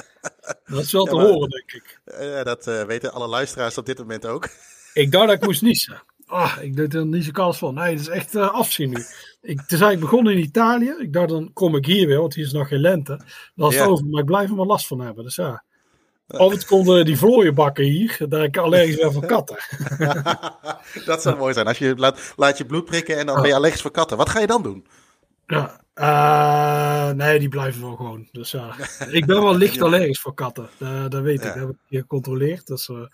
dat 0.66 0.82
is 0.82 0.92
wel 0.92 1.04
te 1.04 1.16
horen, 1.16 1.48
denk 1.48 1.72
ik. 1.72 2.00
Ja, 2.04 2.44
dat 2.44 2.64
weten 2.64 3.12
alle 3.12 3.26
luisteraars 3.26 3.78
op 3.78 3.86
dit 3.86 3.98
moment 3.98 4.26
ook. 4.26 4.48
ik 4.94 5.10
dacht 5.12 5.26
dat 5.26 5.36
ik 5.36 5.44
moest 5.44 5.62
niezen. 5.62 6.02
Ah, 6.26 6.56
ik 6.60 6.76
deed 6.76 6.94
er 6.94 7.06
niet 7.06 7.24
zo 7.24 7.30
kans 7.30 7.58
van. 7.58 7.74
Nee, 7.74 7.90
het 7.90 8.00
is 8.00 8.08
echt 8.08 8.34
uh, 8.34 8.54
afzien 8.54 8.90
nu. 8.90 9.04
Ik, 9.46 9.60
het 9.60 9.72
is 9.72 9.80
eigenlijk 9.80 10.00
begonnen 10.00 10.32
in 10.32 10.38
Italië. 10.38 10.94
Ik 10.98 11.12
dacht, 11.12 11.28
dan 11.28 11.52
kom 11.52 11.76
ik 11.76 11.86
hier 11.86 12.06
weer, 12.06 12.18
want 12.18 12.34
hier 12.34 12.44
is 12.44 12.52
nog 12.52 12.68
geen 12.68 12.80
lente. 12.80 13.20
Is 13.56 13.78
het 13.78 13.88
over, 13.88 14.06
maar 14.06 14.20
ik 14.20 14.26
blijf 14.26 14.50
er 14.50 14.56
wel 14.56 14.66
last 14.66 14.86
van 14.86 15.00
hebben. 15.00 15.24
Dus 15.24 15.36
ja. 15.36 15.64
Altijd 16.28 16.66
konden 16.66 17.04
die 17.04 17.18
vlooien 17.18 17.54
bakken 17.54 17.84
hier. 17.84 18.18
Daar 18.28 18.44
ik 18.44 18.56
allergisch 18.56 18.96
weer 18.96 19.12
voor 19.12 19.26
katten. 19.36 19.56
dat 21.06 21.22
zou 21.22 21.36
mooi 21.36 21.52
zijn. 21.54 21.66
Als 21.66 21.78
je 21.78 21.94
laat, 21.96 22.34
laat 22.36 22.58
je 22.58 22.66
bloed 22.66 22.84
prikken 22.84 23.18
en 23.18 23.26
dan 23.26 23.40
ben 23.40 23.48
je 23.48 23.54
allergisch 23.54 23.80
voor 23.82 23.90
katten. 23.90 24.16
Wat 24.16 24.28
ga 24.28 24.40
je 24.40 24.46
dan 24.46 24.62
doen? 24.62 24.86
Ja, 25.46 25.80
uh, 25.94 27.16
nee, 27.16 27.38
die 27.38 27.48
blijven 27.48 27.80
wel 27.80 27.96
gewoon. 27.96 28.28
Dus 28.32 28.50
ja, 28.50 28.74
ik 29.10 29.26
ben 29.26 29.42
wel 29.42 29.56
licht 29.56 29.82
allergisch 29.82 30.20
voor 30.20 30.34
katten. 30.34 30.68
Uh, 30.78 31.08
dat 31.08 31.22
weet 31.22 31.44
ik. 31.44 31.54
Dat 31.54 31.54
heb 31.54 31.68
ik 31.68 31.98
gecontroleerd. 31.98 32.66
Dus, 32.66 32.88
uh, 32.88 33.06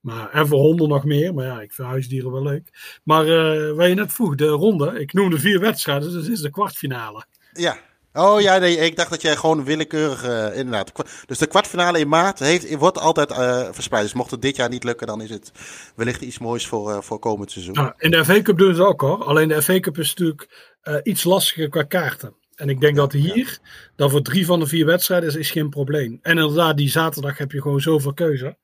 maar, 0.00 0.30
en 0.30 0.46
voor 0.46 0.58
honden 0.58 0.88
nog 0.88 1.04
meer. 1.04 1.34
Maar 1.34 1.44
ja, 1.44 1.60
ik 1.60 1.72
vind 1.72 1.88
huisdieren 1.88 2.32
wel 2.32 2.42
leuk. 2.42 2.98
Maar 3.04 3.26
uh, 3.26 3.76
waar 3.76 3.88
je 3.88 3.94
net 3.94 4.12
vroeg, 4.12 4.34
de 4.34 4.46
ronde. 4.46 5.00
Ik 5.00 5.12
noemde 5.12 5.38
vier 5.38 5.60
wedstrijden, 5.60 6.12
dus 6.12 6.22
het 6.22 6.32
is 6.32 6.40
de 6.40 6.50
kwartfinale. 6.50 7.24
Ja. 7.52 7.78
Oh 8.12 8.40
ja, 8.40 8.58
nee, 8.58 8.76
ik 8.76 8.96
dacht 8.96 9.10
dat 9.10 9.22
jij 9.22 9.36
gewoon 9.36 9.64
willekeurig, 9.64 10.24
uh, 10.24 10.56
inderdaad. 10.56 10.92
Dus 11.26 11.38
de 11.38 11.46
kwartfinale 11.46 11.98
in 11.98 12.08
maart 12.08 12.38
heeft, 12.38 12.74
wordt 12.74 12.98
altijd 12.98 13.30
uh, 13.30 13.68
verspreid. 13.70 14.02
Dus 14.02 14.12
mocht 14.12 14.30
het 14.30 14.42
dit 14.42 14.56
jaar 14.56 14.68
niet 14.68 14.84
lukken, 14.84 15.06
dan 15.06 15.22
is 15.22 15.30
het 15.30 15.52
wellicht 15.96 16.22
iets 16.22 16.38
moois 16.38 16.66
voor, 16.66 17.02
voor 17.02 17.18
komend 17.18 17.50
seizoen. 17.50 17.74
Nou, 17.74 17.92
in 17.96 18.10
de 18.10 18.24
FA 18.24 18.42
Cup 18.42 18.58
doen 18.58 18.74
ze 18.74 18.84
ook 18.84 19.00
hoor. 19.00 19.24
Alleen 19.24 19.48
de 19.48 19.62
FA 19.62 19.80
Cup 19.80 19.98
is 19.98 20.08
natuurlijk 20.08 20.72
iets 21.02 21.24
lastiger 21.24 21.68
qua 21.68 21.82
kaarten. 21.82 22.34
En 22.54 22.68
ik 22.68 22.80
denk 22.80 22.96
dat 22.96 23.12
hier, 23.12 23.58
dan 23.96 24.10
voor 24.10 24.22
drie 24.22 24.46
van 24.46 24.60
de 24.60 24.66
vier 24.66 24.86
wedstrijden, 24.86 25.28
is, 25.28 25.34
is 25.34 25.50
geen 25.50 25.70
probleem. 25.70 26.18
En 26.22 26.38
inderdaad, 26.38 26.76
die 26.76 26.90
zaterdag 26.90 27.38
heb 27.38 27.52
je 27.52 27.62
gewoon 27.62 27.80
zoveel 27.80 28.14
keuze. 28.14 28.56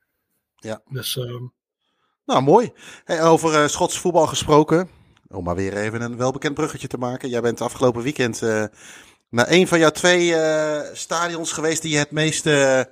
Ja. 0.59 0.81
Dus, 0.89 1.15
uh... 1.15 1.41
Nou, 2.25 2.41
mooi. 2.41 2.71
Hey, 3.03 3.23
over 3.23 3.63
uh, 3.63 3.67
Schots 3.67 3.99
voetbal 3.99 4.27
gesproken. 4.27 4.89
Om 5.27 5.43
maar 5.43 5.55
weer 5.55 5.77
even 5.77 6.01
een 6.01 6.17
welbekend 6.17 6.53
bruggetje 6.53 6.87
te 6.87 6.97
maken. 6.97 7.29
Jij 7.29 7.41
bent 7.41 7.61
afgelopen 7.61 8.01
weekend 8.03 8.41
uh, 8.41 8.63
naar 9.29 9.51
een 9.51 9.67
van 9.67 9.79
jouw 9.79 9.89
twee 9.89 10.29
uh, 10.29 10.81
stadions 10.93 11.51
geweest 11.51 11.81
die 11.81 11.91
je 11.91 11.97
het 11.97 12.11
meeste. 12.11 12.89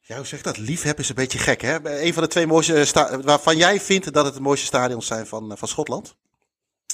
Ja, 0.00 0.16
hoe 0.16 0.26
zeg 0.26 0.42
dat? 0.42 0.58
Liefheb 0.58 0.98
is 0.98 1.08
een 1.08 1.14
beetje 1.14 1.38
gek, 1.38 1.60
hè? 1.60 2.02
Een 2.02 2.14
van 2.14 2.22
de 2.22 2.28
twee 2.28 2.46
mooiste 2.46 2.86
waarvan 3.24 3.56
jij 3.56 3.80
vindt 3.80 4.12
dat 4.12 4.24
het 4.24 4.34
de 4.34 4.40
mooiste 4.40 4.66
stadions 4.66 5.06
zijn 5.06 5.26
van, 5.26 5.58
van 5.58 5.68
Schotland. 5.68 6.16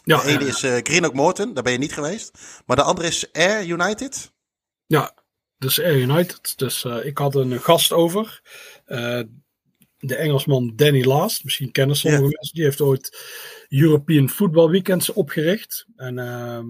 Ja, 0.04 0.22
de 0.22 0.28
ene 0.28 0.46
is 0.46 0.64
uh, 0.64 0.76
Greenock 0.82 1.12
Morton, 1.12 1.54
daar 1.54 1.62
ben 1.62 1.72
je 1.72 1.78
niet 1.78 1.92
geweest. 1.92 2.38
Maar 2.66 2.76
de 2.76 2.82
andere 2.82 3.08
is 3.08 3.32
Air 3.32 3.66
United. 3.66 4.32
Ja, 4.86 5.14
dus 5.58 5.80
Air 5.80 5.96
United. 5.96 6.58
Dus 6.58 6.84
uh, 6.84 7.04
ik 7.04 7.18
had 7.18 7.34
een 7.34 7.60
gast 7.60 7.92
over. 7.92 8.40
Uh, 8.86 9.20
de 9.98 10.16
Engelsman 10.16 10.72
Danny 10.76 11.04
Last, 11.04 11.44
misschien 11.44 11.70
kennen 11.70 11.96
sommige 11.96 12.22
mensen, 12.22 12.54
die 12.54 12.64
heeft 12.64 12.80
ooit 12.80 13.18
European 13.68 14.28
Football 14.28 14.70
Weekends 14.70 15.12
opgericht. 15.12 15.86
En 15.96 16.18
uh, 16.18 16.62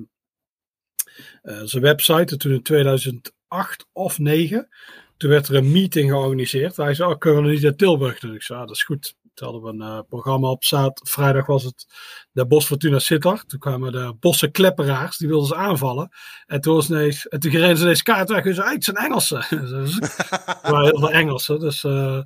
uh, 1.42 1.62
zijn 1.64 1.82
website, 1.82 2.36
toen 2.36 2.52
in 2.52 2.62
2008 2.62 3.86
of 3.92 4.18
9, 4.18 4.68
toen 5.16 5.30
werd 5.30 5.48
er 5.48 5.54
een 5.54 5.72
meeting 5.72 6.10
georganiseerd. 6.10 6.76
Hij 6.76 6.94
zei, 6.94 7.12
oh, 7.12 7.18
kunnen 7.18 7.42
we 7.42 7.50
niet 7.50 7.62
naar 7.62 7.76
Tilburg 7.76 8.18
doen? 8.18 8.34
Ik 8.34 8.42
zei, 8.42 8.60
ah, 8.60 8.66
dat 8.66 8.76
is 8.76 8.82
goed. 8.82 9.16
Toen 9.36 9.52
hadden 9.52 9.78
we 9.78 9.84
een 9.84 9.96
uh, 9.96 10.00
programma 10.08 10.48
op 10.48 10.64
zaad. 10.64 11.00
Vrijdag 11.04 11.46
was 11.46 11.64
het 11.64 11.86
de 12.32 12.46
Bos 12.46 12.66
Fortuna 12.66 12.98
Sittard. 12.98 13.48
Toen 13.48 13.58
kwamen 13.58 13.92
de 13.92 14.14
Bosse 14.20 14.50
Klepperaars, 14.50 15.16
die 15.16 15.28
wilden 15.28 15.48
ze 15.48 15.54
aanvallen. 15.54 16.10
En 16.46 16.60
toen, 16.60 16.74
was 16.74 16.90
ineens, 16.90 17.28
en 17.28 17.40
toen 17.40 17.50
reden 17.50 17.76
ze 17.76 17.82
ineens 17.82 18.02
kaart 18.02 18.28
weg 18.28 18.44
en 18.44 18.54
zeiden, 18.54 18.74
het 18.74 18.84
zijn 18.84 18.96
Engelsen. 18.96 19.46
dus, 19.70 19.98
er 20.00 20.58
waren 20.72 20.84
heel 20.84 20.98
veel 20.98 21.10
Engelsen, 21.10 21.60
dus... 21.60 21.84
Uh, 21.84 22.20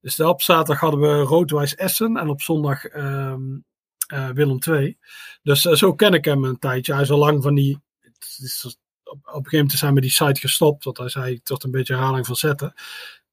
dus 0.00 0.20
op 0.20 0.42
zaterdag 0.42 0.80
hadden 0.80 1.00
we 1.00 1.22
Roodwijs 1.22 1.74
Essen 1.74 2.16
en 2.16 2.28
op 2.28 2.42
zondag 2.42 2.94
um, 2.94 3.64
uh, 4.12 4.28
Willem 4.28 4.58
II. 4.68 4.98
Dus 5.42 5.64
uh, 5.64 5.72
zo 5.72 5.94
ken 5.94 6.12
ik 6.12 6.24
hem 6.24 6.44
een 6.44 6.58
tijdje. 6.58 6.92
Hij 6.92 7.02
is 7.02 7.10
al 7.10 7.18
lang 7.18 7.42
van 7.42 7.54
die. 7.54 7.78
Is, 8.38 8.78
op, 9.04 9.16
op, 9.16 9.24
een 9.24 9.32
gegeven 9.32 9.58
moment 9.58 9.78
zijn 9.78 9.94
we 9.94 10.00
die 10.00 10.10
site 10.10 10.40
gestopt. 10.40 10.84
Want 10.84 10.98
hij 10.98 11.08
zei 11.08 11.42
tot 11.42 11.64
een 11.64 11.70
beetje 11.70 11.94
herhaling 11.94 12.26
van 12.26 12.36
zetten. 12.36 12.74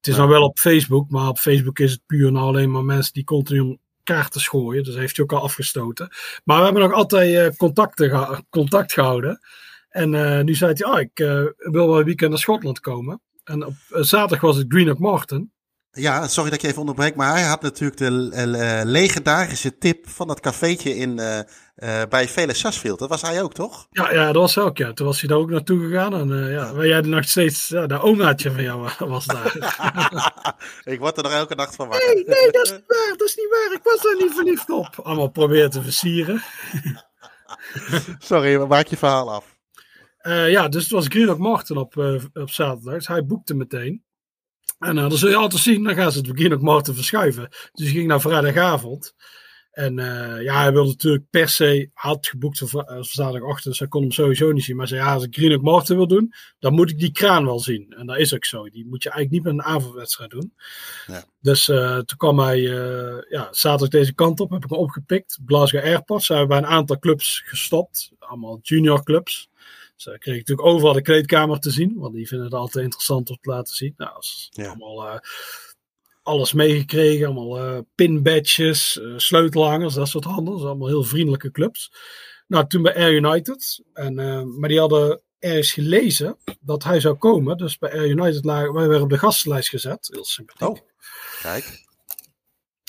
Het 0.06 0.14
is 0.14 0.20
ja. 0.20 0.26
nou 0.26 0.40
wel 0.40 0.48
op 0.50 0.60
Facebook, 0.60 1.10
maar 1.10 1.28
op 1.28 1.38
Facebook 1.38 1.80
is 1.80 1.92
het 1.92 2.02
puur 2.06 2.32
nou 2.32 2.46
alleen 2.46 2.72
maar 2.72 2.84
mensen 2.84 3.14
die 3.14 3.24
continu 3.24 3.78
kaarten 4.04 4.42
schooien. 4.42 4.84
Dus 4.84 4.96
heeft 4.96 5.16
hij 5.16 5.26
ook 5.26 5.34
al 5.34 5.42
afgestoten. 5.42 6.08
Maar 6.44 6.58
we 6.58 6.64
hebben 6.64 6.82
nog 6.82 6.94
altijd 6.94 7.52
uh, 7.52 7.58
contacten 7.58 8.46
contact 8.50 8.94
gehouden. 8.94 9.40
En 9.90 10.46
nu 10.46 10.56
zei 10.56 10.74
hij: 10.76 10.92
Oh, 10.92 11.00
ik 11.00 11.18
wil 11.72 11.88
wel 11.88 12.00
een 12.00 12.06
weekend 12.06 12.30
naar 12.30 12.40
Schotland 12.40 12.80
komen. 12.80 13.22
En 13.44 13.66
op 13.66 13.74
zaterdag 13.90 14.42
was 14.42 14.58
het 14.58 14.66
Greenock 14.70 15.00
Martin. 15.00 15.52
Ja, 15.98 16.28
sorry 16.28 16.50
dat 16.50 16.60
ik 16.60 16.66
even 16.66 16.80
onderbreek, 16.80 17.16
maar 17.16 17.32
hij 17.32 17.44
had 17.44 17.62
natuurlijk 17.62 17.98
de 17.98 18.32
uh, 18.34 18.82
legendarische 18.84 19.78
tip 19.78 20.10
van 20.10 20.28
dat 20.28 20.40
cafeetje 20.40 20.96
in, 20.96 21.20
uh, 21.20 21.38
uh, 21.38 22.02
bij 22.10 22.28
Vele 22.28 22.54
Sarsfield. 22.54 23.00
Dat 23.00 23.10
was 23.10 23.22
hij 23.22 23.44
ook, 23.44 23.54
toch? 23.54 23.88
Ja, 23.92 24.14
ja, 24.14 24.26
dat 24.26 24.36
was 24.36 24.58
ook, 24.58 24.78
ja. 24.78 24.94
Toen 24.94 25.06
was 25.06 25.20
hij 25.20 25.30
daar 25.30 25.38
ook 25.38 25.50
naartoe 25.50 25.80
gegaan 25.80 26.14
en 26.14 26.50
ja, 26.52 26.74
waar 26.74 26.88
jij 26.88 27.02
nog 27.02 27.24
steeds, 27.24 27.68
ja, 27.68 27.88
de 27.88 28.02
omaatje 28.02 28.52
van 28.52 28.64
jou 28.64 28.90
was 29.10 29.26
daar. 29.26 29.56
ik 30.94 31.00
word 31.00 31.18
er 31.18 31.24
nog 31.24 31.32
elke 31.32 31.56
nacht 31.56 31.76
van 31.76 31.88
wakker. 31.88 32.14
Nee, 32.14 32.24
nee, 32.24 32.52
dat 32.52 32.66
is 32.66 32.72
niet 32.72 32.88
waar, 32.88 33.16
dat 33.18 33.28
is 33.28 33.36
niet 33.36 33.50
waar. 33.50 33.78
Ik 33.78 33.84
was 33.84 34.06
er 34.06 34.24
niet 34.24 34.34
verliefd 34.34 34.70
op. 34.70 35.00
Allemaal 35.04 35.30
proberen 35.30 35.70
te 35.70 35.82
versieren. 35.82 36.44
sorry, 38.20 38.58
maak 38.58 38.88
je 38.88 38.98
verhaal 38.98 39.32
af. 39.32 39.58
ja, 40.48 40.68
dus 40.68 40.84
het 40.84 40.92
was 40.92 41.08
Greenock 41.08 41.38
Martin 41.38 41.78
op, 41.78 41.98
op 42.34 42.50
zaterdag. 42.50 42.94
Dus 42.94 43.08
hij 43.08 43.26
boekte 43.26 43.54
meteen. 43.54 44.05
En 44.86 44.96
uh, 44.96 45.02
dan 45.02 45.18
zul 45.18 45.30
je 45.30 45.36
altijd 45.36 45.62
zien, 45.62 45.84
dan 45.84 45.96
gaan 45.96 46.12
ze 46.12 46.18
het 46.18 46.34
begin 46.34 46.54
ook 46.54 46.62
maar 46.62 46.82
te 46.82 46.94
verschuiven. 46.94 47.50
Dus 47.74 47.88
ik 47.88 47.94
ging 47.94 48.08
naar 48.08 48.22
vrijdagavond. 48.22 49.14
En 49.72 49.98
uh, 49.98 50.42
ja, 50.42 50.62
hij 50.62 50.72
wilde 50.72 50.90
natuurlijk 50.90 51.30
per 51.30 51.50
se, 51.50 51.90
had 51.94 52.28
geboekt 52.28 52.62
voor, 52.66 52.92
uh, 52.92 53.02
zaterdagochtend, 53.02 53.66
dus 53.66 53.80
hij 53.80 53.88
kon 53.88 54.02
hem 54.02 54.12
sowieso 54.12 54.52
niet 54.52 54.64
zien. 54.64 54.76
Maar 54.76 54.88
zei, 54.88 55.02
ja, 55.02 55.14
als 55.14 55.24
ik 55.24 55.36
Green 55.36 55.62
Martin 55.62 55.96
wil 55.96 56.08
doen, 56.08 56.34
dan 56.60 56.74
moet 56.74 56.90
ik 56.90 57.00
die 57.00 57.12
kraan 57.12 57.46
wel 57.46 57.60
zien. 57.60 57.94
En 57.98 58.06
dat 58.06 58.18
is 58.18 58.34
ook 58.34 58.46
zo. 58.46 58.70
Die 58.70 58.86
moet 58.86 59.04
je 59.04 59.10
eigenlijk 59.10 59.46
niet 59.46 59.56
met 59.56 59.66
een 59.66 59.74
avondwedstrijd 59.74 60.32
doen. 60.32 60.54
Ja. 61.08 61.26
Dus 61.40 61.68
uh, 61.68 61.96
toen 61.98 62.18
kwam 62.18 62.40
hij, 62.40 62.62
ja, 63.30 63.48
zaterdag 63.52 63.90
deze 63.90 64.14
kant 64.14 64.40
op, 64.40 64.50
heb 64.50 64.64
ik 64.64 64.70
hem 64.70 64.80
opgepikt. 64.80 65.40
Glasgow 65.46 65.84
Airport, 65.84 66.24
zijn 66.24 66.42
we 66.42 66.48
bij 66.48 66.58
een 66.58 66.66
aantal 66.66 67.00
clubs 67.00 67.42
gestopt. 67.46 68.12
Allemaal 68.20 68.60
junior 68.62 69.04
clubs. 69.04 69.50
Dus 69.96 70.06
uh, 70.06 70.18
kreeg 70.18 70.38
natuurlijk 70.38 70.68
overal 70.68 70.94
de 70.94 71.02
kleedkamer 71.02 71.60
te 71.60 71.72
zien, 71.72 71.94
want 71.96 72.14
die 72.14 72.28
vinden 72.28 72.46
het 72.46 72.56
altijd 72.56 72.84
interessant 72.84 73.30
om 73.30 73.38
te 73.42 73.50
laten 73.50 73.76
zien. 73.76 73.94
Nou, 73.98 74.12
ja. 74.50 74.68
allemaal 74.68 75.08
uh, 75.08 75.20
alles 76.22 76.54
meegekregen, 76.54 77.26
allemaal 77.26 77.76
uh, 77.76 77.80
pinbadges, 77.96 79.00
sleutelhangers, 79.16 79.94
dat 79.94 80.08
soort 80.08 80.24
handels. 80.24 80.64
Allemaal 80.64 80.88
heel 80.88 81.04
vriendelijke 81.04 81.52
clubs. 81.52 81.92
Nou, 82.48 82.68
toen 82.68 82.82
bij 82.82 82.96
Air 82.96 83.14
United. 83.14 83.84
En, 83.94 84.16
maar 84.60 84.70
die 84.70 84.80
hadden 84.80 85.22
ergens 85.40 85.72
gelezen 85.72 86.38
dat 86.60 86.84
hij 86.84 87.00
zou 87.00 87.16
komen. 87.16 87.58
Dus 87.58 87.78
bij 87.78 87.92
Air 87.92 88.08
United 88.08 88.46
lagen 88.46 88.74
wij 88.74 88.88
werden 88.88 89.04
op 89.04 89.10
de 89.10 89.18
gastenlijst 89.18 89.70
gezet. 89.70 90.10
Heel 90.12 90.26
sympathiek. 90.26 90.68
Oh, 90.68 90.78
kijk. 91.42 91.84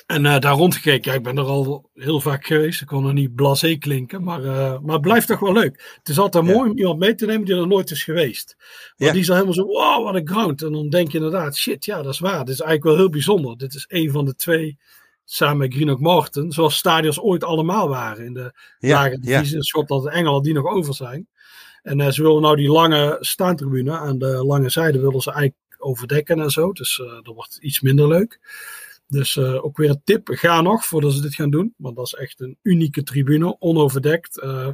En 0.06 0.24
uh, 0.24 0.38
daar 0.38 0.54
rondgekeken. 0.54 1.10
Ja, 1.10 1.16
ik 1.16 1.22
ben 1.22 1.36
er 1.36 1.44
al 1.44 1.90
heel 1.94 2.20
vaak 2.20 2.46
geweest. 2.46 2.80
Ik 2.80 2.86
kon 2.86 3.06
er 3.06 3.12
niet 3.12 3.34
blasé 3.34 3.76
klinken. 3.76 4.22
Maar, 4.22 4.40
uh, 4.40 4.78
maar 4.78 4.92
het 4.92 5.00
blijft 5.00 5.26
toch 5.26 5.40
wel 5.40 5.52
leuk. 5.52 5.96
Het 5.98 6.08
is 6.08 6.18
altijd 6.18 6.46
ja. 6.46 6.52
mooi 6.52 6.70
om 6.70 6.78
iemand 6.78 6.98
mee 6.98 7.14
te 7.14 7.26
nemen 7.26 7.46
die 7.46 7.54
er 7.54 7.66
nooit 7.66 7.90
is 7.90 8.04
geweest. 8.04 8.54
Want 8.58 8.94
ja. 8.96 9.10
die 9.10 9.20
is 9.20 9.26
dan 9.26 9.36
helemaal 9.36 9.56
zo, 9.56 9.66
wow, 9.66 10.04
wat 10.04 10.14
een 10.14 10.28
ground. 10.28 10.62
En 10.62 10.72
dan 10.72 10.88
denk 10.88 11.10
je 11.10 11.16
inderdaad, 11.16 11.56
shit, 11.56 11.84
ja, 11.84 12.02
dat 12.02 12.12
is 12.12 12.18
waar. 12.18 12.44
Dit 12.44 12.54
is 12.54 12.60
eigenlijk 12.60 12.82
wel 12.82 12.96
heel 12.96 13.08
bijzonder. 13.10 13.56
Dit 13.56 13.74
is 13.74 13.84
een 13.88 14.10
van 14.10 14.24
de 14.24 14.34
twee, 14.34 14.78
samen 15.24 15.56
met 15.56 15.74
Greenock 15.74 16.00
Morton, 16.00 16.52
zoals 16.52 16.76
stadions 16.76 17.20
ooit 17.20 17.44
allemaal 17.44 17.88
waren. 17.88 18.24
In 18.24 18.34
de 18.34 18.52
ja. 18.78 19.02
lage 19.02 19.18
divisie 19.18 19.56
in 19.56 19.62
Schotland 19.62 20.06
en 20.06 20.12
Engeland, 20.12 20.44
die 20.44 20.54
nog 20.54 20.66
over 20.66 20.94
zijn. 20.94 21.28
En 21.82 21.98
uh, 21.98 22.08
ze 22.08 22.22
willen 22.22 22.42
nou 22.42 22.56
die 22.56 22.70
lange 22.70 23.16
staantribune 23.20 23.92
aan 23.92 24.18
de 24.18 24.44
lange 24.44 24.68
zijde 24.68 25.00
willen 25.00 25.20
ze 25.20 25.30
eigenlijk 25.30 25.60
overdekken 25.78 26.40
en 26.40 26.50
zo. 26.50 26.72
Dus 26.72 26.96
dat 26.96 27.34
wordt 27.34 27.58
iets 27.60 27.80
minder 27.80 28.08
leuk. 28.08 28.40
Dus 29.06 29.36
uh, 29.36 29.64
ook 29.64 29.76
weer 29.76 29.90
een 29.90 30.02
tip, 30.04 30.28
ga 30.28 30.60
nog 30.60 30.84
voordat 30.86 31.12
ze 31.12 31.20
dit 31.20 31.34
gaan 31.34 31.50
doen. 31.50 31.74
Want 31.76 31.96
dat 31.96 32.06
is 32.06 32.14
echt 32.14 32.40
een 32.40 32.58
unieke 32.62 33.02
tribune, 33.02 33.56
onoverdekt. 33.58 34.42
Uh, 34.42 34.68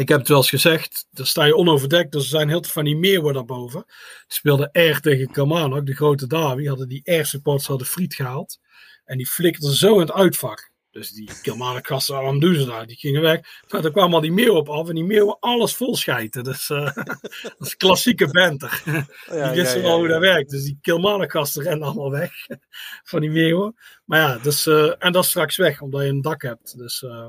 ik 0.00 0.08
heb 0.08 0.18
het 0.18 0.28
wel 0.28 0.36
eens 0.36 0.48
gezegd, 0.48 1.06
daar 1.10 1.26
sta 1.26 1.44
je 1.44 1.56
onoverdekt, 1.56 2.12
dus 2.12 2.22
er 2.22 2.28
zijn 2.28 2.48
heel 2.48 2.62
veel 2.62 2.72
van 2.72 2.84
die 2.84 2.96
meerwoorden 2.96 3.46
daarboven. 3.46 3.84
Die 3.86 3.96
speelden 4.26 4.70
R 4.72 5.00
tegen 5.00 5.30
Kilmarnock, 5.30 5.86
de 5.86 5.94
grote 5.94 6.26
derby, 6.26 6.66
hadden 6.66 6.88
die 6.88 7.12
R-supporters 7.20 7.66
hadden 7.66 7.86
friet 7.86 8.14
gehaald. 8.14 8.58
En 9.04 9.16
die 9.16 9.26
flikkerden 9.26 9.72
zo 9.72 9.94
in 9.94 10.00
het 10.00 10.12
uitvak. 10.12 10.71
Dus 10.92 11.10
die 11.10 11.30
Kilmarnock 11.42 11.86
gasten, 11.86 12.14
waarom 12.14 12.40
doen 12.40 12.54
ze 12.54 12.64
dat? 12.64 12.88
Die 12.88 12.96
gingen 12.96 13.22
weg. 13.22 13.40
Maar 13.70 13.82
dan 13.82 13.92
kwamen 13.92 14.14
al 14.14 14.20
die 14.20 14.32
meeuwen 14.32 14.60
op 14.60 14.68
af 14.68 14.88
en 14.88 14.94
die 14.94 15.04
meeuwen 15.04 15.36
alles 15.40 15.74
vol 15.74 15.96
schijten. 15.96 16.44
Dus 16.44 16.68
uh, 16.68 16.94
dat 17.58 17.66
is 17.66 17.76
klassieke 17.76 18.30
banter. 18.30 18.82
Ja, 19.30 19.52
die 19.52 19.62
wisten 19.62 19.80
ja, 19.80 19.86
wel 19.86 19.98
hoe 19.98 20.08
dat 20.08 20.20
werkt. 20.20 20.50
Dus 20.50 20.62
die 20.62 20.78
Kilmarnock 20.80 21.30
gasten 21.30 21.62
rennen 21.62 21.86
allemaal 21.86 22.10
weg 22.10 22.32
van 23.10 23.20
die 23.20 23.30
meeuwen. 23.30 23.76
Maar 24.04 24.20
ja, 24.20 24.38
dus, 24.38 24.66
uh, 24.66 24.92
en 24.98 25.12
dat 25.12 25.22
is 25.22 25.28
straks 25.28 25.56
weg, 25.56 25.80
omdat 25.80 26.02
je 26.02 26.08
een 26.08 26.20
dak 26.20 26.42
hebt. 26.42 26.78
Dus, 26.78 27.02
uh, 27.02 27.28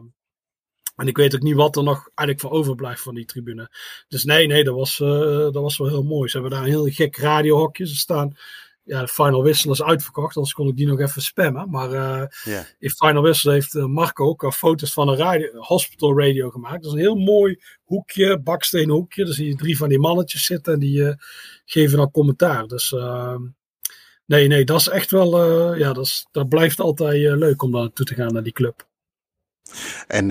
en 0.96 1.08
ik 1.08 1.18
weet 1.18 1.36
ook 1.36 1.42
niet 1.42 1.56
wat 1.56 1.76
er 1.76 1.84
nog 1.84 2.10
eigenlijk 2.16 2.40
van 2.40 2.60
overblijft 2.60 3.02
van 3.02 3.16
die 3.16 3.26
tribune. 3.26 3.70
Dus 4.08 4.24
nee, 4.24 4.48
nee, 4.48 4.64
dat 4.64 4.76
was, 4.76 4.98
dat 4.98 5.54
was 5.54 5.78
wel 5.78 5.88
heel 5.88 6.04
mooi. 6.04 6.30
Ze 6.30 6.38
hebben 6.38 6.58
daar 6.58 6.66
een 6.66 6.74
heel 6.74 6.90
gek 6.90 7.18
radiohokje. 7.18 7.88
Ze 7.88 7.96
staan 7.96 8.38
ja, 8.84 9.08
Final 9.08 9.44
Whistle 9.44 9.72
is 9.72 9.84
uitverkocht, 9.84 10.36
anders 10.36 10.54
kon 10.54 10.68
ik 10.68 10.76
die 10.76 10.88
nog 10.88 11.00
even 11.00 11.22
spammen. 11.22 11.70
Maar 11.70 11.92
uh, 11.92 12.24
yeah. 12.44 12.66
in 12.80 12.90
Final 12.90 13.22
Whistle 13.22 13.52
heeft 13.52 13.74
uh, 13.74 13.86
Marco 13.86 14.26
ook 14.28 14.44
al 14.44 14.52
foto's 14.52 14.94
van 14.94 15.08
een 15.08 15.18
radio, 15.18 15.60
hospital 15.60 16.20
radio 16.20 16.50
gemaakt. 16.50 16.84
Dat 16.84 16.86
is 16.86 16.92
een 16.92 17.06
heel 17.06 17.16
mooi 17.16 17.60
hoekje, 17.84 18.40
bakstenen 18.40 18.96
hoekje. 18.96 19.26
Daar 19.26 19.34
zie 19.34 19.48
je 19.48 19.56
drie 19.56 19.78
van 19.78 19.90
die 19.90 20.00
mannetjes 20.00 20.46
zitten 20.46 20.74
en 20.74 20.80
die 20.80 21.00
uh, 21.00 21.14
geven 21.66 21.98
dan 21.98 22.12
commentaar. 22.12 22.68
Dus 22.68 22.94
ehm, 22.94 23.42
nee, 24.26 24.48
nee, 24.48 24.66
dat 24.66 24.80
is 24.80 24.88
echt 24.88 25.12
wel, 25.12 25.40
ja, 25.76 25.94
dat, 25.94 26.06
is, 26.06 26.28
dat 26.32 26.50
blijft 26.50 26.80
altijd 26.80 27.18
leuk 27.18 27.62
om 27.62 27.72
daar 27.72 27.82
naartoe 27.82 28.06
te 28.06 28.16
gaan 28.16 28.34
naar 28.34 28.44
die 28.44 28.54
club. 28.54 28.88
En 30.08 30.30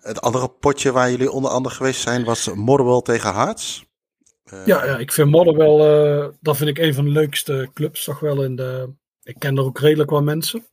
het 0.00 0.20
andere 0.20 0.48
potje 0.48 0.92
waar 0.92 1.10
jullie 1.10 1.30
onder 1.30 1.50
andere 1.50 1.74
geweest 1.74 2.00
zijn 2.00 2.24
was 2.24 2.54
Motherwell 2.54 3.00
tegen 3.00 3.34
Hearts. 3.34 3.84
Uh, 4.52 4.66
ja, 4.66 4.84
ja, 4.84 4.98
ik 4.98 5.12
vind 5.12 5.30
Modder 5.30 5.56
wel, 5.56 6.06
uh, 6.18 6.28
dat 6.40 6.56
vind 6.56 6.70
ik 6.70 6.78
een 6.78 6.94
van 6.94 7.04
de 7.04 7.10
leukste 7.10 7.70
clubs 7.74 8.04
toch 8.04 8.20
wel 8.20 8.42
in 8.42 8.56
de, 8.56 8.92
ik 9.22 9.38
ken 9.38 9.56
er 9.56 9.64
ook 9.64 9.78
redelijk 9.78 10.10
wat 10.10 10.22
mensen. 10.22 10.66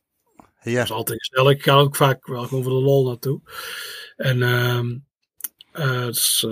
Ja. 0.62 0.74
Dat 0.74 0.84
is 0.84 0.92
altijd 0.92 1.26
gezellig. 1.26 1.52
Ik 1.52 1.62
ga 1.62 1.74
ook 1.74 1.96
vaak 1.96 2.26
wel 2.26 2.44
gewoon 2.44 2.62
voor 2.62 2.72
de 2.72 2.84
lol 2.84 3.06
naartoe. 3.06 3.40
En 4.16 4.38
uh, 5.72 6.06
dus, 6.06 6.46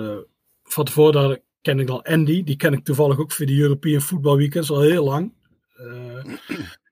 van 0.62 0.84
tevoren 0.84 1.42
ken 1.60 1.78
ik 1.78 1.86
dan 1.86 2.02
Andy, 2.02 2.44
die 2.44 2.56
ken 2.56 2.72
ik 2.72 2.84
toevallig 2.84 3.18
ook 3.18 3.32
voor 3.32 3.46
de 3.46 3.58
European 3.58 4.00
Football 4.00 4.36
Weekends 4.36 4.70
al 4.70 4.80
heel 4.80 5.04
lang. 5.04 5.32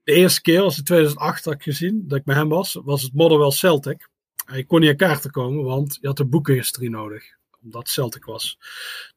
de 0.04 0.12
eerste 0.12 0.40
keer 0.40 0.62
was 0.62 0.78
in 0.78 0.84
2008 0.84 1.44
dat 1.44 1.54
ik 1.54 1.62
gezien, 1.62 2.04
dat 2.06 2.18
ik 2.18 2.24
met 2.24 2.36
hem 2.36 2.48
was, 2.48 2.80
was 2.84 3.02
het 3.02 3.14
Motherwell 3.14 3.50
Celtic. 3.50 4.08
Hij 4.44 4.64
kon 4.64 4.80
niet 4.80 4.90
aan 4.90 4.96
kaarten 4.96 5.30
komen, 5.30 5.64
want 5.64 5.98
je 6.00 6.06
had 6.06 6.18
een 6.18 6.30
boekenhistorie 6.30 6.90
nodig 6.90 7.38
omdat 7.62 7.88
Celtic 7.88 8.24
was. 8.24 8.59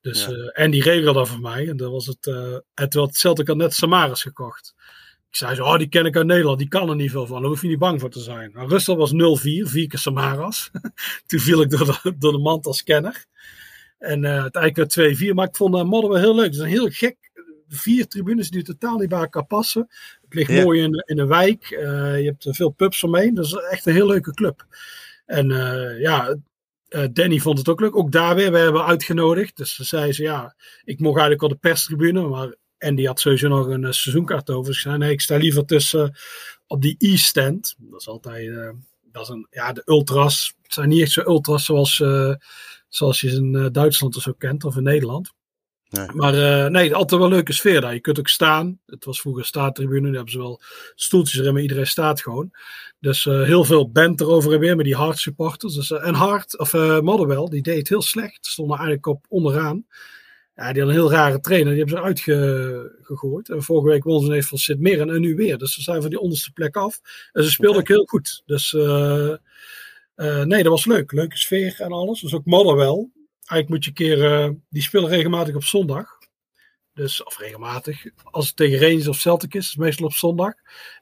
Dus, 0.01 0.25
ja. 0.25 0.31
uh, 0.31 0.49
en 0.53 0.71
die 0.71 0.83
regelde 0.83 1.19
dat 1.19 1.27
voor 1.27 1.39
mij. 1.39 1.69
En 1.69 1.77
dat 1.77 1.91
was 1.91 2.05
het. 2.05 2.27
En 2.73 2.89
toen 2.89 3.01
had 3.01 3.15
Celtic 3.15 3.47
had 3.47 3.57
net 3.57 3.73
Samaris 3.73 4.21
gekocht. 4.21 4.73
Ik 5.31 5.37
zei 5.37 5.55
zo, 5.55 5.63
oh, 5.63 5.77
die 5.77 5.89
ken 5.89 6.05
ik 6.05 6.15
uit 6.15 6.25
Nederland, 6.25 6.59
die 6.59 6.67
kan 6.67 6.89
er 6.89 6.95
niet 6.95 7.11
veel 7.11 7.27
van. 7.27 7.41
Daar 7.41 7.49
hoef 7.49 7.61
je 7.61 7.67
niet 7.67 7.79
bang 7.79 7.99
voor 7.99 8.09
te 8.09 8.19
zijn. 8.19 8.51
Nou, 8.53 8.69
Russell 8.69 8.95
was 8.95 9.11
0-4, 9.11 9.13
vier 9.43 9.87
keer 9.87 9.99
Samaras. 9.99 10.71
toen 11.27 11.39
viel 11.39 11.61
ik 11.61 11.69
door 11.69 11.85
de, 11.85 12.15
door 12.17 12.31
de 12.31 12.37
mand 12.37 12.65
als 12.65 12.83
kenner. 12.83 13.25
En 13.97 14.23
uh, 14.23 14.41
uiteindelijk 14.41 14.93
werd 14.93 15.17
2-4. 15.23 15.33
Maar 15.33 15.47
ik 15.47 15.55
vond 15.55 15.75
uh, 15.75 15.83
Modder 15.83 16.09
wel 16.09 16.19
heel 16.19 16.35
leuk. 16.35 16.45
Het 16.45 16.53
is 16.53 16.59
een 16.59 16.65
heel 16.65 16.89
gek. 16.89 17.17
Vier 17.67 18.07
tribunes 18.07 18.49
die 18.49 18.63
totaal 18.63 18.97
niet 18.97 19.09
bij 19.09 19.19
elkaar 19.19 19.45
passen. 19.45 19.87
Het 20.21 20.33
ligt 20.33 20.51
ja. 20.51 20.63
mooi 20.63 20.81
in, 20.81 21.03
in 21.05 21.15
de 21.15 21.27
wijk. 21.27 21.71
Uh, 21.71 21.79
je 22.19 22.25
hebt 22.25 22.47
veel 22.49 22.69
pubs 22.69 23.03
omheen. 23.03 23.33
Dat 23.33 23.45
is 23.45 23.53
echt 23.53 23.85
een 23.85 23.93
heel 23.93 24.07
leuke 24.07 24.33
club. 24.33 24.65
En 25.25 25.47
ja, 25.99 26.37
uh, 26.95 27.05
Danny 27.11 27.39
vond 27.39 27.57
het 27.57 27.69
ook 27.69 27.79
leuk. 27.79 27.95
Ook 27.95 28.11
daar 28.11 28.35
weer, 28.35 28.51
we 28.51 28.57
hebben 28.57 28.85
uitgenodigd. 28.85 29.57
Dus 29.57 29.75
ze 29.75 29.83
zei 29.83 30.11
ze, 30.11 30.23
ja, 30.23 30.55
ik 30.83 30.99
mocht 30.99 31.19
eigenlijk 31.19 31.41
al 31.41 31.49
de 31.49 31.67
perstribune, 31.67 32.27
maar 32.27 32.55
Andy 32.77 33.05
had 33.05 33.19
sowieso 33.19 33.47
nog 33.47 33.67
een 33.67 33.83
uh, 33.83 33.91
seizoenkaart 33.91 34.49
over. 34.49 34.73
Ik 34.73 34.79
zei, 34.79 34.97
nee, 34.97 35.11
ik 35.11 35.21
sta 35.21 35.37
liever 35.37 35.65
tussen 35.65 36.01
uh, 36.01 36.15
op 36.67 36.81
die 36.81 36.95
E-stand. 36.97 37.75
Dat 37.77 37.99
is 37.99 38.07
altijd, 38.07 38.73
dat 39.11 39.21
is 39.21 39.29
een, 39.29 39.47
ja, 39.49 39.73
de 39.73 39.81
ultras. 39.85 40.53
Het 40.61 40.73
zijn 40.73 40.89
niet 40.89 41.01
echt 41.01 41.11
zo 41.11 41.21
ultras 41.21 41.65
zoals, 41.65 41.95
zoals 42.89 43.21
je 43.21 43.29
ze 43.29 43.35
in 43.35 43.69
Duitsland 43.71 44.15
of 44.15 44.21
zo 44.21 44.33
kent, 44.37 44.63
of 44.63 44.75
in 44.75 44.83
Nederland. 44.83 45.33
Nee. 45.91 46.07
Maar 46.13 46.35
uh, 46.35 46.65
nee, 46.65 46.95
altijd 46.95 47.19
wel 47.19 47.29
een 47.29 47.35
leuke 47.35 47.53
sfeer 47.53 47.81
daar. 47.81 47.93
Je 47.93 47.99
kunt 47.99 48.19
ook 48.19 48.27
staan. 48.27 48.79
Het 48.85 49.05
was 49.05 49.21
vroeger 49.21 49.45
staattribune. 49.45 50.09
Nu 50.09 50.15
hebben 50.15 50.31
ze 50.31 50.37
wel 50.37 50.61
stoeltjes 50.95 51.39
erin, 51.39 51.53
maar 51.53 51.61
iedereen 51.61 51.87
staat 51.87 52.21
gewoon. 52.21 52.51
Dus 52.99 53.25
uh, 53.25 53.43
heel 53.43 53.63
veel 53.63 53.91
band 53.91 54.21
erover 54.21 54.53
en 54.53 54.59
weer 54.59 54.75
met 54.75 54.85
die 54.85 54.95
hard 54.95 55.19
supporters. 55.19 55.73
Dus, 55.73 55.89
uh, 55.89 56.07
en 56.07 56.13
Hart, 56.13 56.57
of 56.57 56.73
Motherwell, 57.01 57.45
die 57.49 57.61
deed 57.61 57.77
het 57.77 57.89
heel 57.89 58.01
slecht. 58.01 58.45
Stonden 58.45 58.75
eigenlijk 58.75 59.05
op 59.05 59.25
onderaan. 59.29 59.85
Ja, 60.55 60.71
die 60.73 60.81
hadden 60.81 60.87
een 60.87 61.01
heel 61.01 61.11
rare 61.11 61.39
trainer. 61.39 61.73
Die 61.73 61.83
hebben 61.83 61.97
ze 61.97 62.03
uitgegooid. 62.03 63.49
En 63.49 63.63
vorige 63.63 63.87
week 63.87 64.03
won 64.03 64.25
ze 64.25 64.33
even 64.33 64.49
van 64.49 64.57
Sint 64.57 64.79
Mirren 64.79 65.09
en 65.09 65.21
nu 65.21 65.35
weer. 65.35 65.57
Dus 65.57 65.73
ze 65.73 65.81
zijn 65.81 66.01
van 66.01 66.09
die 66.09 66.19
onderste 66.19 66.51
plek 66.51 66.75
af. 66.75 66.99
En 67.31 67.43
ze 67.43 67.51
speelden 67.51 67.81
ook 67.81 67.87
heel 67.87 68.05
goed. 68.05 68.41
Dus 68.45 68.71
nee, 70.15 70.63
dat 70.63 70.65
was 70.65 70.85
leuk. 70.85 71.11
Leuke 71.11 71.37
sfeer 71.37 71.75
en 71.77 71.91
alles. 71.91 72.21
Dus 72.21 72.33
ook 72.33 72.45
Motherwell 72.45 73.09
eigenlijk 73.51 73.69
moet 73.69 73.83
je 73.83 73.89
een 73.89 74.17
keer, 74.17 74.47
uh, 74.47 74.49
die 74.69 74.81
spelen 74.81 75.09
regelmatig 75.09 75.55
op 75.55 75.63
zondag. 75.63 76.19
Dus, 76.93 77.23
of 77.23 77.37
regelmatig. 77.37 78.05
Als 78.23 78.47
het 78.47 78.55
tegen 78.55 78.79
Rangers 78.79 79.07
of 79.07 79.19
Celtic 79.19 79.53
is, 79.53 79.65
is 79.65 79.69
het 79.69 79.77
meestal 79.77 80.05
op 80.05 80.13
zondag. 80.13 80.53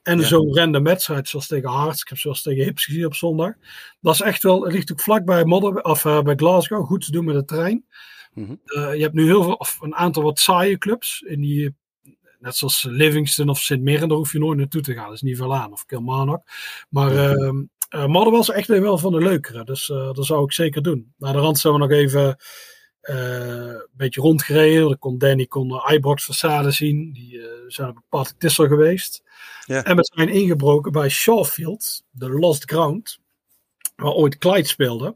En 0.04 0.20
ja. 0.20 0.26
zo'n 0.26 0.56
random 0.56 0.84
wedstrijd, 0.84 1.28
zoals 1.28 1.48
tegen 1.48 1.70
Hearts, 1.70 2.02
ik 2.02 2.08
heb 2.08 2.18
zoals 2.18 2.42
tegen 2.42 2.64
Hips 2.64 2.86
gezien 2.86 3.06
op 3.06 3.16
zondag. 3.16 3.54
Dat 4.02 4.14
is 4.14 4.22
echt 4.22 4.44
wel, 4.44 4.64
het 4.64 4.74
ligt 4.74 4.92
ook 4.92 5.02
vlak 5.02 5.26
bij, 5.26 5.46
Modder, 5.46 5.82
of, 5.82 6.06
uh, 6.06 6.22
bij 6.22 6.36
Glasgow, 6.36 6.86
goed 6.86 7.06
te 7.06 7.12
doen 7.12 7.26
met 7.26 7.36
de 7.36 7.46
trein. 7.46 7.86
Mm 8.34 8.46
-hmm. 8.46 8.60
uh, 8.66 8.96
je 8.96 9.02
hebt 9.02 9.14
nu 9.14 9.26
heel 9.26 9.44
veel, 9.44 9.54
of 9.54 9.78
een 9.82 9.96
aantal 9.96 10.24
wat 10.24 10.40
saaie 10.40 10.78
clubs. 10.78 11.24
In 11.28 11.42
die, 11.42 11.76
net 12.40 12.56
zoals 12.56 12.84
Livingston 12.84 13.50
of 13.50 13.60
Sint 13.60 13.82
Mirren, 13.82 14.08
daar 14.08 14.18
hoef 14.18 14.32
je 14.32 14.40
nooit 14.40 14.58
naartoe 14.58 14.82
te 14.82 14.94
gaan. 14.94 15.06
Dat 15.06 15.14
is 15.14 15.22
niet 15.22 15.38
veel 15.38 15.56
aan. 15.56 15.72
Of 15.72 15.86
Kilmarnock. 15.86 16.44
Maar 16.90 17.38
uh, 17.38 17.64
uh, 17.90 18.06
Modder 18.06 18.34
was 18.34 18.52
echt 18.52 18.68
wel 18.68 18.98
van 18.98 19.12
de 19.12 19.20
leukere. 19.20 19.64
Dus 19.64 19.90
uh, 19.90 20.14
dat 20.14 20.26
zou 20.26 20.44
ik 20.44 20.52
zeker 20.52 20.82
doen. 20.82 21.14
Na 21.18 21.32
de 21.32 21.38
rand 21.38 21.60
zijn 21.60 21.74
we 21.74 21.80
nog 21.80 21.92
even 21.92 22.38
uh, 23.02 23.16
een 23.66 23.88
beetje 23.92 24.22
rondgereden. 24.22 24.88
Dan 24.88 25.00
kon 25.00 25.18
Danny 25.18 25.46
kon 25.46 25.68
de 25.68 25.92
Ibrox 25.94 26.32
façade 26.32 26.68
zien. 26.68 27.12
Die 27.14 27.42
zijn 27.68 27.90
op 27.90 28.04
Party 28.10 28.32
Tissel 28.38 28.68
geweest. 28.68 29.24
En 29.66 29.96
we 29.96 30.12
zijn 30.14 30.30
ingebroken 30.30 30.92
bij 30.92 31.10
Shawfield, 31.10 32.04
de 32.12 32.30
Lost 32.30 32.64
Ground. 32.70 33.20
Waar 33.96 34.12
ooit 34.12 34.38
Clyde 34.38 34.68
speelde. 34.68 35.16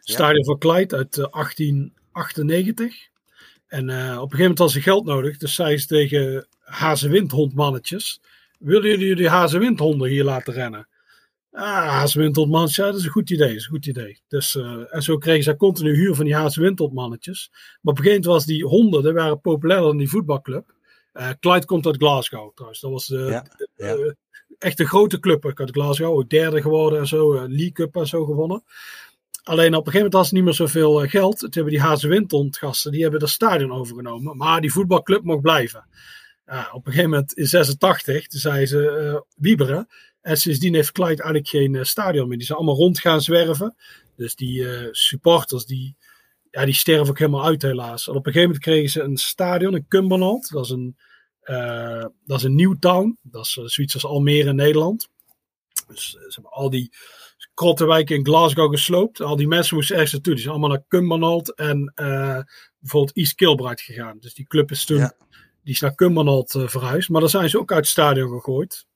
Stadion 0.00 0.44
van 0.44 0.58
Clyde 0.58 0.96
uit 0.96 1.14
1898. 1.14 3.10
En 3.66 3.82
op 3.82 3.90
een 3.90 4.14
gegeven 4.14 4.38
moment 4.38 4.58
had 4.58 4.70
ze 4.70 4.80
geld 4.80 5.04
nodig. 5.04 5.36
Dus 5.36 5.54
zei 5.54 5.78
ze 5.78 5.86
tegen 5.86 6.46
hazenwindhondmannetjes. 6.60 8.20
Willen 8.58 8.88
jullie 8.88 9.14
die 9.14 9.28
hazenwindhonden 9.28 10.08
hier 10.08 10.24
laten 10.24 10.54
rennen? 10.54 10.88
Ah, 11.54 11.88
haaswindtotmannetjes, 11.88 12.76
ja, 12.76 12.90
dat 12.90 13.00
is 13.00 13.04
een 13.04 13.10
goed 13.10 13.30
idee. 13.30 13.48
Dat 13.48 13.56
is 13.56 13.64
een 13.64 13.70
goed 13.70 13.86
idee. 13.86 14.22
Dus, 14.28 14.54
uh, 14.54 14.94
en 14.94 15.02
zo 15.02 15.18
kregen 15.18 15.42
ze 15.42 15.56
continu 15.56 15.94
huur 15.94 16.14
van 16.14 16.24
die 16.24 16.34
haaswindtotmannetjes. 16.34 17.48
Maar 17.50 17.92
op 17.92 17.98
een 17.98 18.04
gegeven 18.04 18.24
moment 18.24 18.24
was 18.24 18.44
die 18.44 18.64
honden, 18.64 19.02
die 19.02 19.12
waren 19.12 19.40
populairder 19.40 19.88
dan 19.88 19.98
die 19.98 20.08
voetbalclub. 20.08 20.74
Uh, 21.14 21.30
Clyde 21.40 21.66
komt 21.66 21.86
uit 21.86 21.96
Glasgow 21.96 22.54
trouwens. 22.54 22.80
Dat 22.80 22.90
was 22.90 23.06
ja, 23.06 23.46
ja. 23.76 23.96
Uh, 23.96 24.12
echt 24.58 24.80
een 24.80 24.86
grote 24.86 25.18
club 25.18 25.46
uit 25.54 25.70
Glasgow. 25.70 26.18
Ook 26.18 26.30
derde 26.30 26.62
geworden 26.62 26.98
en 26.98 27.06
zo. 27.06 27.32
League 27.32 27.72
Cup 27.72 27.96
en 27.96 28.06
zo 28.06 28.24
gewonnen. 28.24 28.62
Alleen 29.42 29.74
op 29.74 29.86
een 29.86 29.92
gegeven 29.92 30.10
moment 30.10 30.26
ze 30.26 30.34
niet 30.34 30.44
meer 30.44 30.54
zoveel 30.54 31.08
geld. 31.08 31.38
Toen 31.38 31.50
hebben 31.50 31.72
die 31.72 31.82
hazenwindtondgasten, 31.82 32.92
die 32.92 33.02
hebben 33.02 33.20
dat 33.20 33.28
stadion 33.28 33.72
overgenomen. 33.72 34.36
Maar 34.36 34.60
die 34.60 34.72
voetbalclub 34.72 35.22
mocht 35.22 35.42
blijven. 35.42 35.84
Op 36.72 36.86
een 36.86 36.92
gegeven 36.92 37.10
moment 37.10 37.32
in 37.32 37.46
86, 37.46 38.26
toen 38.26 38.40
zei 38.40 38.66
ze, 38.66 39.24
Wieberen 39.36 39.88
en 40.22 40.36
sindsdien 40.36 40.74
heeft 40.74 40.92
Clyde 40.92 41.22
eigenlijk 41.22 41.48
geen 41.48 41.74
uh, 41.74 41.82
stadion 41.82 42.28
meer. 42.28 42.36
Die 42.36 42.46
zijn 42.46 42.58
allemaal 42.58 42.76
rond 42.76 43.00
gaan 43.00 43.20
zwerven. 43.20 43.76
Dus 44.16 44.34
die 44.34 44.60
uh, 44.60 44.88
supporters, 44.90 45.66
die, 45.66 45.96
ja, 46.50 46.64
die 46.64 46.74
sterven 46.74 47.08
ook 47.08 47.18
helemaal 47.18 47.44
uit 47.44 47.62
helaas. 47.62 48.08
Op 48.08 48.14
een 48.14 48.22
gegeven 48.22 48.46
moment 48.46 48.64
kregen 48.64 48.90
ze 48.90 49.00
een 49.00 49.16
stadion 49.16 49.74
in 49.74 49.86
Cumberland. 49.88 50.50
Dat 50.50 50.64
is 50.64 50.70
een, 50.70 50.96
uh, 51.44 52.04
dat 52.24 52.38
is 52.38 52.42
een 52.42 52.76
town. 52.80 53.18
Dat 53.22 53.44
is 53.44 53.52
zoiets 53.52 53.94
als 53.94 54.04
Almere 54.04 54.48
in 54.48 54.56
Nederland. 54.56 55.08
Dus 55.86 56.10
ze 56.10 56.28
hebben 56.34 56.52
al 56.52 56.70
die 56.70 56.92
krottenwijken 57.54 58.16
in 58.16 58.24
Glasgow 58.24 58.70
gesloopt. 58.70 59.20
Al 59.20 59.36
die 59.36 59.48
mensen 59.48 59.76
moesten 59.76 59.94
ergens 59.94 60.12
naartoe. 60.12 60.32
Die 60.32 60.42
zijn 60.42 60.54
allemaal 60.54 60.76
naar 60.76 60.86
Cumberland 60.88 61.54
en 61.54 61.92
bijvoorbeeld 62.78 63.16
East 63.16 63.34
Kilbride 63.34 63.82
gegaan. 63.82 64.18
Dus 64.20 64.34
die 64.34 64.46
club 64.46 64.70
is 64.70 64.84
toen... 64.84 65.10
Die 65.62 65.74
is 65.74 65.80
naar 65.80 65.94
Cumberland 65.94 66.50
verhuisd. 66.50 67.08
Maar 67.08 67.20
daar 67.20 67.30
zijn 67.30 67.48
ze 67.48 67.58
ook 67.58 67.72
uit 67.72 67.80
het 67.80 67.88
stadion 67.88 68.28
gegooid 68.28 68.86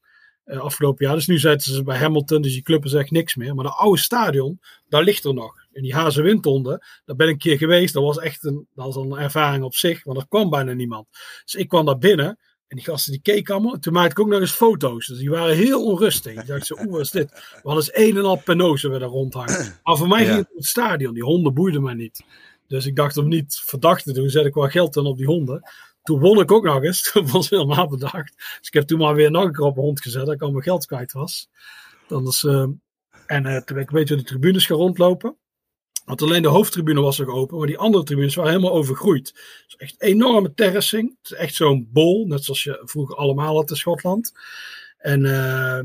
uh, 0.46 0.58
afgelopen 0.58 1.06
jaar. 1.06 1.14
Dus 1.14 1.26
nu 1.26 1.38
zitten 1.38 1.72
ze 1.72 1.82
bij 1.82 1.98
Hamilton, 1.98 2.42
dus 2.42 2.52
die 2.52 2.62
club 2.62 2.84
is 2.84 2.92
echt 2.92 3.10
niks 3.10 3.34
meer. 3.34 3.54
Maar 3.54 3.64
de 3.64 3.70
oude 3.70 4.00
stadion, 4.00 4.60
daar 4.88 5.02
ligt 5.02 5.24
er 5.24 5.34
nog. 5.34 5.54
En 5.72 5.82
die 5.82 5.94
Hazenwindhonden, 5.94 6.84
daar 7.04 7.16
ben 7.16 7.26
ik 7.26 7.32
een 7.32 7.38
keer 7.38 7.58
geweest. 7.58 7.94
Dat 7.94 8.02
was 8.02 8.18
echt 8.18 8.44
een, 8.44 8.66
dat 8.74 8.94
was 8.94 8.96
een 8.96 9.16
ervaring 9.16 9.64
op 9.64 9.74
zich, 9.74 10.04
want 10.04 10.18
er 10.18 10.28
kwam 10.28 10.50
bijna 10.50 10.72
niemand. 10.72 11.06
Dus 11.44 11.54
ik 11.54 11.68
kwam 11.68 11.84
daar 11.84 11.98
binnen 11.98 12.38
en 12.66 12.76
die 12.76 12.84
gasten 12.84 13.12
die 13.12 13.22
keken 13.22 13.54
allemaal. 13.54 13.74
En 13.74 13.80
toen 13.80 13.92
maakte 13.92 14.10
ik 14.10 14.18
ook 14.18 14.28
nog 14.28 14.40
eens 14.40 14.50
foto's. 14.50 15.06
Dus 15.06 15.18
die 15.18 15.30
waren 15.30 15.56
heel 15.56 15.84
onrustig. 15.84 16.32
Ik 16.32 16.46
dacht 16.46 16.66
zo, 16.66 16.74
oeh, 16.74 16.90
wat 16.90 17.00
is 17.00 17.10
dit? 17.10 17.30
We 17.30 17.60
hadden 17.62 17.84
eens 17.94 18.08
een 18.08 18.16
en 18.16 18.24
al 18.24 18.36
penose 18.36 18.88
we 18.88 18.98
daar 18.98 19.08
rondhangen. 19.08 19.80
Maar 19.82 19.96
voor 19.96 20.08
mij 20.08 20.24
ging 20.24 20.36
het 20.36 20.50
op 20.50 20.56
het 20.56 20.64
stadion. 20.64 21.14
Die 21.14 21.24
honden 21.24 21.54
boeiden 21.54 21.82
mij 21.82 21.94
niet. 21.94 22.24
Dus 22.66 22.86
ik 22.86 22.96
dacht 22.96 23.16
om 23.16 23.28
niet 23.28 23.62
verdacht 23.64 24.04
te 24.04 24.12
doen, 24.12 24.28
zet 24.28 24.46
ik 24.46 24.54
wel 24.54 24.68
geld 24.68 24.94
dan 24.94 25.06
op 25.06 25.16
die 25.16 25.26
honden. 25.26 25.70
Toen 26.06 26.20
won 26.20 26.40
ik 26.40 26.52
ook 26.52 26.64
nog 26.64 26.82
eens. 26.82 27.02
Toen 27.12 27.30
was 27.30 27.50
helemaal 27.50 27.88
bedacht. 27.88 28.36
Dus 28.36 28.66
ik 28.66 28.72
heb 28.72 28.86
toen 28.86 28.98
maar 28.98 29.14
weer 29.14 29.30
nog 29.30 29.44
een 29.44 29.52
keer 29.52 29.64
op 29.64 29.76
hond 29.76 30.00
gezet. 30.00 30.26
Dat 30.26 30.34
ik 30.34 30.42
al 30.42 30.50
mijn 30.50 30.62
geld 30.62 30.86
kwijt 30.86 31.12
was. 31.12 31.48
Uh, 32.10 32.62
En 33.26 33.46
uh, 33.46 33.56
toen 33.56 33.76
ben 33.76 33.82
ik 33.82 33.88
een 33.88 33.98
beetje 33.98 34.16
de 34.16 34.22
tribunes 34.22 34.66
gaan 34.66 34.76
rondlopen. 34.76 35.36
Want 36.04 36.22
alleen 36.22 36.42
de 36.42 36.48
hoofdtribune 36.48 37.00
was 37.00 37.18
nog 37.18 37.28
open, 37.28 37.58
maar 37.58 37.66
die 37.66 37.78
andere 37.78 38.04
tribunes 38.04 38.34
waren 38.34 38.50
helemaal 38.50 38.72
overgroeid. 38.72 39.34
Is 39.66 39.76
echt 39.76 40.02
enorme 40.02 40.54
terracing. 40.54 41.16
Het 41.22 41.30
is 41.30 41.36
echt 41.36 41.54
zo'n 41.54 41.88
bol, 41.92 42.26
net 42.26 42.44
zoals 42.44 42.62
je 42.62 42.82
vroeger 42.84 43.16
allemaal 43.16 43.54
had 43.54 43.70
in 43.70 43.76
Schotland. 43.76 44.32
En 44.98 45.24
uh, 45.24 45.80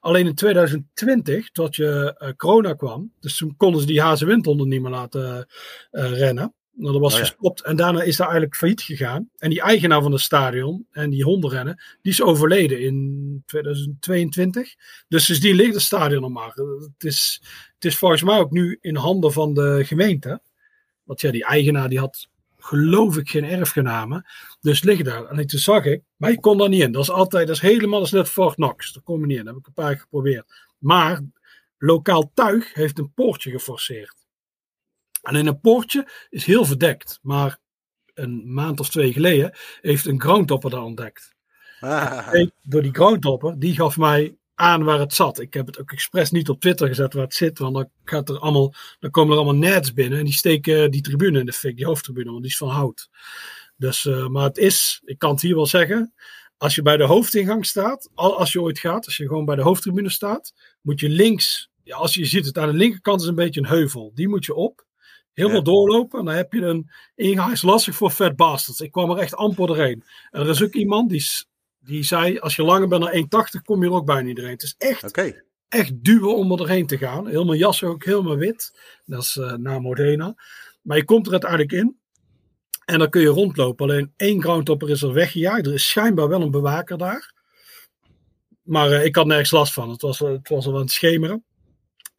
alleen 0.00 0.26
in 0.26 0.34
2020, 0.34 1.50
tot 1.50 1.76
je 1.76 2.34
corona 2.36 2.74
kwam, 2.74 3.12
dus 3.20 3.36
toen 3.36 3.56
konden 3.56 3.80
ze 3.80 3.86
die 3.86 4.02
hazenwindhonden 4.02 4.68
niet 4.68 4.82
meer 4.82 4.90
laten 4.90 5.46
rennen. 5.90 6.54
Nou, 6.78 6.92
dat 6.92 7.00
was 7.00 7.12
oh, 7.12 7.18
ja. 7.18 7.24
gestopt 7.24 7.62
en 7.62 7.76
daarna 7.76 8.02
is 8.02 8.16
daar 8.16 8.26
eigenlijk 8.26 8.56
failliet 8.56 8.82
gegaan. 8.82 9.30
En 9.36 9.50
die 9.50 9.60
eigenaar 9.60 10.02
van 10.02 10.12
het 10.12 10.20
stadion 10.20 10.86
en 10.90 11.10
die 11.10 11.24
hondenrennen, 11.24 11.82
die 12.02 12.12
is 12.12 12.22
overleden 12.22 12.80
in 12.80 13.42
2022. 13.46 14.74
Dus 15.08 15.26
die 15.26 15.54
ligt 15.54 15.74
het 15.74 15.82
stadion 15.82 16.20
nog 16.20 16.30
maar. 16.30 16.52
Het 16.54 17.04
is, 17.04 17.42
het 17.74 17.84
is 17.84 17.96
volgens 17.98 18.22
mij 18.22 18.38
ook 18.38 18.50
nu 18.50 18.78
in 18.80 18.96
handen 18.96 19.32
van 19.32 19.54
de 19.54 19.82
gemeente. 19.84 20.40
Want 21.02 21.20
ja, 21.20 21.30
die 21.30 21.44
eigenaar 21.44 21.88
die 21.88 21.98
had 21.98 22.28
geloof 22.58 23.16
ik 23.16 23.28
geen 23.28 23.44
erfgenamen. 23.44 24.26
Dus 24.60 24.82
ligt 24.82 25.04
daar. 25.04 25.24
En 25.24 25.46
toen 25.46 25.58
zag 25.58 25.84
ik, 25.84 26.02
maar 26.16 26.30
ik 26.30 26.40
kon 26.40 26.58
daar 26.58 26.68
niet 26.68 26.82
in. 26.82 26.92
Dat 26.92 27.02
is 27.02 27.10
altijd, 27.10 27.46
dat 27.46 27.56
is 27.56 27.62
helemaal 27.62 28.00
als 28.00 28.12
net 28.12 28.28
Fort 28.28 28.54
Knox. 28.54 28.92
Daar 28.92 29.02
kom 29.02 29.20
je 29.20 29.26
niet 29.26 29.38
in. 29.38 29.44
Dat 29.44 29.54
heb 29.54 29.62
ik 29.62 29.66
een 29.66 29.72
paar 29.72 29.92
keer 29.92 30.00
geprobeerd. 30.00 30.66
Maar 30.78 31.20
lokaal 31.78 32.30
tuig 32.34 32.74
heeft 32.74 32.98
een 32.98 33.12
poortje 33.12 33.50
geforceerd. 33.50 34.27
En 35.28 35.36
in 35.36 35.46
een 35.46 35.60
poortje 35.60 36.08
is 36.30 36.44
heel 36.44 36.64
verdekt. 36.64 37.18
Maar 37.22 37.58
een 38.14 38.52
maand 38.52 38.80
of 38.80 38.88
twee 38.88 39.12
geleden 39.12 39.52
heeft 39.80 40.06
een 40.06 40.20
groundhopper 40.20 40.70
daar 40.70 40.82
ontdekt. 40.82 41.34
Ah. 41.80 42.48
Door 42.62 42.82
die 42.82 42.94
groundhopper, 42.94 43.58
die 43.58 43.74
gaf 43.74 43.96
mij 43.96 44.36
aan 44.54 44.84
waar 44.84 44.98
het 44.98 45.14
zat. 45.14 45.40
Ik 45.40 45.54
heb 45.54 45.66
het 45.66 45.80
ook 45.80 45.92
expres 45.92 46.30
niet 46.30 46.48
op 46.48 46.60
Twitter 46.60 46.88
gezet 46.88 47.12
waar 47.12 47.24
het 47.24 47.34
zit, 47.34 47.58
want 47.58 47.74
dan, 47.74 47.90
gaat 48.04 48.28
er 48.28 48.38
allemaal, 48.38 48.74
dan 49.00 49.10
komen 49.10 49.32
er 49.32 49.42
allemaal 49.42 49.70
nets 49.70 49.92
binnen 49.92 50.18
en 50.18 50.24
die 50.24 50.34
steken 50.34 50.90
die 50.90 51.02
tribune 51.02 51.38
in 51.38 51.46
de 51.46 51.52
fik, 51.52 51.76
die 51.76 51.86
hoofdtribune, 51.86 52.30
want 52.30 52.42
die 52.42 52.50
is 52.50 52.56
van 52.56 52.68
hout. 52.68 53.08
Dus, 53.76 54.04
uh, 54.04 54.26
maar 54.26 54.44
het 54.44 54.58
is, 54.58 55.02
ik 55.04 55.18
kan 55.18 55.30
het 55.30 55.40
hier 55.40 55.54
wel 55.54 55.66
zeggen, 55.66 56.14
als 56.56 56.74
je 56.74 56.82
bij 56.82 56.96
de 56.96 57.04
hoofdingang 57.04 57.66
staat, 57.66 58.10
als 58.14 58.52
je 58.52 58.60
ooit 58.60 58.78
gaat, 58.78 59.04
als 59.04 59.16
je 59.16 59.26
gewoon 59.26 59.44
bij 59.44 59.56
de 59.56 59.62
hoofdtribune 59.62 60.10
staat, 60.10 60.52
moet 60.80 61.00
je 61.00 61.08
links, 61.08 61.70
ja, 61.82 61.96
als 61.96 62.14
je 62.14 62.24
ziet 62.24 62.46
het 62.46 62.58
aan 62.58 62.70
de 62.70 62.76
linkerkant 62.76 63.20
is 63.20 63.26
een 63.26 63.34
beetje 63.34 63.60
een 63.60 63.66
heuvel, 63.66 64.10
die 64.14 64.28
moet 64.28 64.44
je 64.44 64.54
op. 64.54 64.86
Heel 65.38 65.50
veel 65.50 65.62
doorlopen. 65.62 66.18
En 66.18 66.24
dan 66.24 66.34
heb 66.34 66.52
je 66.52 66.60
een 66.60 66.90
ingang. 67.14 67.52
is 67.52 67.62
lastig 67.62 67.94
voor 67.94 68.10
fat 68.10 68.36
bastards. 68.36 68.80
Ik 68.80 68.90
kwam 68.90 69.10
er 69.10 69.18
echt 69.18 69.34
amper 69.34 69.66
doorheen. 69.66 70.04
En 70.30 70.40
er 70.40 70.48
is 70.48 70.62
ook 70.62 70.74
iemand 70.74 71.10
die, 71.10 71.24
die 71.78 72.02
zei: 72.02 72.38
Als 72.38 72.56
je 72.56 72.62
langer 72.62 72.88
bent 72.88 73.30
dan 73.30 73.44
1,80, 73.58 73.62
kom 73.64 73.82
je 73.82 73.88
er 73.88 73.94
ook 73.94 74.06
bijna 74.06 74.22
niet 74.22 74.36
doorheen. 74.36 74.54
Het 74.54 74.62
is 74.62 74.74
echt, 74.78 75.02
echt 75.68 76.04
duwen 76.04 76.36
om 76.36 76.50
er 76.50 76.56
doorheen 76.56 76.86
te 76.86 76.98
gaan. 76.98 77.26
Helemaal 77.26 77.54
jas 77.54 77.84
ook 77.84 78.04
helemaal 78.04 78.36
wit. 78.36 78.78
Dat 79.04 79.22
is 79.22 79.36
uh, 79.36 79.52
na 79.52 79.78
Modena. 79.78 80.34
Maar 80.82 80.96
je 80.96 81.04
komt 81.04 81.26
er 81.26 81.32
uiteindelijk 81.32 81.72
in. 81.72 81.98
En 82.84 82.98
dan 82.98 83.10
kun 83.10 83.20
je 83.20 83.28
rondlopen. 83.28 83.88
Alleen 83.88 84.12
één 84.16 84.42
groundhopper 84.42 84.90
is 84.90 85.02
er 85.02 85.12
weggejaagd. 85.12 85.66
Er 85.66 85.74
is 85.74 85.88
schijnbaar 85.88 86.28
wel 86.28 86.42
een 86.42 86.50
bewaker 86.50 86.98
daar. 86.98 87.32
Maar 88.62 88.90
uh, 88.90 89.04
ik 89.04 89.16
had 89.16 89.26
nergens 89.26 89.50
last 89.50 89.72
van. 89.72 89.90
Het 89.90 90.02
was, 90.02 90.18
het 90.18 90.48
was 90.48 90.66
al 90.66 90.74
aan 90.74 90.80
het 90.80 90.90
schemeren 90.90 91.44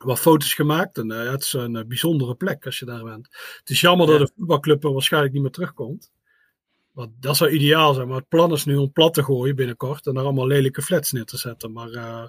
wat 0.03 0.19
foto's 0.19 0.53
gemaakt. 0.53 0.97
En 0.97 1.11
uh, 1.11 1.31
het 1.31 1.43
is 1.43 1.53
een 1.53 1.75
uh, 1.75 1.83
bijzondere 1.83 2.35
plek 2.35 2.65
als 2.65 2.79
je 2.79 2.85
daar 2.85 3.03
bent. 3.03 3.27
Het 3.59 3.69
is 3.69 3.81
jammer 3.81 4.07
dat 4.07 4.19
de 4.19 4.31
voetbalclub 4.35 4.83
er 4.83 4.93
waarschijnlijk 4.93 5.33
niet 5.33 5.41
meer 5.41 5.51
terugkomt. 5.51 6.11
Want 6.91 7.11
dat 7.19 7.37
zou 7.37 7.49
ideaal 7.49 7.93
zijn. 7.93 8.07
Maar 8.07 8.17
het 8.17 8.27
plan 8.27 8.51
is 8.51 8.65
nu 8.65 8.75
om 8.75 8.91
plat 8.91 9.13
te 9.13 9.23
gooien 9.23 9.55
binnenkort. 9.55 10.07
En 10.07 10.13
daar 10.13 10.23
allemaal 10.23 10.47
lelijke 10.47 10.81
flats 10.81 11.11
neer 11.11 11.25
te 11.25 11.37
zetten. 11.37 11.71
Maar 11.71 11.89
uh, 11.89 12.25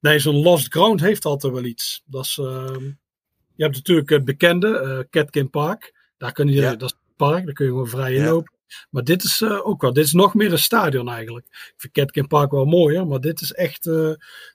nee, 0.00 0.18
zo'n 0.18 0.42
Lost 0.42 0.72
Ground 0.72 1.00
heeft 1.00 1.24
altijd 1.24 1.52
wel 1.52 1.64
iets. 1.64 2.02
Dat 2.06 2.24
is, 2.24 2.38
ehm, 2.38 2.84
je 3.54 3.62
hebt 3.62 3.74
natuurlijk 3.74 4.08
het 4.08 4.24
bekende 4.24 5.06
Catkin 5.10 5.50
Park. 5.50 5.94
Daar 6.18 6.32
kun 6.32 6.48
je, 6.48 6.60
Dat 6.60 6.82
is 6.82 6.90
het 6.90 7.16
park. 7.16 7.44
Daar 7.44 7.54
kun 7.54 7.64
je 7.64 7.70
gewoon 7.70 7.88
vrij 7.88 8.14
inlopen. 8.14 8.54
Maar 8.90 9.04
dit 9.04 9.22
is 9.22 9.42
ook 9.42 9.80
wel, 9.80 9.92
dit 9.92 10.04
is 10.04 10.12
nog 10.12 10.34
meer 10.34 10.52
een 10.52 10.58
stadion 10.58 11.08
eigenlijk. 11.08 11.46
Ik 11.46 11.74
vind 11.76 11.92
Catkin 11.92 12.26
Park 12.26 12.50
wel 12.50 12.64
mooier, 12.64 13.06
maar 13.06 13.20
dit 13.20 13.40
is 13.40 13.52
echt 13.52 13.90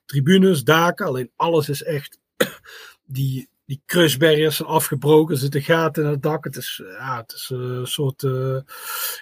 tribunes, 0.06 0.64
daken. 0.64 1.06
Alleen 1.06 1.32
alles 1.36 1.70
is 1.70 1.84
echt 1.84 2.21
die, 3.06 3.50
die 3.66 3.82
crushbarriers 3.86 4.56
zijn 4.56 4.70
afgebroken. 4.70 5.34
Er 5.34 5.42
zitten 5.42 5.62
gaten 5.62 6.04
in 6.04 6.10
het 6.10 6.22
dak. 6.22 6.44
Het 6.44 6.56
is, 6.56 6.82
ja, 6.86 7.18
het 7.18 7.34
is 7.34 7.50
een 7.50 7.88
soort 7.88 8.24
uh, 8.24 8.58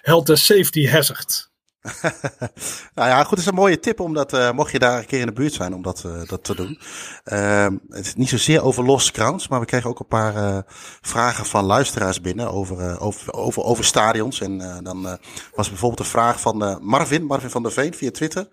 health 0.00 0.28
and 0.28 0.38
safety 0.38 0.86
hazard. 0.86 1.49
nou 2.94 3.08
ja, 3.08 3.20
goed, 3.20 3.30
het 3.30 3.38
is 3.38 3.46
een 3.46 3.54
mooie 3.54 3.80
tip 3.80 4.00
om 4.00 4.14
dat, 4.14 4.32
uh, 4.34 4.50
mocht 4.50 4.72
je 4.72 4.78
daar 4.78 4.98
een 4.98 5.06
keer 5.06 5.20
in 5.20 5.26
de 5.26 5.32
buurt 5.32 5.52
zijn, 5.52 5.74
om 5.74 5.82
dat, 5.82 6.02
uh, 6.06 6.28
dat 6.28 6.44
te 6.44 6.54
doen. 6.54 6.78
Uh, 7.24 7.66
het 7.88 8.06
is 8.06 8.14
niet 8.14 8.28
zozeer 8.28 8.62
over 8.62 8.84
Lost 8.84 9.10
Crowns, 9.10 9.48
maar 9.48 9.60
we 9.60 9.66
kregen 9.66 9.90
ook 9.90 9.98
een 9.98 10.06
paar 10.06 10.64
vragen 11.00 11.46
van 11.46 11.64
luisteraars 11.64 12.20
binnen 12.20 12.52
over, 12.52 13.00
over, 13.00 13.32
over, 13.32 13.62
over 13.62 13.84
stadions. 13.84 14.40
En 14.40 14.82
dan 14.82 15.18
was 15.54 15.68
bijvoorbeeld 15.68 16.00
een 16.00 16.06
vraag 16.06 16.40
van 16.40 16.78
Marvin, 16.82 17.24
Marvin 17.24 17.50
van 17.50 17.62
der 17.62 17.72
Veen 17.72 17.94
via 17.94 18.10
Twitter. 18.10 18.48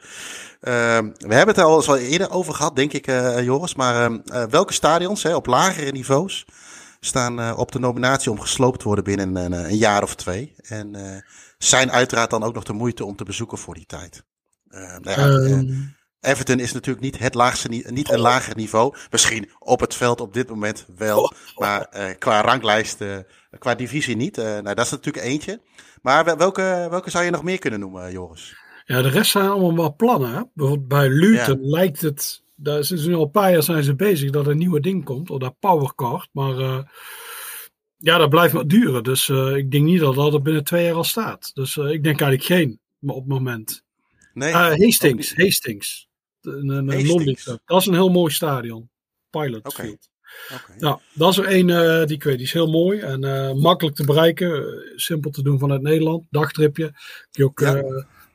Ehm, 0.61 1.09
we 1.17 1.33
hebben 1.33 1.55
het 1.55 1.57
er 1.57 1.63
al 1.63 1.75
eens 1.75 1.89
al 1.89 1.97
eerder 1.97 2.31
over 2.31 2.53
gehad, 2.53 2.75
denk 2.75 2.93
ik, 2.93 3.05
Joris. 3.41 3.75
Maar 3.75 4.03
ehm, 4.03 4.49
welke 4.49 4.73
stadions 4.73 5.23
hè, 5.23 5.35
op 5.35 5.45
lagere 5.45 5.91
niveaus 5.91 6.45
staan 6.99 7.57
op 7.57 7.71
de 7.71 7.79
nominatie 7.79 8.31
om 8.31 8.39
gesloopt 8.39 8.79
te 8.79 8.85
worden 8.85 9.03
binnen 9.03 9.35
een, 9.35 9.51
een 9.51 9.77
jaar 9.77 10.03
of 10.03 10.15
twee? 10.15 10.53
En 10.63 10.95
zijn 11.57 11.91
uiteraard 11.91 12.29
dan 12.29 12.43
ook 12.43 12.53
nog 12.53 12.63
de 12.63 12.73
moeite 12.73 13.05
om 13.05 13.15
te 13.15 13.23
bezoeken 13.23 13.57
voor 13.57 13.73
die 13.73 13.85
tijd. 13.85 14.23
Uh, 14.69 14.97
nou 14.97 15.21
ja, 15.21 15.27
um, 15.27 15.95
Everton 16.19 16.59
is 16.59 16.73
natuurlijk 16.73 17.05
niet 17.05 17.19
het 17.19 17.33
laagste, 17.33 17.67
niet 17.69 18.11
een 18.11 18.19
lager 18.19 18.55
niveau. 18.55 18.95
Misschien 19.11 19.49
op 19.59 19.79
het 19.79 19.95
veld 19.95 20.21
op 20.21 20.33
dit 20.33 20.49
moment 20.49 20.85
wel, 20.95 21.23
oh. 21.23 21.31
maar 21.55 21.87
uh, 21.95 22.05
qua 22.17 22.41
ranglijst, 22.41 23.01
uh, 23.01 23.17
qua 23.59 23.75
divisie 23.75 24.15
niet. 24.15 24.35
nou, 24.35 24.73
dat 24.73 24.85
is 24.85 24.91
natuurlijk 24.91 25.25
eentje. 25.25 25.61
Maar 26.01 26.37
welke, 26.37 26.87
welke 26.89 27.09
zou 27.09 27.23
je 27.23 27.31
nog 27.31 27.43
meer 27.43 27.59
kunnen 27.59 27.79
noemen, 27.79 28.11
Joris? 28.11 28.55
Ja, 28.85 29.01
de 29.01 29.09
rest 29.09 29.31
zijn 29.31 29.49
allemaal 29.49 29.75
wel 29.75 29.95
plannen. 29.95 30.33
Hè? 30.33 30.41
Bijvoorbeeld 30.53 30.87
bij 30.87 31.09
Luton 31.09 31.59
lijkt 31.61 32.01
het, 32.01 32.43
daar 32.55 32.83
zijn 32.83 32.99
ze 32.99 33.07
nu 33.07 33.15
al 33.15 33.23
een 33.23 33.31
paar 33.31 33.51
jaar 33.51 33.63
zijn 33.63 33.83
ze 33.83 33.95
bezig 33.95 34.31
dat 34.31 34.45
er 34.45 34.51
een 34.51 34.57
nieuwe 34.57 34.79
ding 34.79 35.03
komt, 35.03 35.29
of 35.29 35.39
dat 35.39 35.59
powercard. 35.59 36.29
Maar 36.31 36.83
ja, 37.97 38.17
dat 38.17 38.29
blijft 38.29 38.53
maar 38.53 38.67
duren. 38.67 39.03
Dus 39.03 39.27
uh, 39.27 39.55
ik 39.55 39.71
denk 39.71 39.83
niet 39.83 39.99
dat 39.99 40.15
dat 40.15 40.33
er 40.33 40.41
binnen 40.41 40.63
twee 40.63 40.85
jaar 40.85 40.93
al 40.93 41.03
staat. 41.03 41.51
Dus 41.53 41.75
uh, 41.75 41.91
ik 41.91 42.03
denk 42.03 42.21
eigenlijk 42.21 42.43
geen 42.43 42.79
op 43.01 43.15
het 43.15 43.27
moment. 43.27 43.83
Nee, 44.33 44.49
uh, 44.49 44.55
Hastings, 44.55 45.35
Hastings. 45.35 46.07
Een, 46.41 46.69
een, 46.69 46.89
Hastings. 46.89 47.43
Dat 47.65 47.81
is 47.81 47.85
een 47.85 47.93
heel 47.93 48.09
mooi 48.09 48.33
stadion. 48.33 48.89
Pilot 49.29 49.67
okay. 49.67 49.85
Field. 49.85 50.09
Okay. 50.53 50.75
Ja, 50.79 50.99
dat 51.13 51.31
is 51.31 51.37
er 51.37 51.45
één 51.45 51.67
die 52.07 52.15
ik 52.15 52.23
weet. 52.23 52.37
Die 52.37 52.45
is 52.45 52.53
heel 52.53 52.71
mooi 52.71 52.99
en 52.99 53.19
makkelijk 53.59 53.95
te 53.95 54.05
bereiken. 54.05 54.81
simpel 54.95 55.31
te 55.31 55.43
doen 55.43 55.59
vanuit 55.59 55.81
Nederland. 55.81 56.25
Dagtripje. 56.29 56.93
je 57.31 57.43
ook 57.43 57.59
ja. 57.59 57.83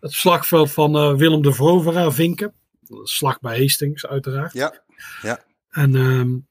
het 0.00 0.12
slagveld 0.12 0.70
van 0.70 1.16
Willem 1.16 1.42
de 1.42 1.52
Verovera, 1.52 2.10
Vinken. 2.10 2.54
Slag 3.02 3.40
bij 3.40 3.58
Hastings, 3.58 4.06
uiteraard. 4.06 4.52
Ja, 4.52 4.82
ja. 5.22 5.44
En... 5.70 5.94
Um, 5.94 6.46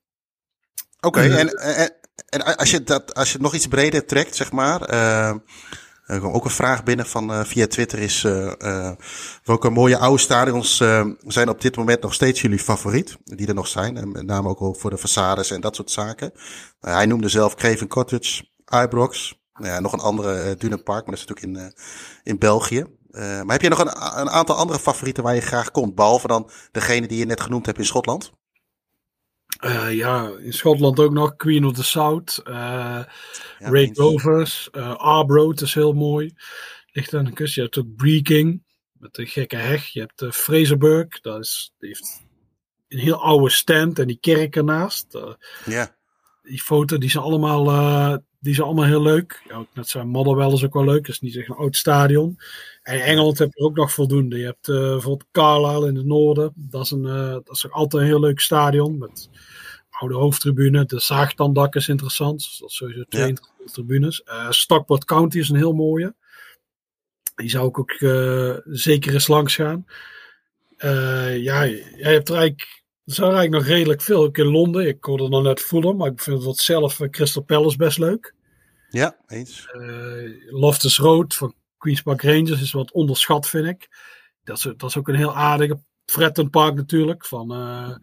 Oké, 0.99 1.19
okay, 1.19 1.37
en, 1.37 1.49
en, 1.49 2.00
en 2.31 2.57
als 2.57 2.71
je, 2.71 2.83
dat, 2.83 3.13
als 3.13 3.27
je 3.27 3.33
het 3.33 3.41
nog 3.41 3.53
iets 3.53 3.67
breder 3.67 4.05
trekt, 4.05 4.35
zeg 4.35 4.51
maar. 4.51 4.93
Uh, 4.93 5.33
ook 6.35 6.45
een 6.45 6.51
vraag 6.51 6.83
binnen 6.83 7.05
van 7.05 7.31
uh, 7.31 7.43
via 7.43 7.67
Twitter 7.67 7.99
is: 7.99 8.23
uh, 8.23 8.91
welke 9.43 9.69
mooie 9.69 9.97
oude 9.97 10.21
stadions 10.21 10.77
zijn 11.27 11.49
op 11.49 11.61
dit 11.61 11.75
moment 11.75 12.01
nog 12.01 12.13
steeds 12.13 12.41
jullie 12.41 12.59
favoriet? 12.59 13.17
Die 13.23 13.47
er 13.47 13.53
nog 13.53 13.67
zijn. 13.67 13.97
En 13.97 14.11
met 14.11 14.25
name 14.25 14.57
ook 14.57 14.79
voor 14.79 14.89
de 14.89 14.99
façades 14.99 15.53
en 15.53 15.61
dat 15.61 15.75
soort 15.75 15.91
zaken. 15.91 16.31
hij 16.79 17.05
noemde 17.05 17.29
zelf 17.29 17.55
Craven 17.55 17.87
Cottage, 17.87 18.43
Ibrox. 18.65 19.39
Nou 19.53 19.73
ja, 19.73 19.79
nog 19.79 19.93
een 19.93 19.99
andere 19.99 20.57
uh, 20.61 20.83
Park, 20.83 20.85
maar 20.85 21.15
dat 21.15 21.23
is 21.23 21.25
natuurlijk 21.25 21.65
in, 21.65 21.73
in 22.23 22.39
België. 22.39 22.85
maar 23.11 23.51
heb 23.51 23.61
je 23.61 23.69
nog 23.69 23.79
een, 23.79 24.19
een 24.19 24.29
aantal 24.29 24.55
andere 24.55 24.79
favorieten 24.79 25.23
waar 25.23 25.35
je 25.35 25.41
graag 25.41 25.71
komt? 25.71 25.95
Behalve 25.95 26.27
dan 26.27 26.49
degene 26.71 27.07
die 27.07 27.17
je 27.17 27.25
net 27.25 27.41
genoemd 27.41 27.65
hebt 27.65 27.77
in 27.77 27.85
Schotland? 27.85 28.31
Uh, 29.61 29.93
ja, 29.93 30.31
in 30.39 30.53
Schotland 30.53 30.99
ook 30.99 31.11
nog 31.11 31.35
Queen 31.35 31.65
of 31.65 31.73
the 31.73 31.83
South. 31.83 32.41
Uh, 32.47 32.53
ja, 33.59 33.89
Rovers. 33.93 34.69
Uh, 34.71 34.95
Arbroath 34.95 35.61
is 35.61 35.73
heel 35.73 35.93
mooi. 35.93 36.33
Ligt 36.91 37.13
aan 37.13 37.25
de 37.25 37.33
kust. 37.33 37.55
Je 37.55 37.61
hebt 37.61 37.77
ook 37.77 37.95
Breaking. 37.95 38.63
Met 38.91 39.13
de 39.13 39.25
gekke 39.25 39.55
heg. 39.55 39.87
Je 39.87 39.99
hebt 39.99 40.21
uh, 40.21 40.31
Fraserburg. 40.31 41.21
Dat 41.21 41.39
is, 41.39 41.73
die 41.77 41.87
heeft 41.87 42.25
een 42.87 42.99
heel 42.99 43.21
oude 43.21 43.49
stand. 43.49 43.99
En 43.99 44.07
die 44.07 44.19
kerk 44.19 44.55
ernaast. 44.55 45.17
ja. 45.65 45.95
Die 46.41 46.61
foto, 46.61 46.97
die 46.97 47.09
zijn 47.09 47.23
allemaal, 47.23 47.69
die 48.41 48.53
zijn 48.53 48.67
allemaal 48.67 48.85
heel 48.85 49.01
leuk. 49.01 49.41
Ja, 49.47 49.65
net 49.73 49.89
zijn 49.89 50.07
Motherwell 50.07 50.51
is 50.51 50.65
ook 50.65 50.73
wel 50.73 50.85
leuk. 50.85 51.05
Dat 51.05 51.15
is 51.15 51.19
niet 51.19 51.35
echt 51.35 51.49
een 51.49 51.55
oud 51.55 51.75
stadion. 51.75 52.39
En 52.83 52.95
in 52.95 53.01
Engeland 53.01 53.37
heb 53.37 53.53
je 53.53 53.63
ook 53.63 53.75
nog 53.75 53.93
voldoende. 53.93 54.37
Je 54.37 54.45
hebt 54.45 54.67
uh, 54.67 54.75
bijvoorbeeld 54.75 55.29
Carlisle 55.31 55.87
in 55.87 55.95
het 55.95 56.05
noorden. 56.05 56.53
Dat 56.55 56.83
is, 56.83 56.91
een, 56.91 57.03
uh, 57.03 57.31
dat 57.31 57.49
is 57.49 57.65
ook 57.65 57.71
altijd 57.71 58.01
een 58.01 58.09
heel 58.09 58.19
leuk 58.19 58.39
stadion. 58.39 58.97
Met 58.97 59.29
oude 59.89 60.15
hoofdtribune. 60.15 60.85
De 60.85 60.99
Zaagtandak 60.99 61.75
is 61.75 61.87
interessant. 61.87 62.57
Dat 62.59 62.69
is 62.69 62.75
sowieso 62.75 63.03
twee 63.03 63.27
ja. 63.27 63.65
tribunes. 63.65 64.23
Uh, 64.25 64.51
Stockport 64.51 65.05
County 65.05 65.37
is 65.37 65.49
een 65.49 65.55
heel 65.55 65.73
mooie. 65.73 66.15
Die 67.35 67.49
zou 67.49 67.67
ik 67.67 67.79
ook 67.79 67.95
zeker 68.65 69.13
eens 69.13 69.27
langs 69.27 69.55
gaan. 69.55 69.85
ja, 71.37 71.65
jij 71.65 71.83
hebt 71.97 72.29
er 72.29 72.35
eigenlijk 72.35 72.80
Er 73.05 73.13
zijn 73.13 73.31
eigenlijk 73.31 73.63
nog 73.63 73.73
redelijk 73.73 74.01
veel. 74.01 74.23
Ook 74.23 74.37
in 74.37 74.45
Londen. 74.45 74.87
Ik 74.87 75.03
hoorde 75.03 75.29
dan 75.29 75.43
net 75.43 75.59
Fulham, 75.59 75.97
maar 75.97 76.11
ik 76.11 76.21
vind 76.21 76.43
het 76.43 76.57
zelf 76.57 76.99
uh, 76.99 77.09
Crystal 77.09 77.43
Palace 77.43 77.77
best 77.77 77.97
leuk. 77.97 78.35
Ja, 78.89 79.17
eens. 79.27 79.67
Uh, 79.73 80.51
Loftus 80.51 80.97
Road 80.97 81.35
van 81.35 81.55
Queen's 81.77 82.01
Park 82.01 82.21
Rangers 82.21 82.61
is 82.61 82.71
wat 82.71 82.91
onderschat, 82.91 83.47
vind 83.47 83.65
ik. 83.65 83.87
Dat 84.43 84.57
is, 84.57 84.63
dat 84.63 84.83
is 84.83 84.97
ook 84.97 85.07
een 85.07 85.15
heel 85.15 85.35
aardige. 85.35 85.79
Fretton 86.05 86.49
Park 86.49 86.75
natuurlijk, 86.75 87.25
van 87.25 87.53
uh, 87.53 87.95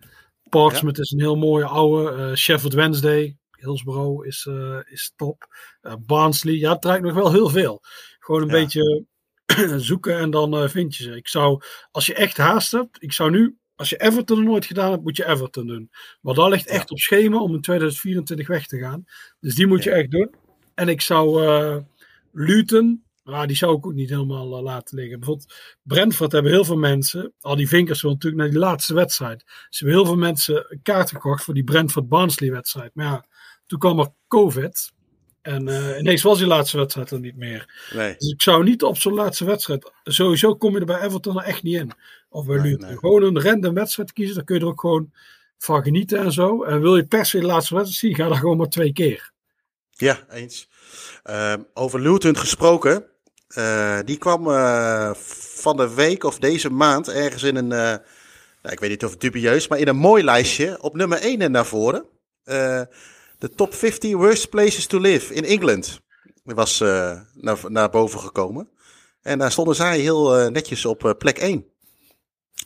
Portsmouth 0.49 0.97
ja. 0.97 1.03
is 1.03 1.11
een 1.11 1.21
heel 1.21 1.37
mooie 1.37 1.65
oude. 1.65 2.37
Sheffield 2.37 2.75
Wednesday, 2.75 3.37
Hillsborough 3.51 4.27
is, 4.27 4.49
is 4.85 5.13
top. 5.17 5.47
Barnsley, 6.01 6.55
ja, 6.55 6.73
het 6.73 6.83
draait 6.83 7.03
nog 7.03 7.15
wel 7.15 7.33
heel 7.33 7.49
veel. 7.49 7.81
Gewoon 8.19 8.43
een 8.43 8.49
ja. 8.49 8.53
beetje 8.53 9.05
zoeken 9.91 10.19
en 10.19 10.31
dan 10.31 10.71
vind 10.71 10.97
je 10.97 11.03
ze. 11.03 11.17
Ik 11.17 11.29
zou, 11.29 11.63
als 11.91 12.07
je 12.07 12.15
echt 12.15 12.37
haast 12.37 12.73
hebt, 12.73 13.03
ik 13.03 13.13
zou 13.13 13.31
nu 13.31 13.59
als 13.79 13.89
je 13.89 14.01
Everton 14.01 14.45
nooit 14.45 14.65
gedaan 14.65 14.91
hebt, 14.91 15.03
moet 15.03 15.17
je 15.17 15.27
Everton 15.27 15.67
doen. 15.67 15.91
Maar 16.21 16.35
dat 16.35 16.51
ligt 16.51 16.67
echt 16.67 16.89
ja. 16.89 16.95
op 16.95 16.99
schema 16.99 17.41
om 17.41 17.55
in 17.55 17.61
2024 17.61 18.47
weg 18.47 18.67
te 18.67 18.79
gaan. 18.79 19.05
Dus 19.41 19.55
die 19.55 19.67
moet 19.67 19.83
je 19.85 19.91
echt 19.91 20.11
doen. 20.11 20.35
En 20.75 20.89
ik 20.89 21.01
zou 21.01 21.43
uh, 21.43 21.77
Luton, 22.33 23.05
maar 23.23 23.47
die 23.47 23.57
zou 23.57 23.77
ik 23.77 23.87
ook 23.87 23.93
niet 23.93 24.11
helemaal 24.11 24.57
uh, 24.57 24.63
laten 24.63 24.97
liggen. 24.97 25.19
Bijvoorbeeld 25.19 25.55
Brentford 25.83 26.33
hebben 26.33 26.53
heel 26.53 26.65
veel 26.65 26.77
mensen, 26.77 27.33
al 27.41 27.57
die 27.57 27.69
vinkers 27.69 28.03
willen 28.03 28.17
natuurlijk 28.17 28.43
naar 28.43 28.53
die 28.53 28.63
laatste 28.63 28.95
wedstrijd. 28.95 29.45
Ze 29.47 29.85
hebben 29.85 30.03
heel 30.03 30.07
veel 30.07 30.23
mensen 30.23 30.67
een 30.69 30.83
kaart 30.83 31.11
gekocht 31.11 31.45
voor 31.45 31.55
die 31.55 31.65
Brentford-Barnsley 31.65 32.51
wedstrijd. 32.51 32.95
Maar 32.95 33.07
ja, 33.07 33.25
toen 33.67 33.79
kwam 33.79 33.99
er 33.99 34.13
COVID. 34.29 34.93
En 35.43 35.69
uh, 35.69 35.99
ineens 35.99 36.23
was 36.23 36.39
die 36.39 36.47
laatste 36.47 36.77
wedstrijd 36.77 37.11
er 37.11 37.21
niet 37.21 37.37
meer. 37.37 37.89
Nee. 37.95 38.15
Dus 38.19 38.29
ik 38.29 38.43
zou 38.43 38.65
niet 38.65 38.83
op 38.83 38.97
zo'n 38.97 39.15
laatste 39.15 39.45
wedstrijd. 39.45 39.93
Sowieso 40.05 40.57
kom 40.57 40.73
je 40.73 40.81
er 40.81 40.87
bij 40.87 41.01
Everton 41.01 41.39
er 41.39 41.45
echt 41.45 41.63
niet 41.63 41.75
in. 41.75 41.93
Of 42.29 42.47
bij 42.47 42.59
nee, 42.59 42.77
nee. 42.77 42.97
Gewoon 42.97 43.23
een 43.23 43.43
random 43.43 43.75
wedstrijd 43.75 44.13
kiezen. 44.13 44.35
Dan 44.35 44.45
kun 44.45 44.55
je 44.55 44.61
er 44.61 44.67
ook 44.67 44.81
gewoon 44.81 45.13
van 45.59 45.83
genieten 45.83 46.19
en 46.19 46.33
zo. 46.33 46.63
En 46.63 46.81
wil 46.81 46.97
je 46.97 47.07
per 47.07 47.27
se 47.27 47.41
de 47.41 47.47
laatste 47.47 47.75
wedstrijd 47.75 48.01
zien, 48.01 48.15
ga 48.15 48.29
dan 48.29 48.39
gewoon 48.39 48.57
maar 48.57 48.69
twee 48.69 48.93
keer. 48.93 49.33
Ja, 49.91 50.19
eens. 50.31 50.69
Uh, 51.25 51.55
over 51.75 52.01
Luton 52.01 52.37
gesproken. 52.37 53.05
Uh, 53.57 53.99
die 54.05 54.19
kwam 54.19 54.49
uh, 54.49 55.15
van 55.15 55.77
de 55.77 55.95
week 55.95 56.25
of 56.25 56.39
deze 56.39 56.71
maand 56.71 57.09
ergens 57.09 57.43
in 57.43 57.57
een. 57.57 57.69
nou, 57.69 58.01
ik 58.63 58.81
weet 58.81 58.91
niet 58.91 59.05
of 59.05 59.11
het 59.11 59.21
dubieus, 59.21 59.69
maar 59.69 59.79
in 59.79 59.89
een 59.89 59.97
mooi 59.97 60.25
lijstje 60.25 60.83
op 60.83 60.95
nummer 60.95 61.19
1 61.19 61.51
naar 61.51 61.67
voren. 61.67 62.05
de 63.39 63.51
top 63.57 63.75
50 63.75 64.13
worst 64.13 64.49
places 64.49 64.87
to 64.87 64.99
live 64.99 65.35
in 65.35 65.45
England 65.45 66.01
was 66.43 66.79
naar, 67.35 67.59
naar 67.69 67.91
boven 67.91 68.21
gekomen. 68.21 68.69
En 69.23 69.39
daar 69.39 69.53
stonden 69.53 69.75
zij 69.75 69.99
heel 69.99 70.51
netjes 70.51 70.85
op 70.85 71.15
plek 71.19 71.39
1. 71.39 71.67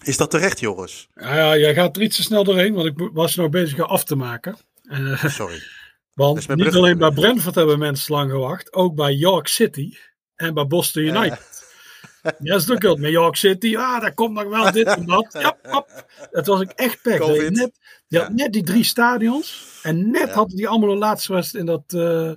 Is 0.02 0.16
dat 0.16 0.30
terecht, 0.30 0.60
Joris? 0.60 1.08
Ja, 1.14 1.34
ja, 1.34 1.56
jij 1.56 1.74
gaat 1.74 1.96
er 1.96 2.02
iets 2.02 2.16
te 2.16 2.22
snel 2.22 2.44
doorheen, 2.44 2.74
want 2.74 2.86
ik 2.86 3.10
was 3.12 3.34
nog 3.34 3.48
bezig 3.48 3.80
af 3.80 4.04
te 4.04 4.16
maken. 4.16 4.56
Uh, 4.82 5.24
Sorry. 5.24 5.62
Want 6.12 6.54
niet 6.54 6.74
alleen 6.74 6.98
bij 6.98 7.10
Brentford 7.10 7.54
hebben 7.54 7.78
mensen 7.78 8.14
lang 8.14 8.30
gewacht, 8.30 8.72
ook 8.72 8.94
bij 8.94 9.12
York 9.12 9.48
City 9.48 9.96
en 10.36 10.54
bij 10.54 10.66
Boston 10.66 11.02
United. 11.02 11.62
Ja, 12.22 12.32
dat 12.38 12.62
is 12.62 12.70
ook 12.70 12.98
met 12.98 13.10
York 13.10 13.36
City. 13.36 13.76
Ah, 13.76 14.00
daar 14.00 14.14
komt 14.14 14.34
nog 14.34 14.48
wel 14.48 14.72
dit 14.72 14.86
en 14.86 15.06
dat. 15.06 15.26
Ja. 15.32 15.56
Dat 16.30 16.46
was 16.46 16.60
ik 16.60 16.70
echt 16.70 17.02
pech. 17.02 17.26
Je 17.26 17.50
net, 17.50 17.78
je 18.06 18.18
had 18.18 18.32
net 18.32 18.52
die 18.52 18.62
drie 18.62 18.84
stadions. 18.84 19.78
En 19.82 20.10
net 20.10 20.28
ja. 20.28 20.34
hadden 20.34 20.56
die 20.56 20.68
allemaal 20.68 20.88
de 20.88 20.96
laatste 20.96 21.32
wedstrijd 21.32 21.66
in 21.66 21.72
dat 21.72 21.92
uh, 21.92 22.32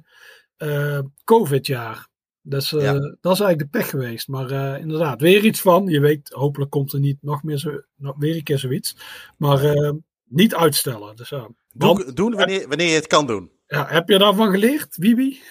uh, 0.69 0.99
COVID-jaar. 1.23 2.07
Dus 2.47 2.71
uh, 2.71 2.81
ja. 2.81 2.93
dat 2.93 3.33
is 3.33 3.39
eigenlijk 3.39 3.59
de 3.59 3.77
pech 3.77 3.89
geweest. 3.89 4.27
Maar 4.27 4.51
uh, 4.51 4.79
inderdaad, 4.79 5.21
weer 5.21 5.45
iets 5.45 5.61
van. 5.61 5.87
Je 5.87 5.99
weet, 5.99 6.29
hopelijk 6.29 6.71
komt 6.71 6.93
er 6.93 6.99
niet 6.99 7.17
nog 7.21 7.43
meer 7.43 7.57
zo, 7.57 7.81
nog 7.95 8.15
weer 8.17 8.35
een 8.35 8.43
keer 8.43 8.59
zoiets. 8.59 8.97
Maar 9.37 9.75
uh, 9.75 9.91
niet 10.27 10.55
uitstellen. 10.55 11.15
Dus, 11.15 11.29
dan, 11.29 11.55
doen, 11.73 12.11
doen 12.13 12.35
wanneer, 12.35 12.67
wanneer 12.67 12.87
je 12.87 12.95
het 12.95 13.07
kan 13.07 13.27
doen. 13.27 13.51
Ja, 13.67 13.85
heb 13.89 14.09
je 14.09 14.17
daarvan 14.17 14.51
geleerd, 14.51 14.97
Bibi? 14.99 15.41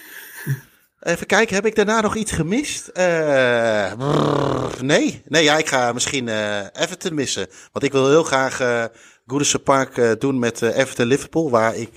Even 1.00 1.26
kijken, 1.26 1.54
heb 1.54 1.66
ik 1.66 1.74
daarna 1.74 2.00
nog 2.00 2.16
iets 2.16 2.32
gemist? 2.32 2.92
Brrr, 2.92 4.84
nee, 4.84 5.22
nee, 5.26 5.42
ja, 5.44 5.58
ik 5.58 5.68
ga 5.68 5.92
misschien 5.92 6.28
Everton 6.72 7.14
missen. 7.14 7.46
Want 7.72 7.84
ik 7.84 7.92
wil 7.92 8.08
heel 8.08 8.22
graag 8.22 8.56
Goodison 9.26 9.62
Park 9.62 10.20
doen 10.20 10.38
met 10.38 10.62
Everton 10.62 11.06
Liverpool, 11.06 11.50
waar 11.50 11.76
ik 11.76 11.90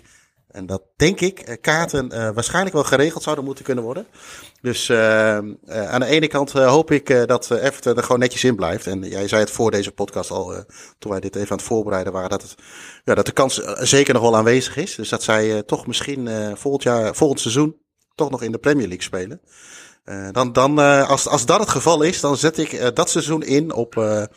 en 0.58 0.66
dat 0.66 0.82
denk 0.96 1.20
ik, 1.20 1.58
kaarten 1.62 2.14
uh, 2.14 2.30
waarschijnlijk 2.30 2.76
wel 2.76 2.84
geregeld 2.84 3.24
zouden 3.24 3.46
moeten 3.46 3.64
kunnen 3.64 3.84
worden. 3.84 4.08
Dus 4.62 4.90
uh, 4.90 4.98
aan 5.68 6.00
de 6.00 6.06
ene 6.06 6.28
kant 6.28 6.52
hoop 6.52 6.92
ik 6.92 7.28
dat 7.28 7.52
Everton 7.52 7.96
er 7.96 8.04
gewoon 8.04 8.20
netjes 8.20 8.44
in 8.44 8.56
blijft. 8.56 8.88
En 8.88 9.02
jij 9.02 9.28
zei 9.28 9.42
het 9.42 9.52
voor 9.52 9.72
deze 9.72 9.92
podcast 9.92 10.32
al, 10.32 10.64
toen 11.00 11.12
wij 11.12 11.20
dit 11.20 11.36
even 11.36 11.52
aan 11.52 11.58
het 11.58 11.66
voorbereiden 11.66 12.14
waren, 12.14 12.30
dat, 12.30 12.42
het, 12.42 12.56
ja, 13.04 13.16
dat 13.16 13.26
de 13.26 13.32
kans 13.32 13.56
zeker 13.80 14.14
nog 14.14 14.24
wel 14.24 14.38
aanwezig 14.38 14.78
is. 14.78 14.96
Dus 14.96 15.10
dat 15.10 15.24
zij 15.24 15.64
toch 15.64 15.88
misschien 15.88 16.30
volgend, 16.56 16.84
jaar, 16.84 17.16
volgend 17.16 17.40
seizoen 17.40 17.76
toch 18.16 18.30
nog 18.30 18.42
in 18.42 18.52
de 18.52 18.58
Premier 18.58 18.88
League 18.88 19.04
spelen. 19.04 19.42
dan, 20.32 20.54
dan 20.54 20.78
als, 21.08 21.28
als 21.28 21.46
dat 21.46 21.60
het 21.60 21.70
geval 21.70 22.02
is, 22.02 22.20
dan 22.20 22.38
zet 22.38 22.58
ik 22.58 22.96
dat 22.96 23.10
seizoen 23.10 23.44
in 23.44 23.74
op, 23.74 24.28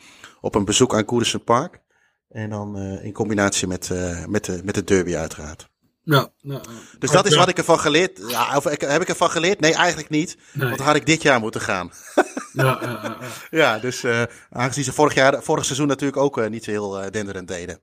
op 0.40 0.54
een 0.54 0.64
bezoek 0.64 0.94
aan 0.94 1.08
Goodison 1.08 1.44
Park. 1.44 1.80
En 2.28 2.50
dan 2.50 2.78
in 2.78 3.12
combinatie 3.12 3.66
met, 3.66 3.90
met, 4.26 4.44
de, 4.44 4.60
met 4.64 4.74
de 4.74 4.84
derby 4.84 5.16
uiteraard. 5.16 5.70
Ja, 6.03 6.28
nou, 6.40 6.62
dus 6.98 7.11
dat 7.11 7.26
is 7.26 7.36
wat 7.36 7.48
ik 7.48 7.59
ervan 7.59 7.78
geleerd. 7.78 8.20
Ja, 8.28 8.57
of 8.57 8.66
ik, 8.66 8.80
heb 8.80 9.03
ik 9.03 9.09
ervan 9.09 9.30
geleerd? 9.30 9.61
Nee, 9.61 9.74
eigenlijk 9.74 10.09
niet. 10.09 10.36
Nee. 10.53 10.64
Want 10.64 10.76
dan 10.76 10.86
had 10.86 10.96
ik 10.96 11.07
dit 11.07 11.22
jaar 11.22 11.40
moeten 11.40 11.61
gaan. 11.61 11.90
ja, 12.53 12.78
ja, 12.80 13.01
ja, 13.03 13.18
ja, 13.51 13.78
dus 13.78 14.05
uh, 14.05 14.22
aangezien 14.51 14.84
ze 14.84 14.92
vorig, 14.92 15.14
jaar, 15.14 15.42
vorig 15.42 15.64
seizoen 15.64 15.86
natuurlijk 15.86 16.22
ook 16.22 16.38
uh, 16.38 16.48
niet 16.48 16.64
zo 16.64 16.70
heel 16.70 17.03
uh, 17.05 17.11
denderend 17.11 17.48
deden. 17.48 17.80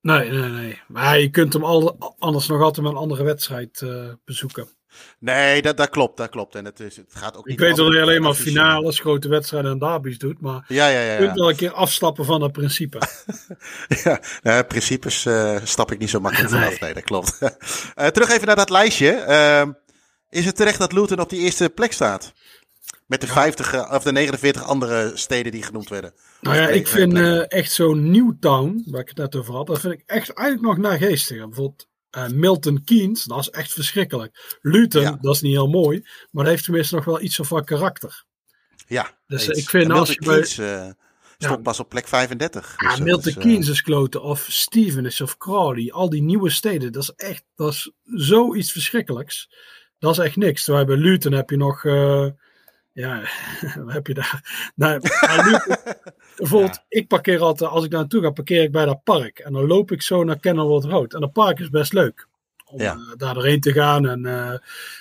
Nee, 0.00 0.30
nee, 0.30 0.50
nee. 0.50 0.82
Maar 0.88 1.20
je 1.20 1.30
kunt 1.30 1.52
hem 1.52 1.64
al, 1.64 2.14
anders 2.18 2.46
nog 2.46 2.62
altijd 2.62 2.86
met 2.86 2.94
een 2.94 3.00
andere 3.00 3.24
wedstrijd 3.24 3.84
bezoeken. 4.24 4.68
Nee, 5.18 5.62
dat, 5.62 5.76
dat 5.76 5.88
klopt, 5.88 6.16
dat 6.16 6.28
klopt. 6.28 6.54
En 6.54 6.64
het, 6.64 6.80
is, 6.80 6.96
het 6.96 7.12
gaat 7.14 7.36
ook 7.36 7.46
niet 7.46 7.60
Ik 7.60 7.66
weet 7.66 7.76
dat 7.76 7.92
je 7.92 8.00
alleen 8.00 8.22
maar 8.22 8.34
finales, 8.34 9.00
grote 9.00 9.28
wedstrijden 9.28 9.70
en 9.70 9.78
derbies 9.78 10.18
doet, 10.18 10.40
maar 10.40 10.64
ja, 10.68 10.88
ja, 10.88 11.00
ja, 11.00 11.12
je 11.12 11.18
kunt 11.18 11.38
wel 11.38 11.50
een 11.50 11.56
keer 11.56 11.72
afstappen 11.72 12.24
van 12.24 12.40
dat 12.40 12.52
principe. 12.52 12.98
ja, 14.04 14.20
nou, 14.42 14.62
principes 14.64 15.24
uh, 15.24 15.56
stap 15.64 15.92
ik 15.92 15.98
niet 15.98 16.10
zo 16.10 16.20
makkelijk 16.20 16.52
nee. 16.52 16.62
vanaf. 16.62 16.80
Nee, 16.80 16.94
dat 16.94 17.04
klopt. 17.04 17.38
uh, 17.40 18.06
terug 18.14 18.30
even 18.30 18.46
naar 18.46 18.56
dat 18.56 18.70
lijstje. 18.70 19.24
Uh, 19.28 19.72
is 20.30 20.44
het 20.44 20.56
terecht 20.56 20.78
dat 20.78 20.92
Luton 20.92 21.20
op 21.20 21.30
die 21.30 21.40
eerste 21.40 21.70
plek 21.70 21.92
staat? 21.92 22.32
Met 23.06 23.20
de, 23.20 23.26
ja. 23.26 23.32
50, 23.32 23.90
of 23.90 24.02
de 24.02 24.12
49 24.12 24.64
andere 24.64 25.10
steden 25.14 25.52
die 25.52 25.62
genoemd 25.62 25.88
werden. 25.88 26.12
Nou 26.40 26.56
ja, 26.56 26.68
ik 26.68 26.88
vind 26.88 27.12
uh, 27.12 27.52
echt 27.52 27.72
zo'n 27.72 28.10
Newtown, 28.10 28.82
waar 28.86 29.00
ik 29.00 29.08
het 29.08 29.16
net 29.16 29.36
over 29.36 29.54
had, 29.54 29.66
dat 29.66 29.80
vind 29.80 29.92
ik 29.92 30.02
echt 30.06 30.32
eigenlijk 30.32 30.78
nog 30.78 30.90
nageestiger. 30.90 31.46
Bijvoorbeeld 31.46 31.88
uh, 32.18 32.28
Milton 32.28 32.84
Keynes, 32.84 33.24
dat 33.24 33.38
is 33.38 33.50
echt 33.50 33.72
verschrikkelijk. 33.72 34.58
Luton, 34.60 35.02
ja. 35.02 35.18
dat 35.20 35.34
is 35.34 35.40
niet 35.40 35.52
heel 35.52 35.68
mooi, 35.68 36.06
maar 36.30 36.44
dat 36.44 36.52
heeft 36.52 36.64
tenminste 36.64 36.94
nog 36.94 37.04
wel 37.04 37.20
iets 37.20 37.40
van 37.42 37.64
karakter. 37.64 38.24
Ja, 38.86 39.18
dus 39.26 39.48
uh, 39.48 39.56
ik 39.56 39.68
vind 39.68 39.90
als 39.90 40.08
je 40.08 40.14
Keynes, 40.14 40.54
bij... 40.54 40.86
uh, 40.86 40.92
stond 41.38 41.56
ja. 41.56 41.56
pas 41.56 41.80
op 41.80 41.88
plek 41.88 42.08
35. 42.08 42.74
Ja, 42.76 42.88
dus 42.88 43.00
Milton 43.00 43.32
dus, 43.32 43.42
Keynes 43.42 43.68
is 43.68 43.82
kloten, 43.82 44.22
of 44.22 44.46
Stevens 44.50 45.20
of 45.20 45.36
Crawley, 45.36 45.92
al 45.92 46.08
die 46.08 46.22
nieuwe 46.22 46.50
steden, 46.50 46.92
dat 46.92 47.02
is 47.02 47.10
echt, 47.10 47.44
dat 47.54 47.72
is 47.72 47.92
zoiets 48.04 48.72
verschrikkelijks. 48.72 49.50
Dat 49.98 50.18
is 50.18 50.24
echt 50.24 50.36
niks. 50.36 50.64
Terwijl 50.64 50.86
bij 50.86 50.96
Luton 50.96 51.32
heb 51.32 51.50
je 51.50 51.56
nog, 51.56 51.82
ja, 52.98 53.22
wat 53.84 53.92
heb 53.92 54.06
je 54.06 54.14
daar? 54.14 54.70
Nou, 54.74 55.00
bijvoorbeeld, 56.36 56.74
ja. 56.74 56.84
ik 56.88 57.08
parkeer 57.08 57.40
altijd, 57.40 57.70
als 57.70 57.84
ik 57.84 57.90
daar 57.90 58.00
naartoe 58.00 58.22
ga, 58.22 58.30
parkeer 58.30 58.62
ik 58.62 58.72
bij 58.72 58.84
dat 58.84 59.02
park. 59.04 59.38
En 59.38 59.52
dan 59.52 59.66
loop 59.66 59.92
ik 59.92 60.02
zo 60.02 60.24
naar 60.24 60.38
Kenilworth 60.38 60.84
Road. 60.84 61.14
En 61.14 61.20
dat 61.20 61.32
park 61.32 61.58
is 61.58 61.70
best 61.70 61.92
leuk. 61.92 62.26
Om 62.64 62.80
ja. 62.80 62.94
uh, 62.94 63.16
daar 63.16 63.34
doorheen 63.34 63.60
te 63.60 63.72
gaan. 63.72 64.08
En 64.08 64.26
uh, 64.26 64.54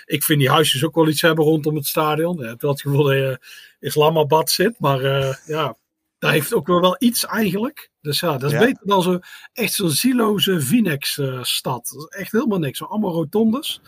ik 0.06 0.24
vind 0.24 0.40
die 0.40 0.50
huisjes 0.50 0.84
ook 0.84 0.96
wel 0.96 1.08
iets 1.08 1.22
hebben 1.22 1.46
rondom 1.46 1.76
het 1.76 1.86
stadion. 1.86 2.38
Je 2.38 2.46
hebt 2.46 2.62
wel 2.62 2.72
het 2.72 2.82
gevoel 2.82 3.04
dat 3.04 3.14
je 3.14 3.40
in 3.80 3.88
Islamabad 3.88 4.50
zit. 4.50 4.80
Maar 4.80 5.02
uh, 5.02 5.34
ja, 5.46 5.76
daar 6.20 6.32
heeft 6.32 6.54
ook 6.54 6.68
wel, 6.68 6.82
wel 6.82 6.96
iets 7.00 7.26
eigenlijk. 7.26 7.90
Dus 8.02 8.20
ja, 8.20 8.38
dat 8.38 8.52
is 8.52 8.60
ja. 8.60 8.66
beter 8.66 8.88
dan 8.88 9.02
zo, 9.02 9.20
echt 9.54 9.74
zo'n 9.74 9.90
zieloze 9.90 10.62
Vinex-stad. 10.62 11.90
Dat 11.94 12.08
is 12.10 12.20
echt 12.20 12.32
helemaal 12.32 12.60
niks. 12.60 12.84
Allemaal 12.84 13.14
rotondes. 13.14 13.82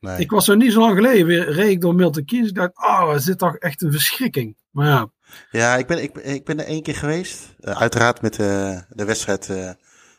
Nee. 0.00 0.18
Ik 0.18 0.30
was 0.30 0.48
er 0.48 0.56
niet 0.56 0.72
zo 0.72 0.80
lang 0.80 0.94
geleden 0.94 1.26
weer 1.26 1.52
reed 1.52 1.70
ik 1.70 1.80
door 1.80 1.94
Milton 1.94 2.24
Keynes. 2.24 2.48
Ik 2.48 2.54
dacht, 2.54 2.76
oh, 2.76 3.12
is 3.14 3.24
dit 3.24 3.38
toch 3.38 3.56
echt 3.56 3.82
een 3.82 3.92
verschrikking. 3.92 4.56
Maar 4.70 4.86
ja. 4.86 5.10
Ja, 5.50 5.76
ik 5.76 5.86
ben, 5.86 6.02
ik, 6.02 6.16
ik 6.16 6.44
ben 6.44 6.58
er 6.58 6.66
één 6.66 6.82
keer 6.82 6.94
geweest. 6.94 7.54
Uh, 7.60 7.80
uiteraard 7.80 8.22
met 8.22 8.38
uh, 8.38 8.78
de 8.88 9.04
wedstrijd 9.04 9.48
uh, 9.48 9.70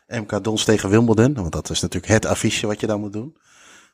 MK 0.06 0.44
Dons 0.44 0.64
tegen 0.64 0.90
Wimbledon. 0.90 1.34
Want 1.34 1.52
dat 1.52 1.70
is 1.70 1.80
natuurlijk 1.80 2.12
het 2.12 2.26
affiche 2.26 2.66
wat 2.66 2.80
je 2.80 2.86
dan 2.86 3.00
moet 3.00 3.12
doen. 3.12 3.36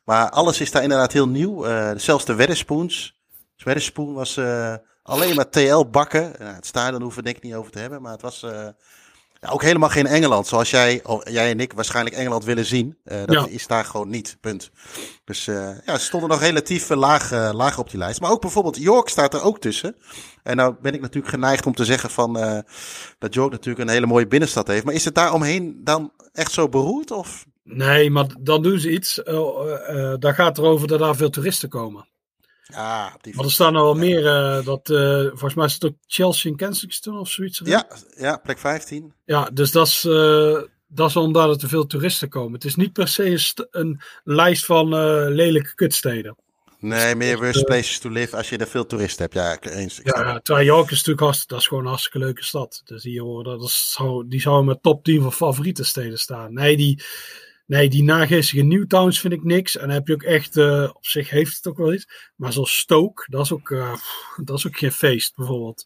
Maar 0.05 0.31
alles 0.31 0.61
is 0.61 0.71
daar 0.71 0.83
inderdaad 0.83 1.13
heel 1.13 1.29
nieuw. 1.29 1.65
zelfs 1.97 2.25
de 2.25 2.35
Wedderspoons. 2.35 3.21
De 3.57 3.65
Wedderspoon 3.65 4.15
was 4.15 4.39
alleen 5.03 5.35
maar 5.35 5.51
TL 5.51 5.85
bakken. 5.91 6.33
Nou, 6.39 6.55
het 6.55 6.67
stadion 6.67 7.03
hoeven 7.03 7.19
we 7.19 7.25
denk 7.25 7.37
ik 7.37 7.43
niet 7.43 7.55
over 7.55 7.73
te 7.73 7.79
hebben. 7.79 8.03
Maar 8.03 8.13
het 8.13 8.23
was 8.23 8.47
Ja, 9.41 9.49
ook 9.49 9.63
helemaal 9.63 9.89
geen 9.89 10.07
Engeland, 10.07 10.47
zoals 10.47 10.71
jij, 10.71 11.03
jij 11.25 11.51
en 11.51 11.61
ik 11.61 11.73
waarschijnlijk 11.73 12.17
Engeland 12.17 12.45
willen 12.45 12.65
zien. 12.65 12.97
Uh, 13.05 13.19
dat 13.25 13.35
Ja. 13.35 13.47
is 13.47 13.67
daar 13.67 13.85
gewoon 13.85 14.09
niet, 14.09 14.37
punt. 14.41 14.71
Dus 15.25 15.47
eh, 15.47 15.71
ja, 15.87 15.99
ze 15.99 16.05
stonden 16.05 16.29
nog 16.29 16.41
relatief 16.41 16.91
eh, 16.91 16.97
laag, 16.97 17.33
eh, 17.33 17.51
laag 17.53 17.79
op 17.79 17.91
die 17.91 17.99
lijst. 17.99 18.21
Maar 18.21 18.31
ook 18.31 18.41
bijvoorbeeld 18.41 18.77
York 18.77 19.09
staat 19.09 19.35
er 19.35 19.43
ook 19.43 19.59
tussen. 19.61 19.97
En 20.43 20.57
nou 20.57 20.75
ben 20.83 20.95
ik 20.95 21.01
natuurlijk 21.01 21.35
geneigd 21.35 21.67
om 21.67 21.75
te 21.75 21.85
zeggen 21.85 22.11
van, 22.11 22.39
eh, 22.39 22.59
dat 23.19 23.35
York 23.35 23.51
natuurlijk 23.51 23.89
een 23.89 23.95
hele 23.95 24.07
mooie 24.07 24.27
binnenstad 24.27 24.67
heeft. 24.67 24.85
Maar 24.85 24.95
is 24.95 25.05
het 25.05 25.15
daar 25.15 25.33
omheen 25.33 25.81
dan 25.85 26.13
echt 26.33 26.53
zo 26.53 26.69
beroerd? 26.69 27.11
Of? 27.11 27.45
Nee, 27.63 28.11
maar 28.11 28.27
dan 28.41 28.63
doen 28.63 28.79
ze 28.79 28.91
iets. 28.91 29.23
eh 29.23 29.35
eh, 29.35 30.13
eh, 30.13 30.19
daar 30.19 30.35
gaat 30.35 30.57
het 30.57 30.59
erover 30.59 30.89
dat 30.89 30.99
daar 30.99 31.17
veel 31.17 31.31
toeristen 31.31 31.69
komen. 31.69 32.09
Op 33.15 33.23
die 33.23 33.35
Maar 33.35 33.45
er 33.45 33.51
staan 33.51 33.75
er 33.75 33.83
wel 33.83 33.95
meer. 33.95 34.27
eh, 34.27 34.65
dat, 34.65 34.91
eh, 34.91 35.21
volgens 35.27 35.55
mij 35.55 35.65
is 35.67 35.73
het 35.75 35.85
ook 35.85 35.95
Chelsea 36.07 36.51
en 36.51 36.57
Kensington 36.57 37.19
of 37.19 37.29
zoiets. 37.29 37.61
ja, 37.65 37.87
ja, 38.17 38.37
plek 38.37 38.59
15. 38.59 39.13
Ja, 39.25 39.51
dus 39.53 39.71
dat 39.73 39.87
is, 39.87 40.05
eh, 40.05 40.59
dat 40.89 41.09
is 41.09 41.17
omdat 41.17 41.49
er 41.51 41.59
te 41.59 41.69
veel 41.69 41.87
toeristen 41.87 42.29
komen. 42.29 42.53
Het 42.53 42.65
is 42.65 42.75
niet 42.75 42.93
per 42.93 43.09
se 43.09 43.25
een, 43.31 43.39
st- 43.39 43.67
een 43.71 44.01
lijst 44.25 44.65
van 44.65 44.89
lelijke 45.29 45.75
kutsteden. 45.75 46.37
Nee, 46.79 47.15
meer 47.15 47.31
echt, 47.33 47.41
worst 47.41 47.65
places 47.65 47.99
to 47.99 48.09
live 48.11 48.37
als 48.37 48.49
je 48.49 48.57
er 48.57 48.67
veel 48.67 48.87
toeristen 48.87 49.23
hebt. 49.23 49.35
Ja, 49.35 49.53
ik- 49.53 49.65
eens. 49.65 50.01
Ja, 50.03 50.21
ja 50.21 50.41
terwijl 50.41 50.67
York 50.67 50.85
is 50.91 50.97
natuurlijk 50.97 51.21
hartstikke, 51.21 51.53
dat 51.55 51.63
is 51.63 51.69
gewoon 51.69 51.83
een 51.83 51.89
hartstikke 51.89 52.19
leuke 52.19 52.45
stad. 52.45 52.83
Dus 52.85 53.03
die, 53.03 53.21
horen, 53.21 53.45
dat 53.59 53.63
is, 53.69 53.93
zou, 53.93 54.29
die 54.29 54.41
zou 54.41 54.59
in 54.59 54.65
mijn 54.65 54.79
top 54.81 55.05
10 55.05 55.23
van 55.23 55.33
favoriete 55.33 55.85
steden 55.85 56.19
staan. 56.19 56.53
Nee, 56.55 56.77
die, 56.77 57.03
nee, 57.67 57.89
die 57.89 58.03
nageestige 58.03 58.63
Newtowns 58.63 59.21
vind 59.21 59.33
ik 59.33 59.45
niks. 59.45 59.77
En 59.77 59.87
dan 59.87 59.91
heb 59.97 60.07
je 60.07 60.13
ook 60.15 60.23
echt, 60.23 60.57
eh, 60.57 60.91
op 60.95 61.07
zich 61.07 61.31
heeft 61.31 61.57
het 61.57 61.67
ook 61.67 61.77
wel 61.77 61.93
iets. 61.93 62.33
Maar 62.37 62.53
zoals 62.53 62.79
Stoke, 62.79 63.25
dat 63.31 63.45
is 63.45 63.53
ook, 63.53 63.71
eh, 63.71 63.95
dat 64.45 64.59
is 64.59 64.67
ook 64.67 64.77
geen 64.77 64.93
feest 64.93 65.37
bijvoorbeeld. 65.37 65.85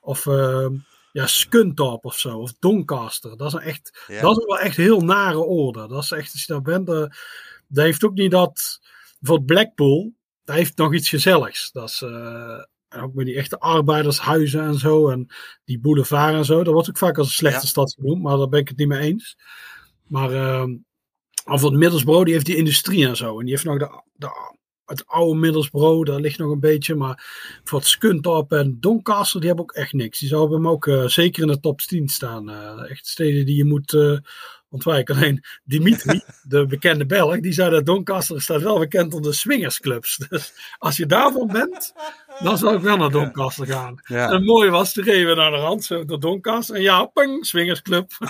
Of 0.00 0.26
eh, 0.26 0.66
ja, 1.12 1.26
Scunthorpe 1.26 2.06
of 2.06 2.18
zo. 2.18 2.38
Of 2.38 2.52
Doncaster. 2.58 3.36
Dat 3.36 3.46
is 3.46 3.52
een 3.52 3.60
echt, 3.60 4.04
Ja. 4.06 4.20
dat 4.20 4.38
is 4.38 4.44
wel 4.44 4.58
echt 4.58 4.76
heel 4.76 5.00
nare 5.00 5.38
orde. 5.38 5.88
Dat 5.88 6.02
is 6.02 6.10
echt, 6.10 6.32
als 6.32 6.44
je 6.44 6.52
daar 6.52 6.62
bent, 6.62 6.88
eh, 6.88 7.18
dat 7.68 7.84
heeft 7.84 8.04
ook 8.04 8.14
niet 8.14 8.30
dat, 8.30 8.78
voor 9.20 9.42
Blackpool, 9.42 10.12
dat 10.44 10.56
heeft 10.56 10.76
nog 10.76 10.94
iets 10.94 11.08
gezelligs. 11.08 11.72
Dat 11.72 11.88
is, 11.88 12.02
en 12.88 13.00
ook 13.02 13.14
met 13.14 13.26
die 13.26 13.34
echte 13.36 13.58
arbeidershuizen 13.58 14.60
en 14.60 14.74
zo. 14.78 15.08
En 15.10 15.26
die 15.64 15.78
boulevard 15.78 16.34
en 16.34 16.44
zo. 16.44 16.62
Dat 16.62 16.72
wordt 16.72 16.88
ook 16.88 16.98
vaak 16.98 17.18
als 17.18 17.26
een 17.26 17.32
slechte 17.32 17.60
Ja. 17.60 17.66
stad 17.66 17.92
genoemd. 17.94 18.22
Maar 18.22 18.36
daar 18.36 18.48
ben 18.48 18.60
ik 18.60 18.68
het 18.68 18.76
niet 18.76 18.88
mee 18.88 19.00
eens. 19.00 19.36
Maar 20.06 20.32
ehm 20.32 20.70
of 21.46 21.62
het 21.62 21.72
Middlesbrough, 21.72 22.24
die 22.24 22.32
heeft 22.32 22.46
die 22.46 22.56
industrie 22.56 23.06
en 23.06 23.16
zo. 23.16 23.38
En 23.38 23.44
die 23.44 23.54
heeft 23.54 23.64
nog 23.64 23.78
de, 23.78 24.02
de, 24.12 24.54
het 24.84 25.06
oude 25.06 25.38
Middlesbrough. 25.38 26.06
Daar 26.06 26.20
ligt 26.20 26.38
nog 26.38 26.50
een 26.50 26.60
beetje. 26.60 26.94
Maar 26.94 27.24
voor 27.64 27.78
het 27.78 27.88
Scunthorpe 27.88 28.56
en 28.56 28.76
Doncaster, 28.80 29.40
die 29.40 29.48
hebben 29.48 29.66
ook 29.66 29.76
echt 29.76 29.92
niks. 29.92 30.18
Die 30.18 30.28
zouden 30.28 30.56
hem 30.56 30.68
ook 30.68 30.86
eh, 30.86 31.06
zeker 31.06 31.42
in 31.42 31.48
de 31.48 31.60
top 31.60 31.80
10 31.80 32.08
staan. 32.08 32.50
Eh, 32.50 32.90
echt 32.90 33.06
steden 33.06 33.46
die 33.46 33.56
je 33.56 33.64
moet 33.64 33.92
ontwijken. 34.76 35.14
Alleen 35.14 35.44
Dimitri, 35.64 36.20
de 36.42 36.66
bekende 36.66 37.06
Belg, 37.06 37.40
die 37.40 37.52
zei 37.52 37.70
dat 37.70 37.86
Doncaster 37.86 38.42
staat 38.42 38.62
wel 38.62 38.78
bekend 38.78 39.14
onder 39.14 39.34
swingersclubs. 39.34 40.16
Dus 40.28 40.52
als 40.78 40.96
je 40.96 41.06
daarvan 41.06 41.46
bent, 41.46 41.92
dan 42.42 42.58
zou 42.58 42.76
ik 42.76 42.82
wel 42.82 42.96
naar 42.96 43.10
Doncaster 43.10 43.66
gaan. 43.66 44.00
Ja. 44.02 44.30
En 44.30 44.44
mooi 44.44 44.70
was, 44.70 44.92
toen 44.92 45.04
reden 45.04 45.28
we 45.28 45.34
naar 45.34 45.50
de 45.50 45.56
rand, 45.56 45.84
zo 45.84 46.04
door 46.04 46.20
Doncaster. 46.20 46.74
En 46.74 46.82
ja, 46.82 47.04
ping, 47.04 47.46
swingersclub. 47.46 48.10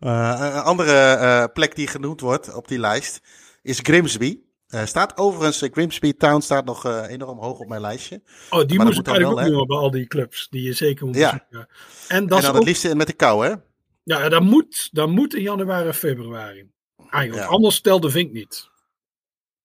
Eh, 0.00 0.52
een 0.54 0.62
andere 0.62 0.92
eh, 0.92 1.44
plek 1.52 1.76
die 1.76 1.86
genoemd 1.86 2.20
wordt 2.20 2.54
op 2.54 2.68
die 2.68 2.78
lijst 2.78 3.20
is 3.62 3.78
Grimsby. 3.82 4.38
Eh, 4.70 4.84
staat 4.84 5.16
overigens, 5.16 5.62
eh, 5.62 5.72
Grimsby 5.72 6.12
Town 6.12 6.40
staat 6.40 6.64
nog 6.64 6.84
eh, 6.84 7.04
enorm 7.08 7.38
hoog 7.38 7.58
op 7.58 7.68
mijn 7.68 7.80
lijstje. 7.80 8.22
Oh, 8.50 8.66
die 8.66 8.76
Maar 8.76 8.86
moest 8.86 8.86
dat 8.86 8.88
ik 8.88 8.94
moet 8.96 9.04
dan 9.04 9.14
eigenlijk 9.14 9.34
wel, 9.34 9.44
ook 9.44 9.50
noemen 9.50 9.66
bij 9.66 9.76
al 9.76 9.90
die 9.90 10.06
clubs. 10.06 10.48
Die 10.50 10.62
je 10.62 10.72
zeker 10.72 11.06
moet 11.06 11.16
Ja. 11.16 11.32
En 11.48 11.48
dat 11.50 11.68
en 12.08 12.26
dan 12.26 12.44
ook, 12.44 12.54
het 12.54 12.64
liefst 12.64 12.94
met 12.94 13.06
de 13.06 13.12
kou, 13.12 13.46
hè? 13.46 13.54
ja, 14.02 14.28
dat 14.28 14.42
moet, 14.42 14.88
dat 14.92 15.08
moet 15.08 15.34
in 15.34 15.42
januari 15.42 15.86
en 15.88 15.94
februari. 15.94 16.70
Eigenlijk, 17.10 17.44
Ja. 17.48 17.54
anders 17.54 17.80
telde 17.80 18.10
Vink 18.10 18.32
niet. 18.32 18.68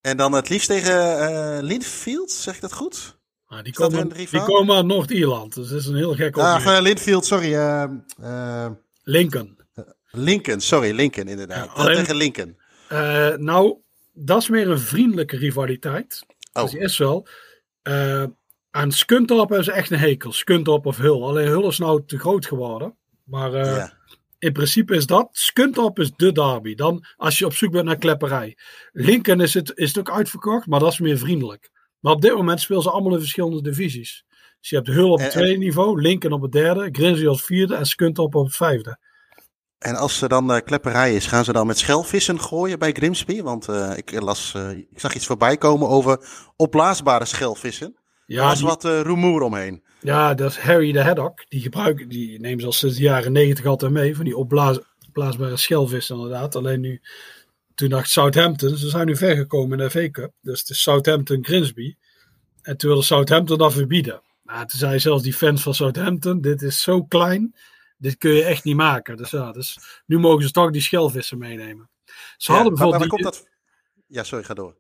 En 0.02 0.18
dan 0.18 0.34
het 0.34 0.50
liefst 0.50 0.68
tegen 0.68 1.64
Linfield, 1.64 2.32
zeg 2.32 2.56
ik 2.56 2.62
dat 2.62 2.74
goed? 2.74 3.18
Maar 3.48 3.64
die, 3.64 3.74
komen, 3.74 4.10
die 4.10 4.44
komen 4.44 4.76
uit 4.76 4.86
Noord-Ierland. 4.86 5.54
Dus 5.54 5.70
dat 5.70 5.80
is 5.80 5.86
een 5.86 5.96
heel 5.96 6.14
gek 6.16 6.38
Ah, 6.38 6.56
opmerking. 6.56 6.84
Linfield, 6.88 7.26
sorry. 7.26 7.54
Lincoln. 9.04 9.58
Lincoln, 10.12 10.60
sorry, 10.62 10.92
Lincoln 10.96 11.28
inderdaad. 11.28 11.66
Ja, 11.66 11.72
alleen- 11.72 11.96
Tegen 11.96 12.16
Lincoln. 12.16 12.58
Nou, 13.46 13.78
dat 14.16 14.42
is 14.42 14.50
meer 14.50 14.70
een 14.70 14.80
vriendelijke 14.80 15.38
rivaliteit. 15.38 16.26
Oh. 16.54 16.62
Dus 16.64 16.72
die 16.72 16.80
is 16.80 16.98
wel. 16.98 17.28
Eh, 17.82 18.24
aan 18.72 18.92
Scunthorpe 18.92 19.54
hebben 19.54 19.64
ze 19.64 19.72
echt 19.72 19.92
een 19.92 20.00
hekel. 20.00 20.32
Scunthorpe 20.32 20.88
of 20.88 20.98
Hull. 20.98 21.22
Alleen 21.22 21.48
Hull 21.48 21.68
is 21.68 21.78
nou 21.78 22.04
te 22.06 22.20
groot 22.20 22.46
geworden. 22.46 22.96
Maar 23.24 23.54
eh, 23.54 23.76
in 24.40 24.54
principe 24.54 24.96
is 24.96 25.06
dat. 25.06 25.30
Scunthorpe 25.32 26.02
is 26.02 26.12
de 26.16 26.32
derby. 26.32 26.76
Dan 26.76 27.06
als 27.16 27.40
je 27.40 27.46
op 27.46 27.54
zoek 27.54 27.72
bent 27.72 27.86
naar 27.86 27.98
klepperij. 27.98 28.58
Lincoln 28.92 29.42
is 29.42 29.54
het, 29.54 29.72
is 29.76 29.88
het 29.88 29.98
ook 29.98 30.12
uitverkocht, 30.16 30.68
maar 30.68 30.80
dat 30.80 30.92
is 30.92 31.00
meer 31.00 31.18
vriendelijk. 31.18 31.70
Maar 32.00 32.14
op 32.14 32.22
dit 32.22 32.34
moment 32.34 32.62
spelen 32.62 32.82
ze 32.82 32.90
allemaal 32.92 33.14
in 33.14 33.20
verschillende 33.20 33.62
divisies. 33.62 34.26
Dus 34.60 34.70
je 34.70 34.76
hebt 34.76 34.88
Hull 34.88 35.04
op 35.10 35.20
het 35.20 35.20
En- 35.20 35.26
en- 35.26 35.32
tweede 35.32 35.60
niveau, 35.60 36.02
Lincoln 36.02 36.34
op 36.34 36.42
het 36.42 36.52
derde, 36.52 36.90
Grimsby 36.92 37.28
als 37.28 37.44
vierde 37.44 37.76
en 37.76 37.86
Scunthorpe 37.86 38.38
op 38.38 38.46
het 38.46 38.56
vijfde. 38.56 38.98
En 39.86 39.96
als 39.96 40.22
er 40.22 40.30
dan 40.30 40.54
eh, 40.54 40.62
klepperij 40.64 41.16
is, 41.16 41.26
gaan 41.26 41.44
ze 41.44 41.52
dan 41.54 41.68
met 41.68 41.78
schelvissen 41.78 42.40
gooien 42.40 42.80
bij 42.80 42.92
Grimsby? 42.92 43.42
Want 43.42 43.68
eh, 43.68 43.92
ik, 43.96 44.22
las, 44.22 44.54
eh, 44.56 44.70
ik 44.70 45.00
zag 45.00 45.16
iets 45.16 45.26
voorbij 45.26 45.58
komen 45.58 45.88
over 45.90 46.20
opblaasbare 46.56 47.26
schelvissen. 47.26 47.96
Ja, 48.26 48.42
er 48.42 48.48
was 48.48 48.58
die- 48.58 48.68
wat 48.68 48.84
rumoer 48.84 49.42
omheen. 49.42 49.84
Ja, 50.02 50.34
dat 50.34 50.52
is 50.52 50.58
Harry 50.58 50.92
de 50.92 51.04
Haddock. 51.04 51.46
Die 51.50 51.62
gebruiken, 51.62 52.10
die 52.10 52.40
nemen 52.40 52.60
ze 52.60 52.66
al 52.66 52.72
sinds 52.72 52.96
de 52.96 53.02
jaren 53.02 53.32
negentig 53.32 53.66
altijd 53.66 53.92
mee. 53.92 54.16
Van 54.16 54.26
die 54.26 54.38
opblaas, 54.38 54.80
opblaasbare 55.08 55.58
schelvis 55.58 56.10
inderdaad. 56.10 56.56
Alleen 56.56 56.80
nu, 56.82 57.02
toen 57.76 57.90
dacht 57.90 58.10
Southampton, 58.10 58.78
ze 58.78 58.90
zijn 58.90 59.06
nu 59.08 59.16
ver 59.18 59.36
gekomen 59.36 59.80
in 59.80 59.84
de 59.86 59.90
FA 59.92 60.10
Cup. 60.12 60.32
Dus 60.42 60.60
het 60.60 60.70
is 60.70 60.82
Southampton 60.82 61.44
Grimsby. 61.46 61.96
En 62.62 62.78
toen 62.78 62.90
wilde 62.90 63.06
Southampton 63.06 63.58
dat 63.58 63.74
verbieden. 63.74 64.22
Nou, 64.44 64.60
toen 64.68 64.80
zei 64.80 65.00
zelfs 65.00 65.24
die 65.24 65.34
fans 65.34 65.62
van 65.62 65.74
Southampton, 65.74 66.42
dit 66.42 66.62
is 66.62 66.82
zo 66.82 67.04
klein. 67.04 67.56
Dit 68.06 68.18
kun 68.18 68.32
je 68.32 68.44
echt 68.44 68.64
niet 68.64 68.76
maken. 68.76 69.18
Dus 69.18 69.30
ja, 69.30 69.52
dus 69.52 69.78
nu 70.06 70.20
mogen 70.20 70.44
ze 70.44 70.52
toch 70.52 70.72
die 70.72 70.82
schelvissen 70.82 71.38
meenemen. 71.38 71.90
Ze 72.38 72.52
Ja, 72.52 72.58
hadden 72.58 72.74
maar- 72.74 72.88
maar 72.88 73.00
bijvoorbeeld 73.00 73.02
die, 73.02 73.10
komt 73.10 73.24
dat? 73.24 73.48
Ja, 74.08 74.24
sorry, 74.24 74.44
ga 74.44 74.54
door. 74.54 74.78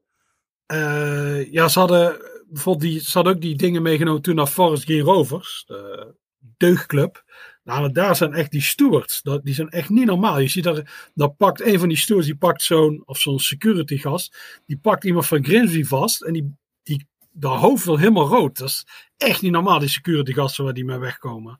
eh, 0.65 1.51
ja, 1.51 1.67
ze 1.67 1.79
hadden 1.79 2.17
bijvoorbeeld 2.49 2.91
die, 2.91 2.99
ze 3.01 3.11
hadden 3.13 3.33
ook 3.35 3.41
die 3.41 3.55
dingen 3.55 3.81
meegenomen 3.81 4.21
toen 4.21 4.35
naar 4.35 4.47
Forest 4.47 4.83
Green 4.83 5.01
Rovers, 5.01 5.63
de 5.67 6.13
deugdclub. 6.57 7.23
Nou, 7.63 7.91
daar 7.91 8.15
zijn 8.15 8.33
echt 8.33 8.51
die 8.51 8.61
stewards, 8.61 9.21
dat, 9.21 9.43
die 9.43 9.53
zijn 9.53 9.69
echt 9.69 9.89
niet 9.89 10.05
normaal. 10.05 10.39
Je 10.39 10.47
ziet 10.47 10.63
daar, 10.63 11.09
dat 11.13 11.37
pakt 11.37 11.61
een 11.61 11.79
van 11.79 11.87
die 11.87 11.97
stewards, 11.97 12.27
die 12.27 12.37
pakt 12.37 12.61
zo'n, 12.61 13.03
of 13.05 13.17
zo'n 13.19 13.39
security 13.39 13.97
gast, 13.97 14.37
die 14.65 14.77
pakt 14.77 15.03
iemand 15.03 15.25
van 15.27 15.45
Grimsby 15.45 15.83
vast 15.83 16.21
en 16.23 16.33
die, 16.33 16.55
die, 16.83 17.07
dat 17.31 17.59
hoofd 17.59 17.85
wil 17.85 17.97
helemaal 17.97 18.27
rood. 18.27 18.57
Dat 18.57 18.67
is 18.67 18.85
echt 19.17 19.41
niet 19.41 19.51
normaal, 19.51 19.79
die 19.79 19.89
security 19.89 20.31
gasten 20.33 20.63
waar 20.63 20.73
die 20.73 20.85
mee 20.85 20.97
wegkomen. 20.97 21.59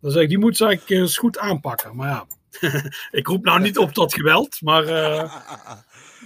Dan 0.00 0.10
zeg 0.10 0.22
ik, 0.22 0.28
die 0.28 0.38
moet 0.38 0.56
ze 0.56 0.64
eigenlijk 0.64 1.00
eens 1.00 1.18
goed 1.18 1.38
aanpakken. 1.38 1.96
Maar 1.96 2.08
ja, 2.08 2.26
ik 3.18 3.26
roep 3.26 3.44
nou 3.44 3.60
niet 3.60 3.78
op 3.78 3.92
tot 3.92 4.14
geweld, 4.14 4.60
maar... 4.62 4.84
eh, 4.84 5.34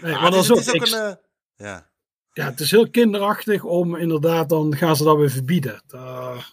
nee, 0.03 0.15
Ah, 0.15 0.23
maar 0.23 0.33
het 0.33 0.47
dat 0.47 0.59
is, 0.59 0.69
ook, 0.69 0.75
ik- 0.75 0.87
een... 0.87 0.99
eh, 1.09 1.13
ja. 1.57 1.89
ja, 2.33 2.45
het 2.45 2.61
is 2.61 2.71
heel 2.71 2.91
kinderachtig 2.91 3.63
om 3.65 3.97
inderdaad, 3.97 4.49
dan 4.49 4.77
gaan 4.77 4.97
ze 4.97 5.05
dat 5.05 5.17
weer 5.17 5.31
verbieden. 5.31 5.83
Daar- 5.87 6.53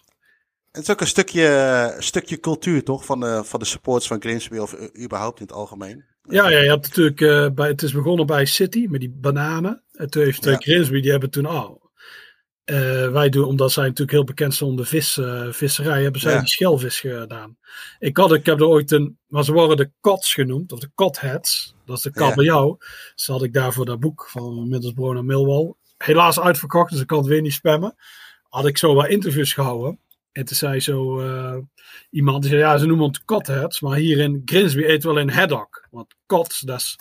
Het 0.71 0.81
is 0.85 0.89
ook 0.91 1.01
een 1.01 1.07
stukje, 1.07 1.95
stukje 1.99 2.39
cultuur, 2.39 2.83
toch? 2.83 3.05
Van 3.05 3.19
de, 3.19 3.41
van 3.43 3.59
de 3.59 3.65
supports 3.65 4.07
van 4.07 4.21
Grimsby 4.21 4.57
of 4.57 4.73
eh, 4.73 5.03
überhaupt 5.03 5.39
in 5.39 5.45
het 5.45 5.55
algemeen. 5.55 6.05
ja, 6.29 6.49
ja, 6.49 6.59
je 6.59 6.69
hebt 6.69 6.87
natuurlijk, 6.87 7.21
eh, 7.21 7.49
bij, 7.49 7.67
het 7.67 7.81
is 7.81 7.91
begonnen 7.91 8.25
bij 8.25 8.45
City 8.45 8.85
met 8.89 8.99
die 8.99 9.09
bananen. 9.09 9.83
En 9.91 10.09
toen 10.09 10.23
heeft 10.23 10.45
uh, 10.45 10.51
Ja. 10.51 10.57
Grimsby, 10.59 11.01
die 11.01 11.11
hebben 11.11 11.29
toen 11.29 11.45
al. 11.45 11.86
Eh, 12.67 13.11
wij 13.11 13.29
doen, 13.29 13.45
omdat 13.45 13.71
zij 13.71 13.83
natuurlijk 13.83 14.11
heel 14.11 14.23
bekend 14.23 14.55
zijn 14.55 14.69
om 14.69 14.75
de 14.75 14.85
vis, 14.85 15.17
eh, 15.17 15.47
visserij, 15.51 16.03
hebben 16.03 16.21
zij 16.21 16.33
Ja. 16.33 16.39
die 16.39 16.47
schelvis 16.47 16.99
gedaan. 16.99 17.57
Ik, 17.99 18.17
had, 18.17 18.33
ik 18.33 18.45
heb 18.45 18.59
er 18.59 18.65
ooit 18.65 18.91
een, 18.91 19.17
maar 19.27 19.43
ze 19.43 19.53
worden 19.53 19.77
de 19.77 19.91
Cots 20.01 20.33
genoemd, 20.33 20.71
of 20.71 20.79
de 20.79 20.91
Cotheads. 20.95 21.75
Dat 21.85 21.97
is 21.97 22.03
de 22.03 22.11
Ja. 22.13 22.27
kabeljauw. 22.27 22.77
Dus 23.15 23.27
had 23.27 23.43
ik 23.43 23.53
daarvoor 23.53 23.85
dat 23.85 23.99
boek 23.99 24.27
van 24.29 24.69
Middlesbrough 24.69 25.13
naar 25.13 25.25
Millwall. 25.25 25.73
Helaas 25.97 26.39
uitverkocht, 26.39 26.91
dus 26.91 27.01
ik 27.01 27.07
kan 27.07 27.17
het 27.17 27.27
weer 27.27 27.41
niet 27.41 27.53
spammen. 27.53 27.95
Had 28.49 28.65
ik 28.65 28.77
zo 28.77 28.93
wat 28.93 29.07
interviews 29.07 29.53
gehouden. 29.53 29.99
En 30.31 30.45
toen 30.45 30.55
zei 30.55 30.79
zo 30.79 31.19
eh, 31.19 31.57
iemand, 32.09 32.41
die 32.41 32.49
zei 32.51 32.61
ja, 32.63 32.77
ze 32.77 32.85
noemen 32.85 33.07
het 33.07 33.25
cotheads, 33.25 33.81
maar 33.81 33.97
hier 33.97 34.17
in 34.19 34.41
Grimsby 34.45 34.81
eten 34.83 35.09
we 35.09 35.15
alleen 35.15 35.29
haddock. 35.31 35.87
Want 35.91 36.15
cots, 36.25 36.59
dat 36.59 36.79
is, 36.79 36.99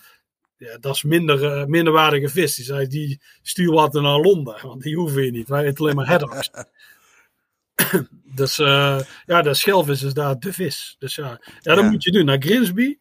ja, 0.57 0.79
dat 0.79 0.95
is 0.95 1.03
minder, 1.03 1.45
eh, 1.53 1.65
minderwaardige 1.67 2.29
vis. 2.29 2.55
Die 2.55 2.65
zei, 2.65 2.87
die 2.87 3.21
stuur 3.43 3.73
wat 3.73 3.93
naar 3.93 4.21
Londen, 4.21 4.59
want 4.63 4.83
die 4.83 4.97
hoeven 4.97 5.25
je 5.25 5.31
niet. 5.31 5.49
Wij 5.49 5.65
eten 5.65 5.79
alleen 5.85 5.97
maar 5.97 6.07
haddocks. 6.07 6.51
dus 8.41 8.59
eh, 8.59 9.01
ja, 9.27 9.43
de 9.43 9.55
schelvis 9.55 10.03
is 10.03 10.15
daar 10.15 10.39
de 10.39 10.53
vis. 10.53 10.97
Dus 10.99 11.15
ja, 11.15 11.41
ja 11.61 11.75
dat 11.75 11.85
Ja. 11.85 11.91
moet 11.91 12.05
je 12.05 12.11
doen. 12.11 12.25
Naar 12.25 12.43
Grimsby, 12.43 12.97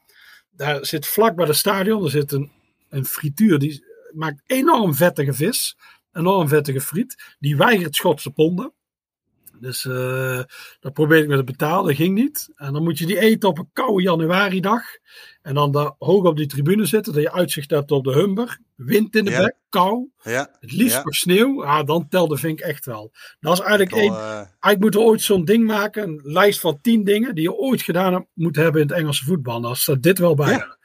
daar 0.52 0.86
zit 0.86 1.08
vlak 1.08 1.36
bij 1.36 1.46
het 1.46 1.56
stadion, 1.56 2.04
er 2.04 2.10
zit 2.10 2.32
een, 2.32 2.52
een 2.90 3.06
frituur, 3.06 3.60
die 3.60 3.86
maakt 4.12 4.42
enorm 4.46 4.94
vettige 4.96 5.34
vis. 5.34 5.78
Enorm 6.14 6.48
vettige 6.48 6.82
friet. 6.82 7.36
Die 7.40 7.58
weigert 7.58 7.96
Schotse 7.96 8.32
ponden. 8.32 8.74
Dus 9.60 9.84
uh, 9.84 10.42
dat 10.80 10.94
probeerde 10.94 11.24
ik 11.24 11.30
met 11.30 11.38
het 11.38 11.46
betalen, 11.46 11.86
dat 11.86 11.96
ging 11.96 12.16
niet. 12.16 12.50
En 12.56 12.74
dan 12.74 12.84
moet 12.84 12.98
je 12.98 13.06
die 13.06 13.20
eten 13.20 13.50
op 13.50 13.58
een 13.58 13.70
koude 13.74 14.04
januari 14.04 14.60
dag. 14.60 14.82
En 15.42 15.54
dan 15.54 15.72
daar 15.72 15.92
hoog 15.98 16.26
op 16.26 16.38
die 16.38 16.48
tribune 16.48 16.86
zitten, 16.86 17.14
dat 17.14 17.22
je 17.22 17.32
uitzicht 17.32 17.70
hebt 17.70 17.92
op 17.92 18.04
de 18.04 18.14
Humber. 18.14 18.60
Wind 18.76 19.16
in 19.16 19.26
de 19.26 19.32
bek, 19.32 19.56
kou. 19.70 20.10
Ja. 20.24 20.50
Het 20.60 20.72
liefst 20.72 20.96
ja. 20.96 21.04
sneeuw. 21.06 21.66
Ah, 21.66 21.86
dan 21.86 22.08
telde 22.08 22.38
vind 22.38 22.60
ik 22.60 22.66
echt 22.66 22.86
wel. 22.86 23.12
Dat 23.40 23.54
is 23.54 23.60
eigenlijk 23.60 23.92
één. 23.92 24.12
Uh... 24.12 24.36
Eigenlijk 24.36 24.80
moeten 24.80 25.00
we 25.00 25.06
ooit 25.06 25.22
zo'n 25.22 25.46
ding 25.46 25.66
maken. 25.66 26.04
Een 26.04 26.20
lijst 26.24 26.60
van 26.60 26.80
tien 26.82 27.04
dingen 27.04 27.36
die 27.36 27.44
je 27.44 27.54
ooit 27.54 27.82
gedaan 27.82 28.28
moet 28.34 28.56
hebben 28.56 28.82
in 28.82 28.88
het 28.88 28.98
Engelse 28.98 29.26
voetbal. 29.26 29.62
Daar 29.62 29.76
staat 29.76 30.04
dit 30.04 30.20
wel 30.20 30.36
bij. 30.36 30.52
Ja. 30.52 30.78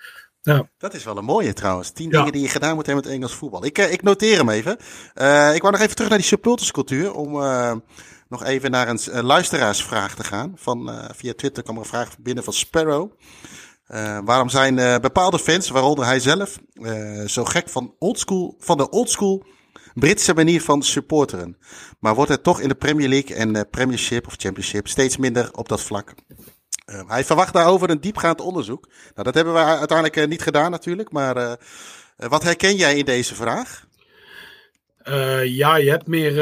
Ja. 0.43 0.69
Dat 0.79 0.95
is 0.95 1.05
wel 1.05 1.17
een 1.17 1.25
mooie 1.25 1.53
trouwens. 1.53 1.91
Tien 1.91 2.11
ja. 2.11 2.17
dingen 2.17 2.33
die 2.33 2.43
je 2.43 2.49
gedaan 2.49 2.75
moet 2.75 2.87
hebben 2.87 3.05
met 3.05 3.15
Engels 3.15 3.35
voetbal. 3.35 3.65
Ik, 3.65 3.79
ik 3.79 4.03
noteer 4.03 4.37
hem 4.37 4.49
even. 4.49 4.77
Uh, 5.15 5.55
ik 5.55 5.61
wou 5.61 5.73
nog 5.73 5.83
even 5.83 5.95
terug 5.95 6.09
naar 6.09 6.19
die 6.19 6.27
supporterscultuur. 6.27 7.15
Om 7.15 7.35
uh, 7.35 7.75
nog 8.31 8.45
even 8.45 8.71
naar 8.71 8.89
een 8.89 9.25
luisteraarsvraag 9.25 10.15
te 10.15 10.25
gaan. 10.25 10.53
Van, 10.57 11.09
via 11.15 11.33
Twitter 11.37 11.63
kwam 11.63 11.77
er 11.77 11.83
een 11.83 11.89
vraag 11.89 12.19
binnen 12.19 12.45
van 12.45 12.53
Sparrow. 12.53 13.13
waarom 14.25 14.49
zijn 14.49 15.01
bepaalde 15.01 15.39
fans, 15.39 15.69
waaronder 15.69 16.05
hij 16.05 16.21
zelf, 16.21 16.59
zo 17.27 17.45
gek 17.45 17.69
van, 17.69 17.95
oldschool, 17.99 18.57
van 18.59 18.77
de 18.77 18.89
oldschool 18.89 19.47
Britse 19.95 20.35
manier 20.35 20.63
van 20.63 20.83
supporteren? 20.83 21.57
Maar 21.99 22.15
wordt 22.15 22.31
het 22.31 22.43
toch 22.43 22.61
in 22.61 22.69
de 22.69 22.75
Premier 22.75 23.09
League 23.09 23.37
en 23.37 23.71
Premiership 23.71 24.27
of 24.27 24.35
Championship 24.37 24.89
steeds 24.89 25.17
minder 25.17 25.49
op 25.53 25.69
dat 25.69 25.81
vlak? 25.81 26.15
Hij 27.07 27.25
verwacht 27.25 27.53
daarover 27.53 27.91
een 27.91 28.01
diepgaand 28.01 28.41
onderzoek. 28.41 28.87
Nou, 28.87 29.25
dat 29.25 29.35
hebben 29.35 29.55
we 29.55 29.61
uiteindelijk 29.61 30.29
niet 30.29 30.43
gedaan 30.43 30.71
natuurlijk. 30.71 31.13
Maar 31.13 31.59
wat 32.17 32.43
herken 32.43 32.77
jij 32.77 32.99
in 32.99 33.05
deze 33.05 33.35
vraag? 33.35 33.87
ja, 35.45 35.77
je 35.77 35.91
hebt 35.91 36.07
meer... 36.07 36.35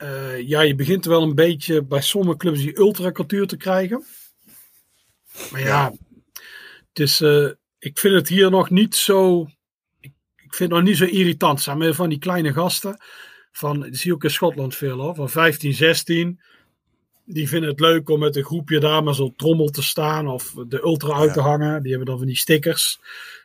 Ehm, 0.00 0.36
ja, 0.36 0.60
je 0.60 0.74
begint 0.74 1.04
wel 1.04 1.22
een 1.22 1.34
beetje 1.34 1.84
bij 1.84 2.00
sommige 2.00 2.36
clubs 2.36 2.60
die 2.60 2.78
ultracultuur 2.78 3.46
te 3.46 3.56
krijgen. 3.56 4.04
Maar 5.50 5.60
ja, 5.60 5.92
het 6.88 6.98
is, 6.98 7.20
ik 7.78 7.98
vind 7.98 8.14
het 8.14 8.28
hier 8.28 8.50
nog 8.50 8.70
niet 8.70 8.94
zo... 8.94 9.42
Ik, 10.00 10.12
ik 10.36 10.54
vind 10.54 10.70
het 10.70 10.80
nog 10.80 10.82
niet 10.82 10.96
zo 10.96 11.04
irritant. 11.04 11.60
Zijn 11.60 11.94
van 11.94 12.08
die 12.08 12.18
kleine 12.18 12.52
gasten. 12.52 12.96
Van, 13.52 13.80
dat 13.80 13.96
zie 13.96 14.10
je 14.10 14.14
ook 14.14 14.24
in 14.24 14.30
Schotland 14.30 14.74
veel 14.74 14.98
hoor. 14.98 15.14
Van 15.14 15.30
15, 15.30 15.74
16 15.74 16.40
die 17.32 17.48
vinden 17.48 17.70
het 17.70 17.80
leuk 17.80 18.08
om 18.08 18.18
met 18.18 18.36
een 18.36 18.44
groepje 18.44 18.80
daar 18.80 19.02
met 19.02 19.14
zo'n 19.14 19.34
trommel 19.36 19.68
te 19.68 19.82
staan 19.82 20.28
of 20.28 20.54
de 20.68 20.82
ultra 20.82 21.14
uit 21.14 21.32
te 21.32 21.40
hangen. 21.40 21.80
Die 21.82 21.90
hebben 21.90 22.08
dan 22.08 22.18
van 22.18 22.26
die 22.26 22.36
stickers. 22.36 23.00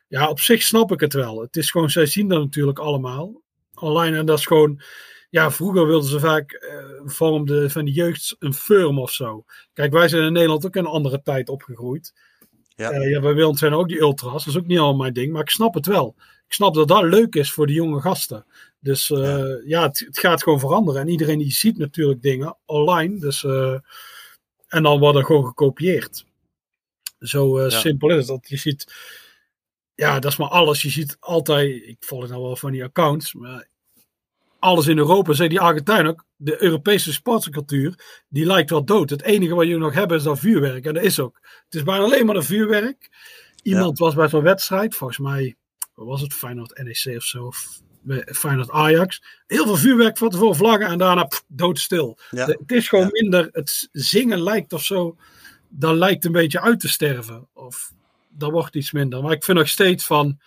Ja, 0.08 0.30
op 0.30 0.40
zich 0.40 0.62
snap 0.62 0.92
ik 0.92 1.00
het 1.00 1.14
wel. 1.14 1.42
Het 1.42 1.56
is 1.56 1.72
gewoon, 1.72 1.90
zij 1.90 2.06
zien 2.06 2.28
dat 2.28 2.40
natuurlijk 2.40 2.80
allemaal 2.80 3.42
online. 3.74 4.18
En 4.18 4.26
dat 4.26 4.40
is 4.40 4.46
gewoon, 4.46 4.82
ja, 5.30 5.52
vroeger 5.52 5.88
wilden 5.88 6.10
ze 6.10 6.20
vaak 6.20 6.52
uh, 6.54 7.02
vormde 7.06 7.70
van 7.70 7.86
de 7.86 7.92
jeugd 7.92 8.36
een 8.40 8.54
firm 8.54 9.00
of 9.00 9.12
zo. 9.12 9.46
Kijk, 9.74 9.92
wij 9.92 10.08
zijn 10.08 10.24
in 10.24 10.34
Nederland 10.34 10.66
ook 10.66 10.76
in 10.76 10.86
een 10.86 10.92
andere 10.92 11.22
tijd 11.22 11.50
opgegroeid. 11.50 12.14
Ja, 12.76 12.94
uh, 12.94 13.10
ja 13.10 13.22
wij 13.22 13.56
zijn 13.56 13.74
ook 13.74 13.88
die 13.88 14.00
ultras. 14.00 14.46
Dat 14.46 14.54
is 14.54 14.60
ook 14.60 14.68
niet 14.68 14.78
allemaal 14.78 15.02
mijn 15.02 15.14
ding, 15.14 15.32
maar 15.32 15.42
ik 15.42 15.50
snap 15.50 15.74
het 15.74 15.86
wel. 15.86 16.16
Ik 16.48 16.54
snap 16.54 16.74
dat 16.74 16.88
dat 16.88 17.04
leuk 17.04 17.36
is 17.36 17.52
voor 17.52 17.68
de 17.68 17.74
jonge 17.74 18.02
gasten. 18.02 18.46
Dus 18.80 19.10
uh, 19.10 19.20
ja, 19.20 19.62
ja 19.66 19.82
het, 19.82 20.00
het, 20.00 20.20
gaat 20.20 20.44
gewoon 20.44 20.60
veranderen. 20.60 21.02
En 21.02 21.08
iedereen 21.08 21.40
die 21.40 21.52
ziet 21.52 21.78
natuurlijk 21.78 22.22
dingen 22.22 22.58
online. 22.66 23.20
Dus, 23.20 23.44
en 24.68 24.84
dan 24.84 25.00
worden 25.00 25.26
gewoon 25.26 25.46
gekopieerd. 25.46 26.26
Zo 27.20 27.62
ja. 27.62 27.70
simpel 27.70 28.10
is 28.10 28.16
het. 28.16 28.28
Dat 28.28 28.48
je 28.48 28.58
ziet, 28.58 28.94
ja, 29.96 30.20
dat 30.20 30.32
is 30.32 30.38
maar 30.38 30.50
alles. 30.50 30.82
Je 30.82 30.90
ziet 30.90 31.18
altijd, 31.20 31.84
ik 31.86 31.98
volg 32.00 32.28
nou 32.28 32.42
wel 32.42 32.56
van 32.56 32.72
die 32.72 32.84
accounts, 32.84 33.34
maar 33.34 33.68
alles 34.66 34.88
in 34.88 34.98
Europa, 34.98 35.34
zei 35.34 35.50
die 35.50 35.60
Argentijn 35.60 36.08
ook, 36.08 36.26
de 36.36 36.64
Europese 36.64 37.14
sportcultuur, 37.14 38.24
die 38.28 38.46
lijkt 38.46 38.70
wel 38.70 38.86
dood. 38.86 39.10
Het 39.10 39.22
enige 39.22 39.56
wat 39.56 39.66
jullie 39.66 39.80
nog 39.80 39.94
hebben 39.94 40.18
is 40.18 40.24
dat 40.24 40.40
vuurwerk. 40.40 40.86
En 40.86 40.94
dat 40.94 41.04
is 41.04 41.20
ook. 41.20 41.40
Het 41.66 41.76
is 41.76 41.84
bijna 41.84 42.04
alleen 42.04 42.26
maar 42.26 42.36
een 42.36 42.44
vuurwerk. 42.44 43.10
Iemand 43.64 43.98
ja. 43.98 44.06
was 44.06 44.16
bij 44.16 44.28
zo'n 44.28 44.42
wedstrijd, 44.42 44.96
volgens 44.96 45.20
mij, 45.20 45.56
wat 45.94 46.08
was 46.08 46.22
het, 46.22 46.34
Feyenoord 46.34 46.84
NEC 46.84 47.18
of 47.18 47.24
zo, 47.24 47.46
of 47.46 47.82
Feyenoord 48.26 48.72
Ajax. 48.72 49.24
Heel 49.48 49.66
veel 49.66 49.76
vuurwerk 49.76 50.18
van 50.18 50.30
tevoren 50.30 50.56
vlaggen 50.56 50.88
en 50.88 50.98
daarna 50.98 51.24
pff, 51.24 51.44
doodstil. 51.48 52.18
Ja. 52.32 52.46
Het 52.46 52.72
is 52.72 52.90
gewoon 52.90 53.10
ja. 53.14 53.22
minder, 53.22 53.50
het 53.52 53.90
zingen 53.92 54.44
lijkt 54.44 54.74
of 54.74 54.84
zo, 54.84 55.18
dat 55.70 55.96
lijkt 55.96 56.26
een 56.26 56.32
beetje 56.32 56.62
uit 56.62 56.80
te 56.80 56.88
sterven. 56.88 57.48
Of 57.54 57.94
dat 58.30 58.52
wordt 58.52 58.76
iets 58.76 58.92
minder. 58.92 59.22
Maar 59.22 59.32
ik 59.32 59.44
vind 59.44 59.58
nog 59.58 59.68
steeds 59.68 60.06
van, 60.06 60.40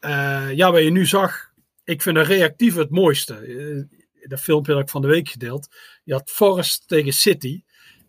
uh, 0.00 0.52
ja, 0.52 0.72
wat 0.72 0.82
je 0.82 0.90
nu 0.90 1.06
zag, 1.06 1.51
ik 1.84 2.02
vind 2.02 2.16
een 2.16 2.24
reactief 2.24 2.74
het 2.74 2.90
mooiste. 2.90 3.46
Uh, 3.46 3.84
dat 4.28 4.40
filmpje 4.40 4.72
dat 4.72 4.82
ik 4.82 4.88
van 4.88 5.02
de 5.02 5.08
week 5.08 5.28
gedeeld. 5.28 5.68
Je 6.04 6.12
had 6.12 6.30
Forest 6.30 6.88
tegen 6.88 7.12
City. 7.12 7.62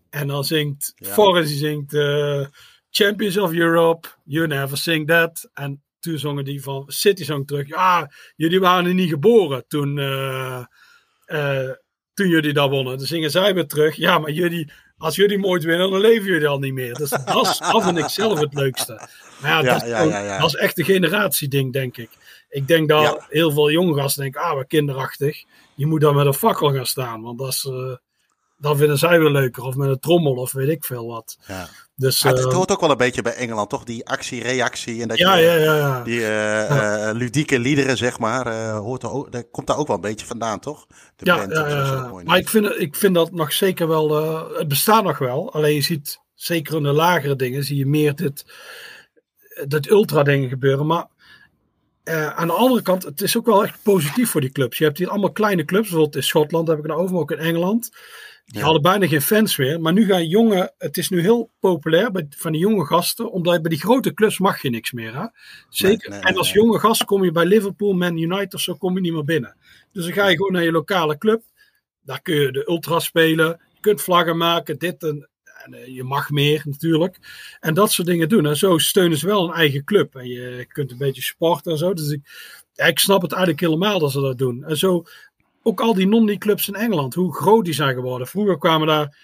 En 0.10 0.28
dan 0.28 0.44
zingt 0.44 0.92
ja. 0.96 1.14
Forest, 1.14 1.48
die 1.48 1.58
zingt 1.58 1.94
uh, 1.94 2.46
Champions 2.90 3.38
of 3.38 3.52
Europe, 3.52 4.08
You 4.24 4.48
Never 4.48 4.78
Sing 4.78 5.08
That. 5.08 5.50
En 5.54 5.84
toen 6.00 6.18
zongen 6.18 6.46
die 6.46 6.62
van 6.62 6.84
City 6.88 7.24
Song 7.24 7.46
terug. 7.46 7.68
Ja, 7.68 8.12
jullie 8.36 8.60
waren 8.60 8.86
er 8.86 8.94
niet 8.94 9.10
geboren 9.10 9.68
toen, 9.68 9.98
uh, 9.98 10.66
uh, 11.28 11.72
toen 12.14 12.28
jullie 12.28 12.54
dat 12.54 12.70
wonnen. 12.70 12.98
Dan 12.98 13.08
zingen 13.08 13.32
zij 13.32 13.54
weer 13.54 13.68
terug. 13.68 13.96
Ja, 13.96 14.20
maar 14.20 14.32
jullie, 14.32 14.72
als 14.98 15.16
jullie 15.16 15.40
nooit 15.40 15.64
winnen, 15.64 15.92
dan 15.92 16.00
leven 16.00 16.26
jullie 16.26 16.48
al 16.48 16.60
niet 16.60 16.74
meer. 16.74 16.94
Dus 16.94 17.10
dat, 17.10 17.26
dat 17.72 17.84
vind 17.84 17.98
ik 17.98 18.08
zelf 18.08 18.40
het 18.40 18.54
leukste. 18.54 19.08
Maar 19.42 19.52
ja, 19.52 19.86
ja, 19.86 20.04
dat, 20.04 20.10
ja, 20.10 20.44
is 20.44 20.56
echt 20.56 20.78
een 20.78 20.86
generatieding, 20.86 21.74
denk 21.74 21.98
ik. 21.98 22.10
Ik 22.50 22.68
denk 22.68 22.90
dat 22.90 23.26
heel 23.30 23.52
veel 23.52 23.72
jonge 23.72 23.96
gasten 24.02 24.22
denken, 24.22 24.42
ah, 24.42 24.54
wat 24.54 24.68
kinderachtig. 24.68 25.44
Je 25.76 25.86
moet 25.86 26.02
dan 26.02 26.16
met 26.16 26.26
een 26.26 26.34
fakkel 26.34 26.74
gaan 26.74 26.86
staan, 26.86 27.22
want 27.22 27.40
dat 27.40 27.48
is... 27.48 27.64
Uh, 27.64 27.96
dan 28.58 28.78
vinden 28.78 28.98
zij 28.98 29.20
weer 29.20 29.30
leuker. 29.30 29.64
Of 29.64 29.76
met 29.76 29.90
een 29.90 30.00
trommel 30.00 30.34
of 30.34 30.52
weet 30.52 30.70
ik 30.70 30.86
veel 30.86 31.08
wat. 31.08 31.38
Ja. 31.48 31.70
Dus, 31.96 32.26
ah, 32.26 32.32
het, 32.32 32.44
het, 32.44 32.54
hoort 32.54 32.72
ook 32.72 32.80
wel 32.80 32.92
een 32.92 32.98
beetje 32.98 33.22
bij 33.22 33.34
Engeland, 33.34 33.70
toch? 33.70 33.84
Die 33.84 34.08
actie-reactie. 34.08 35.02
En 35.02 35.08
dat 35.08 35.18
ja, 35.18 35.36
je, 35.36 35.46
ja, 35.46 35.54
ja, 35.56 35.76
ja. 35.76 36.04
Die 36.04 36.20
uh, 36.20 36.28
ja. 36.28 37.08
Uh, 37.08 37.16
ludieke 37.16 37.60
liederen, 37.60 37.98
zeg 37.98 38.20
maar. 38.20 38.48
Uh, 38.48 38.78
hoort 38.78 39.04
er 39.04 39.12
ook, 39.12 39.32
dat 39.32 39.46
komt 39.52 39.68
daar 39.68 39.78
ook 39.78 39.88
wel 39.88 39.96
een 39.96 40.02
beetje 40.02 40.26
vandaan, 40.26 40.60
toch? 40.60 40.88
De 41.16 41.26
ja, 41.26 41.46
ja, 41.50 41.68
ja. 41.68 42.12
maar 42.24 42.38
ik 42.38 42.50
vind, 42.50 42.80
ik 42.80 42.96
vind 42.96 43.16
dat 43.16 43.32
nog 43.32 43.54
zeker 43.54 43.88
wel... 43.88 44.10
het 44.58 44.68
bestaat 44.68 45.04
nog 45.04 45.18
wel. 45.18 45.54
Alleen 45.54 45.74
je 45.74 45.82
ziet, 45.82 46.20
zeker 46.34 46.76
in 46.78 46.84
de 46.84 46.92
lagere 46.92 47.36
dingen, 47.36 47.64
zie 47.64 47.78
je 47.78 47.86
meer 47.86 48.16
dit, 48.16 48.46
dit 49.68 49.90
ultra-dingen 49.90 50.50
gebeuren. 50.50 50.86
Maar 50.86 51.08
aan 52.36 52.48
de 52.48 52.54
andere 52.54 52.82
kant, 52.82 53.04
het 53.04 53.22
is 53.22 53.38
ook 53.38 53.46
wel 53.46 53.64
echt 53.64 53.80
positief 53.84 54.30
voor 54.30 54.42
die 54.42 54.52
clubs. 54.52 54.78
Je 54.78 54.84
hebt 54.84 54.98
hier 54.98 55.10
allemaal 55.10 55.32
kleine 55.32 55.66
clubs, 55.66 55.88
bijvoorbeeld 55.88 56.16
in 56.16 56.24
Schotland 56.24 56.68
heb 56.68 56.78
ik 56.78 56.84
het 56.84 56.92
over, 56.92 57.12
maar 57.12 57.22
ook 57.22 57.32
in 57.32 57.38
Engeland. 57.38 57.92
Die 58.46 58.58
ja. 58.58 58.64
hadden 58.64 58.82
bijna 58.82 59.08
geen 59.08 59.22
fans 59.22 59.58
meer. 59.58 59.82
Maar 59.82 59.94
nu 59.94 60.06
gaan 60.06 60.28
jonge, 60.28 60.74
het 60.78 60.98
is 60.98 61.10
nu 61.10 61.22
heel 61.22 61.52
populair 61.60 62.12
bij, 62.12 62.26
van 62.30 62.52
die 62.52 62.62
jonge 62.62 62.86
gasten, 62.86 63.32
omdat 63.32 63.62
bij 63.62 63.70
die 63.70 63.80
grote 63.80 64.14
clubs 64.14 64.40
mag 64.40 64.62
je 64.62 64.70
niks 64.70 64.92
meer. 64.92 65.16
Hè? 65.16 65.26
Zeker. 65.70 66.10
Nee, 66.10 66.20
nee, 66.20 66.30
en 66.30 66.38
als 66.38 66.52
jonge 66.52 66.80
gast 66.80 67.04
kom 67.04 67.24
je 67.24 67.32
bij 67.32 67.46
Liverpool, 67.46 67.94
Man 67.94 68.18
United 68.18 68.54
of 68.54 68.62
zo, 68.62 68.74
kom 68.74 68.96
je 68.96 69.02
niet 69.02 69.14
meer 69.14 69.24
binnen. 69.24 69.58
Dus 69.92 70.04
dan 70.04 70.14
ga 70.14 70.28
je 70.28 70.36
gewoon 70.36 70.52
naar 70.52 70.64
je 70.64 70.72
lokale 70.72 71.18
club. 71.18 71.44
Daar 72.02 72.22
kun 72.22 72.36
je 72.36 72.52
de 72.52 72.70
ultra 72.70 73.00
spelen. 73.00 73.60
Je 73.74 73.80
kunt 73.80 74.02
vlaggen 74.02 74.38
maken, 74.38 74.78
dit 74.78 75.04
en, 75.04 75.30
en 75.64 75.74
uh, 75.74 75.88
je 75.88 76.04
mag 76.04 76.30
meer 76.30 76.62
natuurlijk. 76.66 77.18
En 77.60 77.74
dat 77.74 77.92
soort 77.92 78.08
dingen 78.08 78.30
doen. 78.30 78.46
En 78.46 78.58
zo 78.58 78.78
steunen 78.78 79.18
ze 79.18 79.26
wel 79.26 79.44
een 79.44 79.56
eigen 79.56 79.84
club. 79.84 80.16
En 80.16 80.28
je 80.28 80.66
kunt 80.68 80.92
een 80.92 80.98
beetje 80.98 81.22
sporten 81.22 81.72
en 81.72 81.78
zo. 81.78 81.94
Dus 81.94 82.10
ik, 82.10 82.22
ja, 82.74 82.86
ik 82.86 83.00
snap 83.00 83.22
het 83.22 83.32
eigenlijk 83.32 83.62
helemaal 83.62 84.00
dat 84.00 84.12
ze 84.12 84.22
dat 84.22 84.38
doen. 84.38 84.64
En 84.64 84.78
zo 84.78 85.06
ook 85.64 85.82
al 85.82 85.94
die 85.94 86.08
non-clubs 86.08 86.68
in 86.68 86.76
Engeland, 86.76 87.14
hoe 87.14 87.36
groot 87.36 87.66
die 87.66 87.74
zijn 87.74 87.94
geworden. 87.96 88.28
Vroeger 88.28 88.58
kwamen 88.58 88.88
daar, 88.88 89.18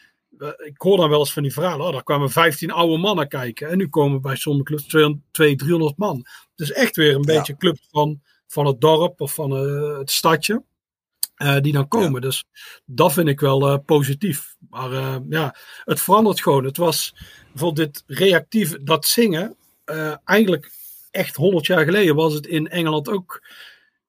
ik 0.57 0.81
hoor 0.81 0.97
dan 0.97 1.09
wel 1.09 1.19
eens 1.19 1.33
van 1.33 1.43
die 1.43 1.53
verhalen, 1.53 1.85
oh, 1.85 1.91
daar 1.91 2.03
kwamen 2.03 2.29
15 2.29 2.71
oude 2.71 2.97
mannen 2.97 3.27
kijken. 3.27 3.69
En 3.69 3.77
nu 3.77 3.87
komen 3.87 4.21
bij 4.21 4.35
sommige 4.35 4.65
clubs 4.65 4.83
200, 4.83 5.23
300 5.31 5.97
man. 5.97 6.17
Het 6.55 6.69
is 6.69 6.71
echt 6.71 6.95
weer 6.95 7.15
een 7.15 7.21
beetje 7.21 7.51
ja. 7.51 7.57
club 7.57 7.77
van, 7.89 8.21
van 8.47 8.65
het 8.65 8.81
dorp 8.81 9.21
of 9.21 9.33
van 9.33 9.65
uh, 9.65 9.97
het 9.97 10.11
stadje. 10.11 10.63
Uh, 11.37 11.59
die 11.59 11.73
dan 11.73 11.87
komen. 11.87 12.13
Ja. 12.13 12.19
Dus 12.19 12.43
dat 12.85 13.13
vind 13.13 13.27
ik 13.27 13.39
wel 13.39 13.71
uh, 13.71 13.77
positief. 13.85 14.55
Maar 14.69 15.21
ja, 15.29 15.55
het 15.83 16.01
verandert 16.01 16.41
gewoon. 16.41 16.63
Het 16.63 16.77
was 16.77 17.15
bijvoorbeeld 17.51 17.93
dit 17.93 18.17
reactief, 18.17 18.77
dat 18.81 19.05
zingen. 19.05 19.55
eigenlijk 20.23 20.71
echt 21.11 21.35
100 21.35 21.65
jaar 21.65 21.83
geleden 21.83 22.15
was 22.15 22.33
het 22.33 22.47
in 22.47 22.67
Engeland 22.67 23.09
ook 23.09 23.41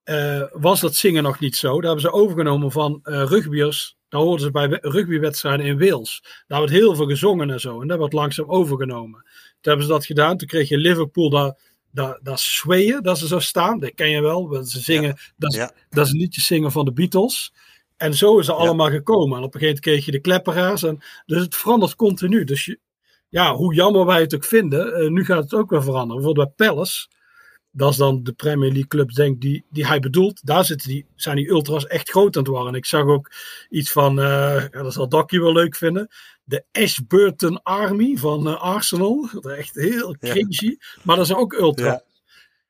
uh, 0.04 0.42
was 0.52 0.80
dat 0.80 0.94
zingen 0.94 1.22
nog 1.22 1.40
niet 1.40 1.56
zo. 1.56 1.72
Daar 1.72 1.90
hebben 1.90 2.00
ze 2.00 2.12
overgenomen 2.12 2.72
van 2.72 3.00
uh, 3.04 3.22
rugbyers. 3.24 3.96
Daar 4.08 4.20
hoorden 4.20 4.40
ze 4.40 4.50
bij 4.50 4.78
rugbywedstrijden 4.80 5.66
in 5.66 5.78
Wales. 5.78 6.24
Daar 6.46 6.58
wordt 6.58 6.72
heel 6.72 6.94
veel 6.94 7.06
gezongen 7.06 7.50
en 7.50 7.60
zo. 7.60 7.80
En 7.80 7.88
dat 7.88 7.98
wordt 7.98 8.14
langzaam 8.14 8.48
overgenomen. 8.48 9.22
Toen 9.22 9.32
hebben 9.60 9.86
ze 9.86 9.92
dat 9.92 10.06
gedaan. 10.06 10.36
Toen 10.36 10.48
kreeg 10.48 10.68
je 10.68 10.78
Liverpool 10.78 11.30
daar, 11.30 11.58
daar, 11.90 12.18
daar 12.22 12.38
swayen, 12.38 13.02
dat 13.02 13.18
ze 13.18 13.26
zo 13.26 13.38
staan. 13.38 13.78
Dat 13.78 13.94
ken 13.94 14.10
je 14.10 14.20
wel. 14.20 14.64
Ze 14.64 14.80
zingen, 14.80 15.08
ja. 15.08 15.16
dat, 15.36 15.54
ja. 15.54 15.72
dat 15.90 16.14
zingen 16.30 16.72
van 16.72 16.84
de 16.84 16.92
Beatles. 16.92 17.52
En 17.96 18.14
zo 18.14 18.38
is 18.38 18.46
het 18.46 18.56
ja. 18.56 18.62
allemaal 18.62 18.90
gekomen. 18.90 19.38
En 19.38 19.44
op 19.44 19.54
een 19.54 19.60
gegeven 19.60 19.66
moment 19.66 19.80
kreeg 19.80 20.04
je 20.04 20.10
de 20.10 20.20
klepperaars. 20.20 20.82
En, 20.82 20.98
dus 21.26 21.42
het 21.42 21.56
verandert 21.56 21.94
continu. 21.94 22.44
Dus 22.44 22.64
je, 22.64 22.78
ja, 23.28 23.54
hoe 23.54 23.74
jammer 23.74 24.06
wij 24.06 24.20
het 24.20 24.34
ook 24.34 24.44
vinden, 24.44 25.02
uh, 25.02 25.10
nu 25.10 25.24
gaat 25.24 25.42
het 25.42 25.54
ook 25.54 25.70
weer 25.70 25.82
veranderen. 25.82 26.16
Bijvoorbeeld 26.16 26.56
bij 26.56 26.66
Palace 26.66 27.08
dat 27.70 27.90
is 27.90 27.96
dan 27.96 28.22
de 28.22 28.32
Premier 28.32 28.68
League 28.68 28.86
clubs 28.86 29.14
denk 29.14 29.40
die, 29.40 29.64
die 29.70 29.86
hij 29.86 30.00
bedoelt. 30.00 30.46
Daar 30.46 30.64
zitten 30.64 30.88
die, 30.88 31.06
zijn 31.14 31.36
die 31.36 31.48
ultras 31.48 31.86
echt 31.86 32.10
groot 32.10 32.36
aan 32.36 32.42
het 32.42 32.52
worden. 32.52 32.74
Ik 32.74 32.86
zag 32.86 33.04
ook 33.04 33.32
iets 33.68 33.92
van, 33.92 34.18
uh, 34.18 34.24
ja, 34.70 34.82
dat 34.82 34.92
zal 34.92 35.08
Dokkie 35.08 35.40
wel 35.40 35.52
leuk 35.52 35.76
vinden. 35.76 36.08
De 36.44 36.64
Ashburton 36.72 37.62
Army 37.62 38.16
van 38.16 38.48
uh, 38.48 38.62
Arsenal. 38.62 39.28
Dat 39.32 39.44
is 39.44 39.56
echt 39.58 39.74
heel 39.74 40.16
crazy. 40.20 40.76
Maar 41.02 41.16
dat 41.16 41.26
zijn 41.26 41.38
ook 41.38 41.52
ultras. 41.52 41.86
Ja. 41.86 42.02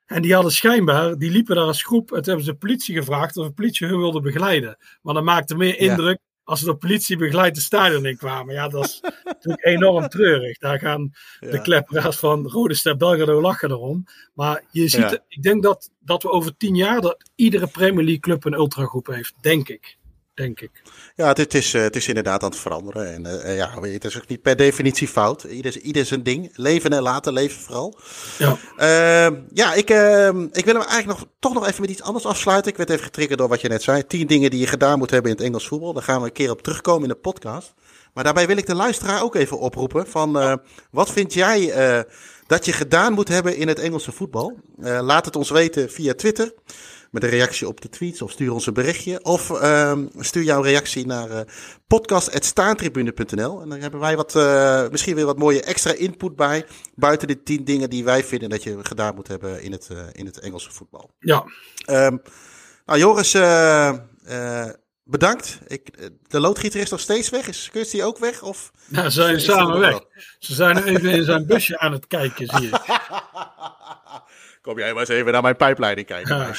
En 0.06 0.22
die 0.22 0.34
hadden 0.34 0.52
schijnbaar, 0.52 1.18
die 1.18 1.30
liepen 1.30 1.56
daar 1.56 1.64
als 1.64 1.82
groep. 1.82 2.10
Het 2.10 2.26
hebben 2.26 2.44
ze 2.44 2.50
de 2.50 2.56
politie 2.56 2.94
gevraagd 2.94 3.36
of 3.36 3.46
de 3.46 3.52
politie 3.52 3.86
hun 3.86 3.98
wilde 3.98 4.20
begeleiden. 4.20 4.76
Maar 5.02 5.14
dat 5.14 5.24
maakte 5.24 5.56
meer 5.56 5.78
indruk 5.78 6.18
als 6.50 6.60
ze 6.60 6.64
de 6.64 6.76
politie 6.76 7.16
begeleid 7.16 7.54
de 7.54 7.60
stadion 7.60 8.06
in 8.06 8.16
kwamen. 8.16 8.54
Ja, 8.54 8.68
dat 8.68 8.84
is 8.84 9.00
natuurlijk 9.24 9.64
enorm 9.64 10.08
treurig. 10.08 10.58
Daar 10.58 10.78
gaan 10.78 11.12
de 11.40 11.60
klepperaars 11.62 12.16
van 12.16 12.48
Rode 12.48 12.74
Ster 12.74 12.96
Belgrado 12.96 13.40
lachen 13.40 13.70
erom. 13.70 14.04
Maar 14.34 14.64
je 14.70 14.88
ziet, 14.88 15.20
ik 15.28 15.42
denk 15.42 15.62
dat, 15.62 15.90
dat 16.00 16.22
we 16.22 16.30
over 16.30 16.56
tien 16.56 16.74
jaar 16.74 17.00
dat 17.00 17.30
iedere 17.34 17.66
Premier 17.66 18.04
League 18.04 18.20
club 18.20 18.44
een 18.44 18.52
ultragroep 18.52 19.06
heeft. 19.06 19.34
Denk 19.40 19.68
ik 19.68 19.98
denk 20.40 20.60
ik. 20.60 20.70
Ja, 21.16 21.32
het, 21.32 21.54
is, 21.54 21.72
het 21.72 21.96
is 21.96 22.08
inderdaad 22.08 22.42
aan 22.42 22.50
het 22.50 22.58
veranderen. 22.58 23.12
En 23.12 23.26
uh, 23.26 23.56
ja, 23.56 23.80
het 23.80 24.04
is 24.04 24.16
ook 24.16 24.28
niet 24.28 24.42
per 24.42 24.56
definitie 24.56 25.08
fout. 25.08 25.42
Ieder, 25.42 25.80
ieder 25.80 26.04
zijn 26.04 26.22
ding. 26.22 26.50
Leven 26.54 26.90
en 26.90 27.02
laten 27.02 27.32
leven 27.32 27.60
vooral. 27.60 27.98
Ja, 28.38 28.56
uh, 28.78 29.36
ja 29.52 29.74
ik, 29.74 29.90
uh, 29.90 30.26
ik 30.52 30.64
wil 30.64 30.74
hem 30.74 30.82
eigenlijk 30.82 31.06
nog, 31.06 31.24
toch 31.38 31.54
nog 31.54 31.66
even 31.66 31.80
met 31.80 31.90
iets 31.90 32.02
anders 32.02 32.26
afsluiten. 32.26 32.70
Ik 32.70 32.76
werd 32.76 32.90
even 32.90 33.04
getriggerd 33.04 33.38
door 33.38 33.48
wat 33.48 33.60
je 33.60 33.68
net 33.68 33.82
zei. 33.82 34.06
Tien 34.06 34.26
dingen 34.26 34.50
die 34.50 34.60
je 34.60 34.66
gedaan 34.66 34.98
moet 34.98 35.10
hebben 35.10 35.30
in 35.30 35.36
het 35.36 35.46
Engels 35.46 35.68
voetbal. 35.68 35.92
Daar 35.92 36.02
gaan 36.02 36.20
we 36.20 36.26
een 36.26 36.32
keer 36.32 36.50
op 36.50 36.62
terugkomen 36.62 37.02
in 37.02 37.08
de 37.08 37.20
podcast. 37.20 37.74
Maar 38.14 38.24
daarbij 38.24 38.46
wil 38.46 38.56
ik 38.56 38.66
de 38.66 38.74
luisteraar 38.74 39.22
ook 39.22 39.34
even 39.34 39.58
oproepen 39.58 40.06
van 40.06 40.60
wat 40.90 41.10
vind 41.10 41.34
jij 41.34 41.74
dat 42.46 42.64
je 42.64 42.72
gedaan 42.72 43.12
moet 43.12 43.28
hebben 43.28 43.56
in 43.56 43.68
het 43.68 43.78
Engelse 43.78 44.12
voetbal? 44.12 44.58
laat 44.80 45.24
het 45.24 45.36
ons 45.36 45.50
weten 45.50 45.90
via 45.90 46.14
Twitter 46.14 46.52
met 47.10 47.22
een 47.22 47.28
reactie 47.28 47.68
op 47.68 47.80
de 47.80 47.88
tweets 47.88 48.22
of 48.22 48.30
stuur 48.30 48.52
ons 48.52 48.66
een 48.66 48.74
berichtje. 48.74 49.24
Of 49.24 49.50
uh, 49.50 49.98
stuur 50.18 50.42
jouw 50.42 50.62
reactie 50.62 51.06
naar 51.06 51.30
uh, 51.30 51.40
podcast.staantribune.nl. 51.86 53.60
En 53.62 53.68
dan 53.68 53.80
hebben 53.80 54.00
wij 54.00 54.16
wat, 54.16 54.34
uh, 54.34 54.88
misschien 54.88 55.14
weer 55.14 55.26
wat 55.26 55.38
mooie 55.38 55.62
extra 55.62 55.92
input 55.92 56.36
bij. 56.36 56.64
Buiten 56.94 57.28
de 57.28 57.42
tien 57.42 57.64
dingen 57.64 57.90
die 57.90 58.04
wij 58.04 58.24
vinden 58.24 58.48
dat 58.48 58.62
je 58.62 58.78
gedaan 58.82 59.14
moet 59.14 59.28
hebben 59.28 59.62
in 59.62 59.72
het, 59.72 59.88
uh, 59.92 59.98
in 60.12 60.26
het 60.26 60.38
Engelse 60.38 60.70
voetbal. 60.70 61.10
Ja. 61.18 61.44
Um, 61.86 62.22
nou, 62.86 62.98
Joris, 62.98 63.32
bedankt. 65.04 65.58
Ik, 65.66 66.10
de 66.28 66.40
loodgieter 66.40 66.80
is 66.80 66.90
nog 66.90 67.00
steeds 67.00 67.30
weg. 67.30 67.48
Is 67.48 67.68
Kirsty 67.72 68.02
ook 68.02 68.18
weg? 68.18 68.42
Of 68.42 68.72
nou, 68.86 69.04
ze 69.10 69.22
zijn 69.22 69.40
samen 69.40 69.78
weg. 69.78 70.00
Ze 70.38 70.54
zijn 70.54 70.84
even 70.84 71.10
in 71.10 71.24
zijn 71.24 71.46
busje 71.46 71.78
aan 71.78 71.92
het 71.92 72.06
kijken, 72.06 72.46
zie 72.46 72.60
je. 72.60 72.70
Kom 74.60 74.78
jij 74.78 74.92
maar 74.92 75.00
eens 75.00 75.08
even 75.08 75.32
naar 75.32 75.42
mijn 75.42 75.56
pijpleiding 75.56 76.06
kijken. 76.06 76.54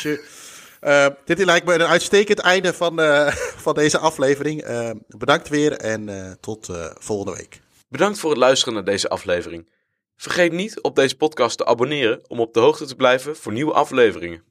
Uh, 0.81 1.07
dit 1.25 1.45
lijkt 1.45 1.65
me 1.65 1.73
een 1.73 1.85
uitstekend 1.85 2.39
einde 2.39 2.73
van, 2.73 2.99
uh, 2.99 3.27
van 3.65 3.73
deze 3.73 3.97
aflevering. 3.97 4.67
Uh, 4.67 4.89
bedankt 5.07 5.49
weer 5.49 5.71
en 5.71 6.37
tot 6.39 6.69
volgende 6.99 7.37
week. 7.37 7.61
Bedankt 7.89 8.19
voor 8.19 8.29
het 8.29 8.39
luisteren 8.39 8.73
naar 8.73 8.83
deze 8.83 9.09
aflevering. 9.09 9.69
Vergeet 10.17 10.51
niet 10.51 10.81
op 10.81 10.95
deze 10.95 11.17
podcast 11.17 11.57
te 11.57 11.65
abonneren 11.65 12.21
om 12.27 12.39
op 12.39 12.53
de 12.53 12.59
hoogte 12.59 12.85
te 12.85 12.95
blijven 12.95 13.35
voor 13.35 13.51
nieuwe 13.51 13.73
afleveringen. 13.73 14.43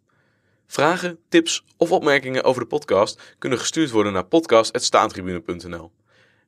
Vragen, 0.66 1.18
tips 1.28 1.64
of 1.76 1.90
opmerkingen 1.90 2.44
over 2.44 2.62
de 2.62 2.68
podcast 2.68 3.20
kunnen 3.38 3.58
gestuurd 3.58 3.90
worden 3.90 4.12
naar 4.12 4.24
podcast.staantribune.nl. 4.24 5.92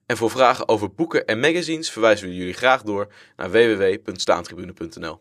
En 0.06 0.16
voor 0.16 0.30
vragen 0.30 0.68
over 0.68 0.94
boeken 0.94 1.26
en 1.26 1.40
magazines 1.40 1.90
verwijzen 1.90 2.28
we 2.28 2.34
jullie 2.34 2.54
graag 2.54 2.82
door 2.82 3.12
naar 3.36 3.50
www.staantribune.nl. 3.50 5.20